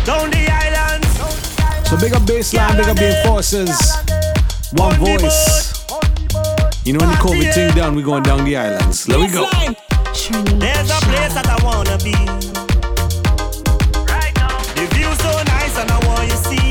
Islands. 0.08 1.08
So 1.88 1.96
big 1.98 2.12
up 2.12 2.22
Baseline, 2.22 2.76
big 2.76 2.88
up 2.88 2.96
the 2.96 3.18
Enforcers. 3.18 3.78
One 4.72 4.96
Voice. 4.96 5.84
You 6.84 6.94
know 6.94 7.00
when 7.00 7.10
the 7.10 7.20
COVID 7.22 7.54
thing 7.54 7.76
done, 7.76 7.94
we 7.94 8.02
going 8.02 8.24
down 8.24 8.44
the 8.44 8.56
islands. 8.56 9.08
Let 9.08 9.20
we 9.20 9.28
go. 9.28 9.48
There's 10.58 10.90
a 10.90 11.00
place 11.06 11.34
that 11.34 11.46
I 11.46 11.62
wanna 11.62 11.98
be. 11.98 12.14
The 14.74 14.86
view 14.94 15.14
so 15.14 15.42
nice 15.44 15.78
and 15.78 15.90
I 15.90 15.98
want 16.06 16.28
you 16.28 16.36
see. 16.36 16.67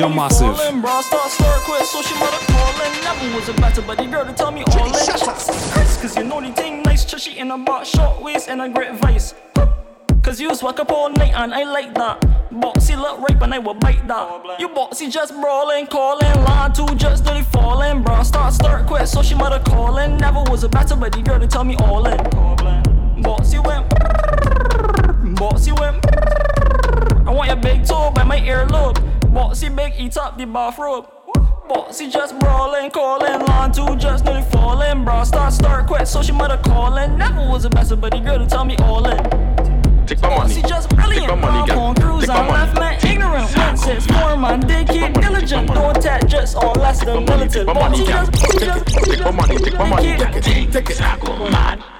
John 0.00 0.16
Massive. 0.16 0.56
Bra 0.80 1.02
start 1.02 1.30
slur 1.30 1.58
quick, 1.58 1.82
so 1.82 2.00
she 2.00 2.18
mother 2.18 2.38
calling. 2.46 3.04
Never 3.04 3.36
was 3.36 3.50
a 3.50 3.52
better, 3.52 3.82
but 3.82 3.98
the 3.98 4.06
girl 4.06 4.24
to 4.24 4.32
tell 4.32 4.50
me 4.50 4.62
all 4.62 4.86
in. 4.86 4.92
Cause 4.94 6.16
you 6.16 6.24
know 6.24 6.40
the 6.40 6.50
thing 6.54 6.82
nice, 6.84 7.04
chushy 7.04 7.36
in 7.36 7.50
a 7.50 7.58
box, 7.58 7.90
short 7.90 8.22
waist 8.22 8.48
and 8.48 8.62
a 8.62 8.68
great 8.70 8.94
vice. 8.94 9.34
Cause 10.22 10.40
you 10.40 10.54
swag 10.54 10.80
up 10.80 10.90
all 10.90 11.10
night 11.10 11.34
and 11.34 11.52
I 11.52 11.64
like 11.64 11.94
that. 11.96 12.18
Boxy 12.50 12.96
look 12.96 13.28
rape 13.28 13.42
and 13.42 13.52
I 13.52 13.58
will 13.58 13.74
bite 13.74 14.08
that. 14.08 14.58
You 14.58 14.70
boxy 14.70 15.12
just 15.12 15.34
brawling, 15.34 15.86
calling, 15.86 16.44
line 16.44 16.72
two 16.72 16.86
just 16.94 17.26
dirty 17.26 17.42
falling. 17.42 18.02
Bra 18.02 18.22
start 18.22 18.54
start 18.54 18.86
quick, 18.86 19.06
so 19.06 19.20
she 19.20 19.34
mother 19.34 19.62
calling. 19.66 20.16
Never 20.16 20.42
was 20.44 20.64
a 20.64 20.70
better, 20.70 20.96
but 20.96 21.12
the 21.12 21.20
girl 21.20 21.38
to 21.38 21.46
tell 21.46 21.64
me 21.64 21.76
all 21.76 22.06
in. 22.06 22.16
Boxy 23.22 23.62
went, 23.62 23.86
boxy 25.36 25.78
went. 25.78 26.02
I 27.28 27.32
want 27.32 27.48
your 27.48 27.56
big 27.56 27.84
toe 27.84 28.10
by 28.12 28.24
my 28.24 28.40
earlobe. 28.40 29.09
Boxy 29.32 29.74
big, 29.74 29.94
eat 29.98 30.16
up 30.16 30.36
the 30.36 30.44
bathrobe. 30.46 31.06
Boxy 31.68 32.10
just 32.12 32.36
brawling, 32.40 32.90
calling, 32.90 33.40
line 33.46 33.72
two 33.72 33.94
just 33.96 34.24
nearly 34.24 34.42
falling. 34.42 35.04
Bra 35.04 35.22
start 35.22 35.52
start 35.52 35.86
quick, 35.86 36.06
so 36.06 36.22
she 36.22 36.32
mother 36.32 36.58
calling. 36.64 37.16
Never 37.16 37.40
was 37.48 37.64
a 37.64 37.70
better, 37.70 37.94
but 37.96 38.12
the 38.12 38.18
girl 38.18 38.38
to 38.38 38.46
tell 38.46 38.64
me 38.64 38.76
all 38.78 39.06
in. 39.06 39.16
Take 40.06 40.20
my 40.22 40.28
money. 40.28 40.40
Bossy 40.40 40.62
just 40.62 40.88
brilliant, 40.90 41.28
Take 41.28 41.38
my 41.38 41.50
money, 41.50 41.72
on 41.72 41.94
cruise, 41.94 42.26
my 42.26 42.34
I'm 42.34 42.46
money. 42.46 42.58
left 42.58 42.74
man 42.80 43.06
ignorant. 43.06 43.56
One 43.56 43.76
says 43.76 44.06
four 44.06 44.36
man, 44.36 44.60
they 44.60 44.84
keep 44.84 45.14
diligent, 45.14 45.68
don't 45.68 46.02
tap 46.02 46.26
just 46.26 46.56
on 46.56 46.74
less 46.80 47.04
than 47.04 47.24
militant. 47.24 47.66
Bossy 47.66 48.04
just, 48.04 48.32
bossy 48.32 48.58
just, 48.66 48.86
Take 48.86 49.20
my 49.20 49.30
money, 49.30 49.56
take 49.58 49.74
my 49.74 49.88
money. 49.88 50.16
Take 50.16 50.36
it, 50.36 50.72
take 50.72 50.90
it. 50.90 51.00
I 51.00 51.18
go 51.18 51.48
mad. 51.50 51.99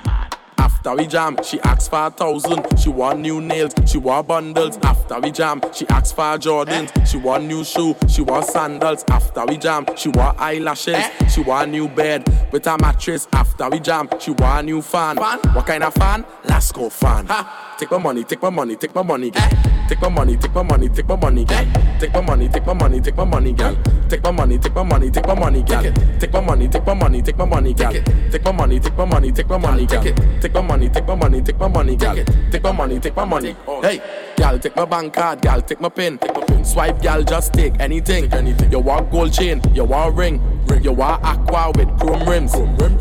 After 0.81 0.97
we 0.97 1.07
jam, 1.09 1.37
she 1.45 1.61
asks 1.61 1.89
for 1.89 2.07
a 2.07 2.11
thousand. 2.11 2.65
She 2.79 2.89
want 2.89 3.21
new 3.21 3.43
nails, 3.43 3.75
she 3.85 3.99
want 3.99 4.29
bundles. 4.29 4.79
After 4.79 5.21
we 5.21 5.31
jam, 5.31 5.61
she 5.75 5.87
asks 5.89 6.11
for 6.11 6.23
Jordans. 6.39 7.07
She 7.07 7.19
want 7.19 7.45
new 7.45 7.65
shoe, 7.65 7.95
she 8.09 8.23
want 8.23 8.47
sandals. 8.47 9.05
After 9.11 9.45
we 9.45 9.59
jam, 9.59 9.85
she 9.95 10.09
want 10.09 10.41
eyelashes. 10.41 11.05
She 11.31 11.43
want 11.43 11.71
new 11.71 11.87
bed 11.87 12.25
with 12.51 12.67
a 12.67 12.79
mattress. 12.79 13.29
After 13.35 13.69
we 13.69 13.79
jam, 13.79 14.09
she 14.21 14.31
want 14.31 14.65
new 14.65 14.81
fan. 14.81 15.19
What 15.19 15.67
kind 15.67 15.85
of 15.85 15.93
fan? 15.93 16.25
Let's 16.45 16.73
fan. 16.73 17.27
Ha. 17.27 17.77
Take 17.79 17.91
my 17.91 17.99
money, 17.99 18.25
take 18.25 18.43
my 18.43 18.51
money, 18.51 18.77
take 18.77 18.95
my 18.95 19.03
money, 19.03 19.31
girl. 19.31 19.49
Take 19.89 20.01
my 20.01 20.09
money, 20.09 20.37
take 20.37 20.55
my 20.55 20.63
money, 20.63 20.89
take 20.89 21.07
my 21.07 21.17
money, 21.17 21.45
girl. 21.45 21.67
Take 21.99 22.13
my 22.15 22.21
money, 22.21 22.49
take 22.49 22.65
my 22.67 22.73
money, 22.73 23.01
take 23.01 23.17
my 23.17 23.25
money, 23.25 23.53
girl. 23.53 23.77
Take 24.09 24.23
my 24.23 24.31
money, 24.31 24.59
take 24.59 24.75
my 24.75 24.83
money, 24.83 25.11
take 25.11 25.27
my 25.27 25.35
money, 25.35 25.63
girl. 25.63 25.83
Take 26.21 26.33
my 26.33 26.41
money, 26.41 26.69
take 26.69 26.87
my 26.87 26.95
money, 26.95 27.23
take 27.23 27.37
my 27.37 27.45
money, 27.45 27.75
girl. 27.75 27.93
Take 28.31 28.45
my 28.45 28.53
money, 28.53 28.81
take 28.81 28.97
my 28.97 29.05
money, 29.05 29.33
take 29.33 29.49
my 29.49 29.57
money, 29.59 29.87
girl. 29.87 30.03
Take 30.41 30.55
my 30.55 30.61
money, 30.71 30.89
take 30.89 31.07
my 31.07 31.17
money, 31.17 31.43
take 31.43 31.59
my 31.59 31.67
money, 31.67 31.97
girl. 31.97 32.15
Take 32.53 32.63
my 32.63 32.71
money, 32.73 33.01
take 33.01 33.17
my 33.17 33.25
money. 33.25 33.57
Hey, 33.83 34.01
girl, 34.37 34.57
take 34.59 34.77
my 34.77 34.85
bank 34.85 35.13
card, 35.13 35.43
girl. 35.43 35.61
Take 35.61 35.81
my 35.81 35.89
pin. 35.89 36.19
Swipe, 36.63 37.03
girl, 37.03 37.23
just 37.25 37.53
take 37.53 37.75
anything. 37.81 38.33
Anything. 38.33 38.71
You 38.71 38.79
want 38.79 39.11
gold 39.11 39.33
chain, 39.33 39.61
you 39.75 39.85
want 39.85 40.15
ring, 40.15 40.41
you 40.81 40.93
want 40.93 41.25
aqua 41.25 41.73
with 41.77 41.89
chrome 41.99 42.29
rims. 42.29 42.53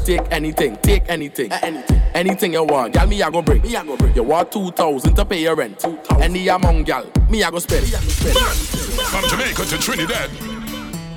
Take 0.04 0.26
anything, 0.32 0.78
take 0.78 1.08
anything, 1.08 1.52
anything, 1.52 2.02
anything 2.16 2.54
you 2.54 2.64
want. 2.64 2.94
Girl, 2.94 3.06
me 3.06 3.22
I 3.22 3.30
go 3.30 3.44
bring. 3.44 3.62
Me 3.62 3.76
I 3.76 3.86
go 3.86 3.96
bring. 3.96 4.16
You 4.16 4.24
want 4.24 4.52
two 4.52 4.72
thousand 4.72 5.14
to 5.16 5.26
pay 5.26 5.42
your 5.44 5.56
rent. 5.56 5.86
Any 6.20 6.48
amount, 6.48 6.88
girl, 6.88 7.06
me 7.30 7.44
I 7.44 7.52
go 7.52 7.60
spend. 7.60 7.86
From 7.86 9.30
Jamaica 9.30 9.66
to 9.66 9.78
Trinidad. 9.78 10.59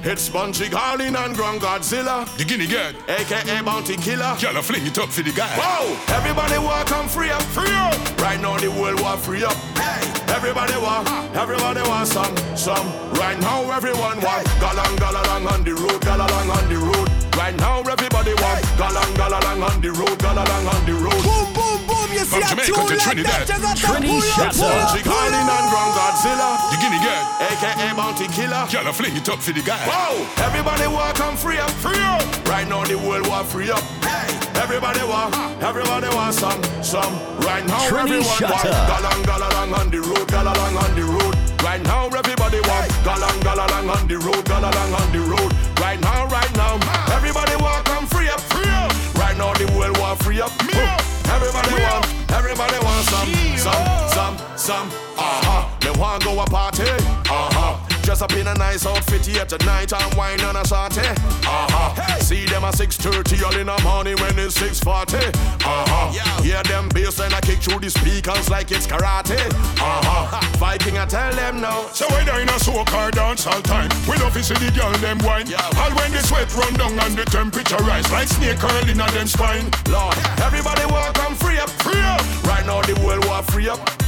It's 0.05 0.29
Bunji 0.29 0.69
Garlin 0.69 1.15
and 1.15 1.37
Grand 1.37 1.61
Godzilla. 1.61 2.27
The 2.37 2.45
Guinea 2.45 2.67
Gad. 2.67 2.97
AKA 3.09 3.63
Bounty 3.63 3.97
Killer. 3.97 4.37
Girl, 4.41 4.59
I 4.59 4.61
fling 4.61 4.85
it 4.85 4.99
up 4.99 5.09
for 5.11 5.23
the 5.23 5.31
guy. 5.31 5.57
Wow! 5.57 5.97
Everybody 6.09 6.59
walk 6.59 6.91
and 6.91 7.09
free 7.09 7.31
up. 7.31 7.43
Free 7.55 7.71
up! 7.71 8.21
Right 8.21 8.41
now 8.41 8.59
the 8.59 8.69
world 8.69 9.01
war 9.01 9.17
free 9.17 9.45
up. 9.45 9.55
Hey! 9.79 10.03
Everybody 10.35 10.77
want, 10.79 11.09
everybody 11.37 11.83
want 11.83 12.09
some, 12.09 12.37
some. 12.57 12.87
Right 13.13 13.39
now 13.39 13.71
everyone 13.71 14.21
want. 14.21 14.45
Galang, 14.59 14.97
galang 14.97 15.53
on 15.53 15.63
the 15.63 15.75
road, 15.75 16.01
galang 16.03 16.51
on 16.51 16.69
the 16.69 16.79
road. 16.79 17.22
Right 17.37 17.57
now 17.57 17.81
everybody 17.81 18.35
want. 18.35 18.61
Galang, 18.77 19.13
galang 19.17 19.63
on 19.63 19.81
the 19.81 19.91
road, 19.91 20.19
galang 20.21 20.67
on 20.69 20.83
the 20.85 20.95
road. 20.95 21.23
Boom, 21.25 21.49
boom, 21.57 21.79
boom, 21.89 22.09
you 22.13 22.25
see 22.25 22.41
From 22.41 22.43
Jamaica 22.45 22.83
to 22.87 22.97
Trinidad. 22.97 23.47
Trini 23.77 24.21
Shatta. 24.21 25.01
Calling 25.03 25.49
on 25.49 25.65
Grand 25.73 25.93
Godzilla. 25.97 26.51
The 26.71 26.77
Guinea 26.83 27.01
Gad. 27.01 27.25
AKA 27.53 27.97
Bounty 27.97 28.29
Killer. 28.29 28.69
Girl, 28.69 28.89
I 28.89 28.93
fling 28.93 29.17
it 29.17 29.29
up 29.29 29.41
for 29.41 29.53
the 29.53 29.63
guy. 29.63 29.81
Whoa! 29.89 30.27
Everybody 30.45 30.87
walk 30.87 31.21
and 31.21 31.39
free 31.39 31.59
up. 31.59 31.71
Free 31.81 31.99
up. 31.99 32.23
Right 32.49 32.69
now 32.69 32.85
the 32.85 32.99
world 32.99 33.27
war 33.27 33.45
free 33.45 33.71
up. 33.71 33.83
Hey! 34.05 34.29
Everybody 34.61 35.03
want, 35.03 35.35
everybody 35.63 36.09
want 36.15 36.35
some, 36.35 36.63
some. 36.83 37.15
Right 37.41 37.65
now 37.67 37.81
Trini 37.89 38.21
everyone 38.21 38.53
want. 38.53 38.69
Galang, 38.93 39.23
galang 39.25 39.79
on 39.79 39.91
the 39.91 40.01
road, 40.01 40.29
galang 40.29 40.77
on 40.77 40.95
the 40.95 41.03
road. 41.03 41.35
Right 41.65 41.83
now 41.83 42.07
everybody 42.07 42.61
want. 42.69 42.91
Galang, 43.03 43.39
galang 43.41 43.89
on 43.89 44.07
the 44.07 44.19
road, 44.19 44.45
galang 44.45 45.01
on 45.01 45.13
the 45.13 45.21
road. 45.21 45.52
Free 50.33 50.41
up. 50.41 50.53
Everybody 51.29 51.83
want, 51.83 52.33
everybody 52.33 52.79
want 52.85 53.05
some, 53.07 53.29
some, 53.57 54.09
some, 54.09 54.57
some. 54.57 54.89
Uh-huh. 55.17 55.69
They 55.81 55.91
want 56.01 56.25
go 56.25 56.41
a 56.41 56.45
party. 56.47 56.85
Uh-huh. 56.85 57.82
Dress 58.03 58.21
up 58.21 58.33
in 58.33 58.49
a 58.49 58.55
nice 58.55 58.85
outfit 58.85 59.25
here 59.25 59.45
tonight 59.45 59.93
and 59.93 60.15
wine 60.15 60.41
on 60.41 60.57
a 60.57 60.65
party. 60.65 61.01
Uh-huh. 61.47 62.19
See 62.19 62.47
them 62.47 62.65
at 62.65 62.75
6.30 62.75 63.43
all 63.45 63.57
in 63.57 63.67
the 63.67 63.79
morning 63.83 64.17
when 64.17 64.37
it's 64.39 64.59
6.40. 64.59 65.31
Uh-huh. 65.65 66.13
Yeah. 66.13 66.43
Hear 66.43 66.63
them 66.65 66.89
bass 66.89 67.21
and 67.21 67.33
I 67.33 67.41
kick 67.41 67.61
through 67.61 67.79
the 67.79 67.91
speakers 67.91 68.51
like 68.51 68.73
it's 68.73 68.87
karate. 68.87 69.39
Uh-huh. 69.79 70.41
Viking, 70.59 70.99
I 70.99 71.07
tell 71.07 71.33
them 71.33 71.61
no. 71.61 71.89
So 71.93 72.09
when 72.11 72.27
they 72.27 72.43
in 72.43 72.49
a 72.49 72.59
soca 72.59 73.13
dance 73.13 73.47
all 73.47 73.63
time, 73.63 73.91
we 74.09 74.17
love 74.19 74.33
to 74.35 74.43
see 74.43 74.55
the 74.55 74.73
girl 74.75 74.93
them 74.99 75.19
wine. 75.23 75.47
All 75.79 75.95
when 75.95 76.11
the 76.11 76.23
sweat 76.27 76.53
run 76.57 76.75
down 76.75 76.99
and 76.99 77.15
the 77.17 77.25
temperature 77.25 77.77
rise 77.87 78.11
like 78.11 78.29
snake 78.29 78.59
curling 78.59 79.01
on 79.01 79.15
them 79.15 79.29
spine. 79.29 79.71
Lord, 79.89 80.17
everybody 80.43 80.85
walk 80.87 81.19
and 81.21 81.37
free 81.37 81.59
up, 81.59 81.71
free 81.87 82.03
up. 82.03 82.23
Right 82.45 82.67
now 82.67 82.83
the 82.83 82.99
world 83.05 83.25
war 83.27 83.43
free 83.43 83.69
up. 83.69 84.02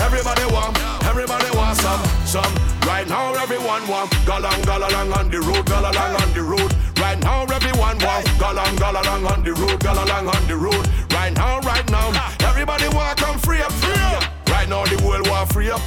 Everybody 0.00 0.44
want, 0.52 0.78
everybody 1.04 1.50
want 1.56 1.76
some, 1.78 2.02
some. 2.26 2.54
Right 2.86 3.06
now 3.08 3.34
everyone 3.34 3.86
want 3.88 4.10
galang 4.24 4.62
galang 4.62 5.16
on 5.16 5.30
the 5.30 5.40
road, 5.40 5.64
galang 5.66 6.20
on 6.20 6.34
the 6.34 6.42
road. 6.42 6.72
Right 6.98 7.18
now 7.20 7.42
everyone 7.44 7.98
want 7.98 8.26
galang 8.38 8.76
galang 8.76 9.30
on 9.30 9.44
the 9.44 9.52
road, 9.52 9.78
galang 9.80 10.34
on 10.34 10.48
the 10.48 10.56
road. 10.56 10.88
Right 11.12 11.34
now, 11.34 11.60
right 11.60 11.90
now, 11.90 12.08
everybody 12.40 12.88
want 12.88 13.18
come 13.18 13.38
free 13.38 13.60
up, 13.60 13.72
free 13.72 14.00
up. 14.00 14.22
Right 14.48 14.68
now 14.68 14.84
the 14.84 15.02
world 15.04 15.28
want 15.28 15.52
free 15.52 15.70
up. 15.70 15.80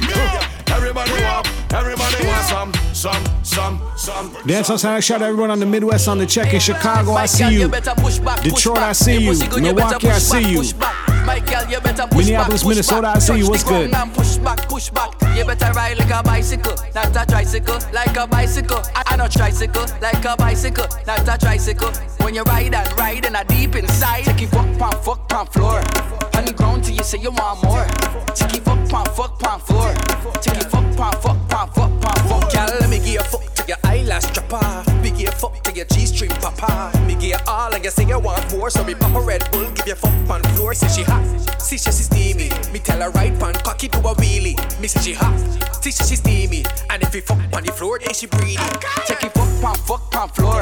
Everybody 0.71 1.11
want, 1.11 1.47
everybody 1.73 2.27
want 2.27 2.45
some, 2.45 2.73
some, 2.93 3.23
some, 3.43 3.81
some. 3.97 4.37
Dance 4.45 4.67
Saturday, 4.67 5.01
shout 5.01 5.21
out 5.21 5.27
everyone 5.29 5.51
on 5.51 5.59
the 5.59 5.65
Midwest 5.65 6.07
on 6.07 6.17
the 6.17 6.25
check 6.25 6.53
in 6.53 6.59
Chicago. 6.59 7.11
I 7.13 7.25
see 7.25 7.59
you. 7.59 7.67
Detroit, 7.69 8.77
I 8.77 8.93
see 8.93 9.19
you. 9.19 9.33
Milwaukee, 9.61 10.09
I 10.09 10.17
see 10.17 10.51
you. 10.51 10.63
Minneapolis, 12.15 12.65
Minnesota, 12.65 13.07
I 13.15 13.19
see 13.19 13.37
you. 13.37 13.49
What's 13.49 13.63
good? 13.63 13.91
Push 14.13 14.37
back, 14.37 14.67
push 14.69 14.89
back. 14.89 15.11
You 15.35 15.45
better 15.45 15.71
ride 15.73 15.97
like 15.97 16.09
a 16.09 16.23
bicycle, 16.23 16.75
not 16.95 17.15
a 17.15 17.25
tricycle. 17.25 17.79
Like 17.93 18.17
a 18.17 18.27
bicycle, 18.27 18.81
I, 18.95 19.03
I 19.07 19.15
not 19.17 19.31
tricycle. 19.31 19.85
Like 20.01 20.25
a 20.25 20.35
bicycle, 20.37 20.87
not 21.05 21.27
a 21.27 21.37
tricycle. 21.37 21.91
When 22.21 22.33
you 22.33 22.43
ride 22.43 22.73
and 22.73 22.97
ride 22.97 23.25
and 23.25 23.35
a 23.35 23.43
deep 23.45 23.75
inside, 23.75 24.23
take 24.23 24.43
it 24.43 24.49
fuck 24.49 24.77
pon 24.77 24.91
fuck 25.03 25.29
pon 25.29 25.47
floor. 25.47 26.30
On 26.41 26.47
the 26.47 26.53
ground 26.53 26.83
till 26.83 26.95
you 26.95 27.03
say 27.03 27.19
you 27.19 27.29
want 27.29 27.61
more. 27.61 27.85
Take 28.33 28.57
it 28.57 28.63
fuck 28.63 28.89
pon 28.89 29.05
fuck 29.13 29.37
pon 29.37 29.59
floor. 29.59 29.93
Take 30.41 30.57
it 30.57 30.71
fuck 30.71 30.81
pon 30.97 31.13
fuck 31.21 31.37
pon 31.47 31.69
fuck 31.69 31.91
pon 32.01 32.17
fuck. 32.25 32.51
Girl, 32.51 32.65
let 32.79 32.89
me 32.89 32.97
give 32.97 33.13
you 33.13 33.19
fuck 33.21 33.45
to 33.53 33.63
your 33.67 33.77
eyelash 33.83 34.25
dropper. 34.33 34.83
Me 35.03 35.11
give 35.11 35.19
you 35.19 35.31
fuck 35.37 35.61
to 35.61 35.71
your 35.71 35.85
G-string 35.85 36.31
papa. 36.41 36.97
Me 37.05 37.13
give 37.13 37.29
you 37.29 37.37
all 37.45 37.71
and 37.71 37.85
you 37.85 37.91
say 37.91 38.05
you 38.07 38.17
want 38.17 38.41
more, 38.51 38.71
so 38.71 38.83
me 38.83 38.95
pop 38.95 39.13
a 39.13 39.21
Red 39.21 39.47
Bull, 39.51 39.69
give 39.69 39.85
you 39.85 39.93
fuck 39.93 40.15
pon 40.25 40.41
floor. 40.55 40.73
Say 40.73 40.87
she 40.87 41.03
hot, 41.03 41.23
see 41.61 41.77
she 41.77 41.91
she 41.91 42.03
steamy. 42.09 42.49
Me 42.73 42.79
tell 42.79 42.99
her 43.01 43.11
right 43.11 43.37
pon 43.39 43.53
cocky 43.53 43.87
do 43.87 43.99
a 43.99 44.15
wheelie. 44.15 44.57
Me 44.81 44.87
say 44.87 44.99
she 44.99 45.13
hot, 45.13 45.37
see 45.83 45.91
she 45.91 46.03
she 46.05 46.15
steamy. 46.15 46.65
And 46.89 47.03
if 47.03 47.13
you 47.13 47.21
fuck 47.21 47.37
pon 47.51 47.63
the 47.65 47.71
floor, 47.71 47.99
then 47.99 48.15
she 48.15 48.25
breathe. 48.25 48.57
Take 49.05 49.25
it 49.25 49.31
fuck 49.35 49.61
pon 49.61 49.75
fuck 49.75 50.09
pon 50.09 50.29
floor. 50.29 50.61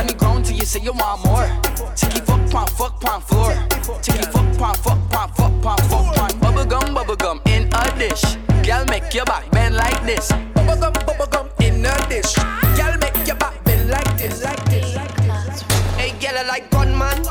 On 0.00 0.06
ground 0.16 0.46
till 0.46 0.56
you 0.56 0.64
say 0.64 0.80
you 0.80 0.92
want 0.92 1.22
more. 1.26 1.46
Take 1.94 2.16
it 2.16 2.19
pon 2.50 2.66
fuck 2.66 3.00
pon 3.00 3.20
floor. 3.22 3.52
It 3.52 4.26
fuck 4.26 4.58
pon 4.58 4.74
fuck 4.74 5.10
pon 5.10 5.28
fuck 5.34 5.62
pon 5.62 5.78
fuck 5.88 6.14
pon. 6.14 6.38
Bubble 6.40 6.64
gum, 6.64 6.94
bubble 6.94 7.16
gum 7.16 7.40
in 7.46 7.68
a 7.72 7.98
dish. 7.98 8.36
Girl, 8.66 8.84
make 8.86 9.14
your 9.14 9.24
back 9.24 9.50
bend 9.50 9.76
like 9.76 10.02
this. 10.04 10.32
Bubble 10.54 10.76
gum, 10.76 10.92
bubble 10.92 11.26
gum 11.26 11.48
in 11.60 11.84
a 11.86 12.08
dish. 12.08 12.34
Girl, 12.76 12.96
make 12.98 13.26
your 13.26 13.36
back 13.36 13.62
bend 13.64 13.88
like 13.90 14.18
this, 14.18 14.44
like 14.44 14.64
this, 14.66 14.96
like 14.96 15.16
this. 15.16 15.62
Hey, 15.96 16.10
girl, 16.20 16.38
I 16.38 16.42
like 16.46 16.70
gunman. 16.70 17.24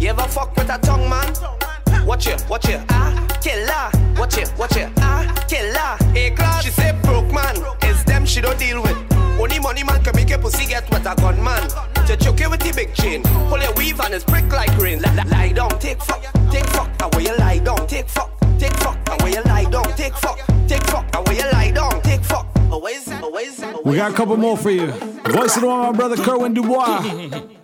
You 0.00 0.10
ever 0.10 0.28
fuck 0.28 0.56
with 0.56 0.70
a 0.70 0.78
tongue 0.78 1.08
man? 1.08 1.34
Watch 2.06 2.26
it, 2.26 2.44
watch 2.48 2.68
it, 2.68 2.80
ah, 2.90 3.26
killer. 3.42 3.90
Watch 4.18 4.38
it, 4.38 4.52
watch 4.58 4.76
it, 4.76 4.90
ah, 4.98 5.44
killer. 5.48 6.12
Hey, 6.12 6.30
class. 6.30 6.62
She 6.64 6.70
say 6.70 6.96
broke 7.02 7.32
man, 7.32 7.56
it's 7.82 8.04
them 8.04 8.26
she 8.26 8.40
don't 8.40 8.58
deal 8.58 8.82
with. 8.82 9.13
Only 9.44 9.58
money 9.58 9.84
man 9.84 10.02
can 10.02 10.16
make 10.16 10.30
a 10.30 10.38
pussy 10.38 10.64
get 10.64 10.88
with 10.88 11.04
a 11.04 11.14
gunman. 11.16 11.68
To 12.06 12.16
choke 12.16 12.40
you 12.40 12.48
with 12.48 12.60
the 12.60 12.72
big 12.74 12.94
chain, 12.94 13.22
pull 13.22 13.60
your 13.60 13.74
weave 13.74 14.00
and 14.00 14.14
it's 14.14 14.24
prick 14.24 14.50
like 14.50 14.74
rain. 14.78 15.02
Lie, 15.02 15.22
lie 15.24 15.52
down, 15.52 15.78
take 15.78 16.00
fuck, 16.00 16.22
take 16.50 16.64
fuck. 16.68 16.88
Will 17.14 17.20
you 17.20 17.36
lie 17.36 17.58
down? 17.58 17.86
Take 17.86 18.08
fuck, 18.08 18.30
take 18.58 18.72
fuck, 18.76 18.96
where 19.20 19.28
you 19.28 19.42
lie 19.42 19.64
down, 19.64 19.84
take 19.96 20.14
fuck, 20.14 20.38
take 20.66 20.82
fuck, 20.84 21.26
where 21.26 21.36
you 21.36 21.52
lie 21.52 21.70
down, 21.72 22.00
take 22.00 22.24
fuck. 22.24 22.46
Always, 22.70 23.06
always, 23.22 23.62
always. 23.62 23.84
We 23.84 23.96
got 23.96 24.12
a 24.12 24.14
couple 24.14 24.38
more 24.38 24.56
for 24.56 24.70
you. 24.70 24.86
Voice 24.86 25.56
of 25.56 25.60
the 25.60 25.68
one, 25.68 25.80
my 25.80 25.92
brother 25.92 26.16
Kerwin 26.16 26.54
Dubois. 26.54 27.60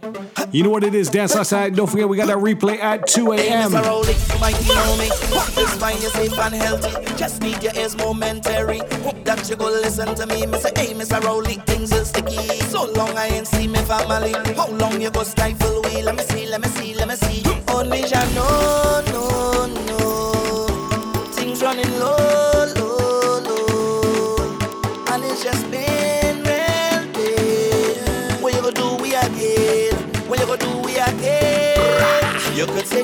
You 0.53 0.63
know 0.63 0.71
what 0.71 0.85
it 0.85 0.95
is, 0.95 1.09
Dance 1.09 1.37
Outside. 1.37 1.77
Don't 1.77 1.87
forget, 1.89 2.09
we 2.09 2.17
got 2.17 2.27
that 2.27 2.39
replay 2.39 2.79
at 2.79 3.07
2 3.07 3.33
a.m. 3.33 3.71
Mr. 3.71 3.85
Rowley, 3.85 4.15
you 4.15 4.41
might 4.41 4.59
know 4.69 4.97
me. 4.97 5.09
This 5.55 5.75
fine, 5.77 6.01
you're 6.01 6.11
safe 6.11 6.39
and 6.39 6.55
healthy. 6.55 7.15
Just 7.17 7.43
need 7.43 7.63
your 7.63 7.75
ears 7.75 7.97
momentary. 7.97 8.79
Hope 9.03 9.25
that 9.25 9.49
you 9.49 9.57
go 9.57 9.67
listen 9.67 10.15
to 10.15 10.27
me. 10.27 10.47
Me 10.47 10.59
say, 10.59 10.73
hey, 10.77 10.95
Mr. 10.95 11.23
Rowley, 11.23 11.55
things 11.67 11.93
is 11.93 12.09
sticky. 12.09 12.61
So 12.71 12.91
long 12.93 13.17
I 13.17 13.27
ain't 13.27 13.47
see 13.47 13.67
me 13.67 13.79
family. 13.81 14.33
How 14.55 14.69
long 14.69 15.01
you 15.01 15.11
go 15.11 15.23
stifle 15.23 15.83
we? 15.83 16.03
Let 16.03 16.17
me 16.17 16.23
see, 16.25 16.47
let 16.47 16.61
me 16.61 16.69
see, 16.69 16.95
let 16.95 17.09
me 17.09 17.15
see. 17.17 17.43
Only 17.69 18.03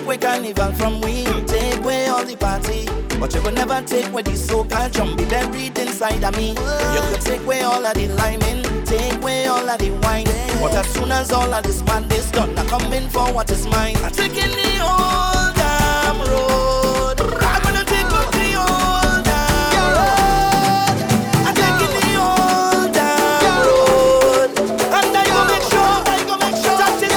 away 0.07 0.17
carnival 0.19 0.73
from 0.73 1.01
we, 1.01 1.25
take 1.47 1.79
away 1.79 2.07
all 2.07 2.25
the 2.25 2.37
party. 2.37 2.87
But 3.19 3.35
you 3.35 3.41
could 3.41 3.55
never 3.55 3.83
take 3.83 4.07
away 4.09 4.23
the 4.23 4.37
so-called 4.37 4.93
jumpy 4.93 5.25
buried 5.25 5.77
inside 5.79 6.23
of 6.23 6.37
me. 6.37 6.51
You 6.51 7.01
could 7.11 7.21
take 7.21 7.43
away 7.43 7.63
all 7.63 7.85
of 7.85 7.95
the 7.95 8.07
liming, 8.09 8.63
take 8.85 9.15
away 9.15 9.47
all 9.47 9.69
of 9.69 9.79
the 9.79 9.91
wine. 10.03 10.27
But 10.61 10.75
as 10.75 10.87
soon 10.95 11.11
as 11.11 11.33
all 11.33 11.53
of 11.53 11.63
this 11.65 11.83
madness 11.85 12.31
done, 12.31 12.57
I'm 12.57 12.69
coming 12.69 13.09
for 13.09 13.33
what 13.33 13.51
is 13.51 13.67
mine. 13.67 13.97
I'm 14.05 14.13
taking 14.13 14.51
the 14.51 14.81
old 14.81 15.55
damn 15.57 16.21
road. 16.31 17.21
I'm 17.43 17.63
gonna 17.63 17.85
take 17.85 18.07
up 18.07 18.31
the 18.31 18.55
old 18.63 19.25
damn 19.27 19.91
road. 19.99 20.99
I'm 21.47 21.55
taking 21.63 21.93
the 21.99 22.15
old 22.23 22.93
damn 22.95 23.59
road. 23.67 24.51
And 24.95 25.17
I 25.17 25.25
make 25.51 25.67
sure, 25.67 25.99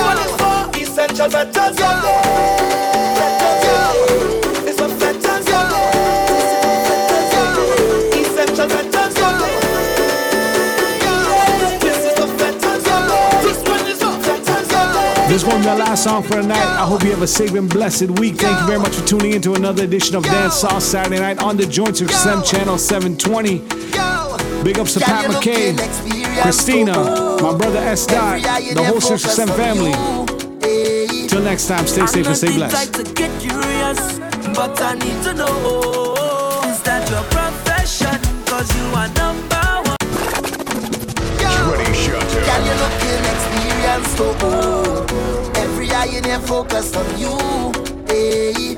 that 0.01 0.25
is 0.25 0.31
for. 0.41 0.49
Essential 0.81 1.29
your 15.41 15.51
This 15.51 15.53
one, 15.53 15.61
the 15.61 15.75
last 15.75 16.03
song 16.03 16.23
for 16.23 16.35
the 16.35 16.47
night. 16.47 16.57
I 16.57 16.85
hope 16.85 17.03
you 17.03 17.11
have 17.11 17.21
a 17.21 17.27
safe 17.27 17.53
and 17.53 17.69
blessed 17.69 18.09
week. 18.19 18.35
Thank 18.35 18.59
you 18.59 18.67
very 18.67 18.79
much 18.79 18.95
for 18.95 19.07
tuning 19.07 19.33
in 19.33 19.41
to 19.43 19.53
another 19.53 19.83
edition 19.83 20.15
of 20.15 20.23
Dance 20.23 20.55
Sauce 20.55 20.83
Saturday 20.83 21.19
night 21.19 21.41
on 21.41 21.55
the 21.55 21.65
Joints 21.65 22.01
of 22.01 22.11
SEM 22.11 22.43
Channel 22.43 22.77
720. 22.77 23.59
Big 24.63 24.79
ups 24.79 24.93
to 24.95 24.99
Pat 24.99 25.31
McKay, 25.31 25.77
Christina, 26.41 26.93
my 27.41 27.57
brother 27.57 27.79
S. 27.79 28.05
Dot, 28.05 28.41
the 28.41 28.83
whole 28.83 28.99
Six 28.99 29.23
of 29.23 29.31
Sem 29.31 29.47
family. 29.49 29.93
Till 31.27 31.41
next 31.41 31.67
time, 31.67 31.87
stay 31.87 32.05
safe 32.05 32.27
and 32.27 32.35
stay 32.35 32.53
blessed. 32.53 32.91
the 32.93 33.03
type 33.03 33.07
to 33.07 33.13
get 33.13 33.31
curious, 33.39 34.19
but 34.55 34.81
I 34.81 34.95
need 34.95 35.23
to 35.23 35.33
know 35.33 36.15
is 36.67 36.81
that 36.83 37.09
your 37.09 37.23
profession? 37.31 38.19
Cause 38.45 38.67
you 38.75 38.83
are 38.91 39.07
number 39.15 39.55
one. 39.87 39.97
Shreddy 41.39 41.95
Shutter. 41.95 42.43
Girl, 42.43 42.65
you 42.65 42.75
looking 42.83 43.23
experienced, 43.31 44.17
oh, 44.19 44.37
oh. 44.41 45.08
In 45.99 46.23
here 46.23 46.39
focused 46.39 46.95
on 46.95 47.05
you, 47.19 47.35
hey. 48.07 48.73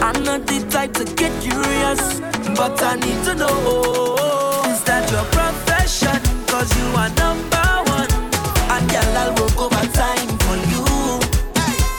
I'm 0.00 0.22
not 0.22 0.46
the 0.46 0.64
type 0.70 0.94
to 0.94 1.04
get 1.04 1.34
curious, 1.42 2.20
but 2.54 2.80
I 2.80 2.94
need 2.94 3.20
to 3.26 3.34
know 3.34 4.14
is 4.70 4.80
that 4.86 5.04
your 5.10 5.26
profession? 5.34 6.14
Cause 6.46 6.70
you 6.78 6.86
are 6.94 7.10
number 7.18 7.68
one. 7.90 8.10
And 8.70 8.86
girl, 8.86 9.18
I'll 9.18 9.34
work 9.34 9.58
overtime 9.58 10.30
for 10.46 10.56
you. 10.70 10.86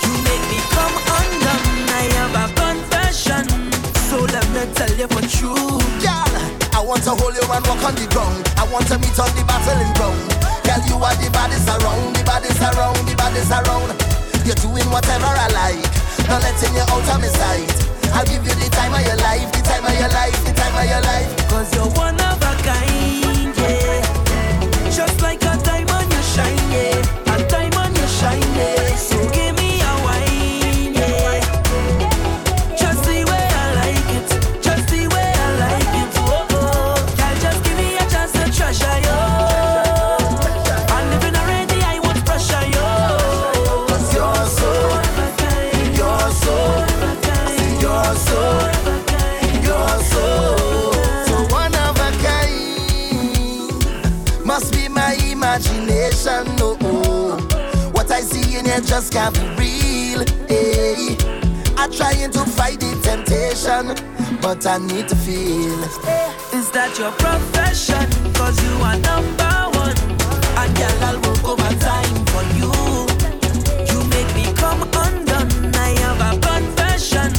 You 0.02 0.12
make 0.24 0.46
me 0.48 0.60
come 0.72 0.98
undone. 1.04 1.68
I 1.92 2.04
have 2.16 2.36
a 2.40 2.46
confession, 2.56 3.44
so 4.08 4.24
let 4.24 4.48
me 4.56 4.66
tell 4.72 4.92
you 4.96 5.08
for 5.12 5.24
true. 5.28 5.78
Girl, 6.00 6.32
I 6.74 6.80
want 6.80 7.04
to 7.04 7.14
hold 7.14 7.36
you 7.36 7.44
and 7.44 7.64
walk 7.68 7.84
on 7.84 7.94
the 8.00 8.08
ground. 8.10 8.40
I 8.56 8.64
want 8.72 8.88
to 8.88 8.98
meet 9.04 9.20
on 9.20 9.30
the 9.36 9.44
battling 9.46 9.94
ground. 10.00 10.20
Girl, 10.64 10.82
you 10.90 10.98
are 11.04 11.16
the 11.20 11.30
baddest 11.30 11.68
around, 11.70 12.16
the 12.16 12.24
baddest 12.24 12.64
around, 12.64 12.98
the 13.04 13.16
baddest 13.20 13.52
around. 13.52 14.25
You're 14.46 14.54
doing 14.62 14.86
whatever 14.92 15.26
I 15.26 15.48
like, 15.58 15.82
not 16.30 16.44
letting 16.44 16.76
you 16.76 16.82
out 16.82 17.02
of 17.02 17.20
my 17.20 17.28
sight. 17.28 17.66
I'll 18.14 18.24
give 18.26 18.46
you 18.46 18.54
the 18.54 18.70
time 18.70 18.94
of 18.94 19.02
your 19.02 19.18
life, 19.18 19.52
the 19.52 19.62
time 19.66 19.84
of 19.84 19.98
your 19.98 20.10
life, 20.10 20.38
the 20.46 20.54
time 20.54 20.76
of 20.78 20.86
your 20.86 21.02
life. 21.02 21.50
Cause 21.50 21.74
you're 21.74 21.90
one 21.98 22.14
of 22.14 22.38
a 22.38 22.54
kind, 22.62 23.58
yeah. 23.58 24.92
Just 24.92 25.20
like 25.24 25.42
a 25.42 25.58
diamond, 25.66 26.14
you 26.14 26.22
shine, 26.22 26.72
yeah. 26.72 27.34
A 27.34 27.48
diamond, 27.50 27.98
you 27.98 28.06
shine, 28.06 28.42
yeah. 28.54 28.96
So 28.96 29.35
just 58.96 59.12
can't 59.12 59.36
be 59.36 59.42
real. 59.60 60.24
Hey. 60.48 61.18
I'm 61.76 61.92
trying 61.92 62.32
to 62.32 62.46
fight 62.56 62.80
the 62.80 62.96
temptation, 63.04 63.92
but 64.40 64.66
I 64.66 64.78
need 64.78 65.10
to 65.10 65.16
feel. 65.18 65.84
Eh. 66.08 66.56
Is 66.56 66.72
that 66.72 66.96
your 66.98 67.12
profession? 67.20 68.08
Cause 68.40 68.56
you 68.64 68.72
are 68.88 68.96
number 68.96 69.56
one. 69.84 70.00
And 70.56 70.72
girl, 70.80 70.96
I'll 71.12 71.20
work 71.28 71.44
overtime 71.44 72.16
for 72.32 72.44
you. 72.56 72.72
You 73.92 74.00
make 74.16 74.32
me 74.32 74.48
come 74.56 74.88
undone. 74.88 75.52
I 75.76 75.92
have 76.00 76.22
a 76.24 76.32
confession. 76.40 77.36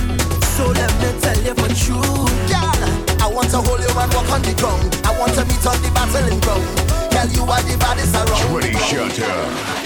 So 0.61 0.69
let 0.77 0.93
me 1.01 1.09
tell 1.25 1.41
you 1.41 1.57
for 1.57 1.73
true. 1.73 2.29
Girl, 2.53 2.81
I 3.25 3.33
want 3.33 3.49
to 3.57 3.65
hold 3.65 3.81
you 3.81 3.97
and 3.97 4.13
walk 4.13 4.29
on 4.29 4.43
the 4.45 4.53
ground. 4.61 4.93
I 5.09 5.17
want 5.17 5.33
to 5.41 5.45
meet 5.49 5.65
on 5.65 5.81
the 5.81 5.89
battling 5.97 6.41
ground. 6.45 6.69
Girl, 7.17 7.29
you 7.33 7.49
are 7.49 7.65
the 7.65 7.81
baddest 7.81 8.13
around. 8.13 8.45
Shreddy 8.45 8.77
Shutter. 8.93 9.86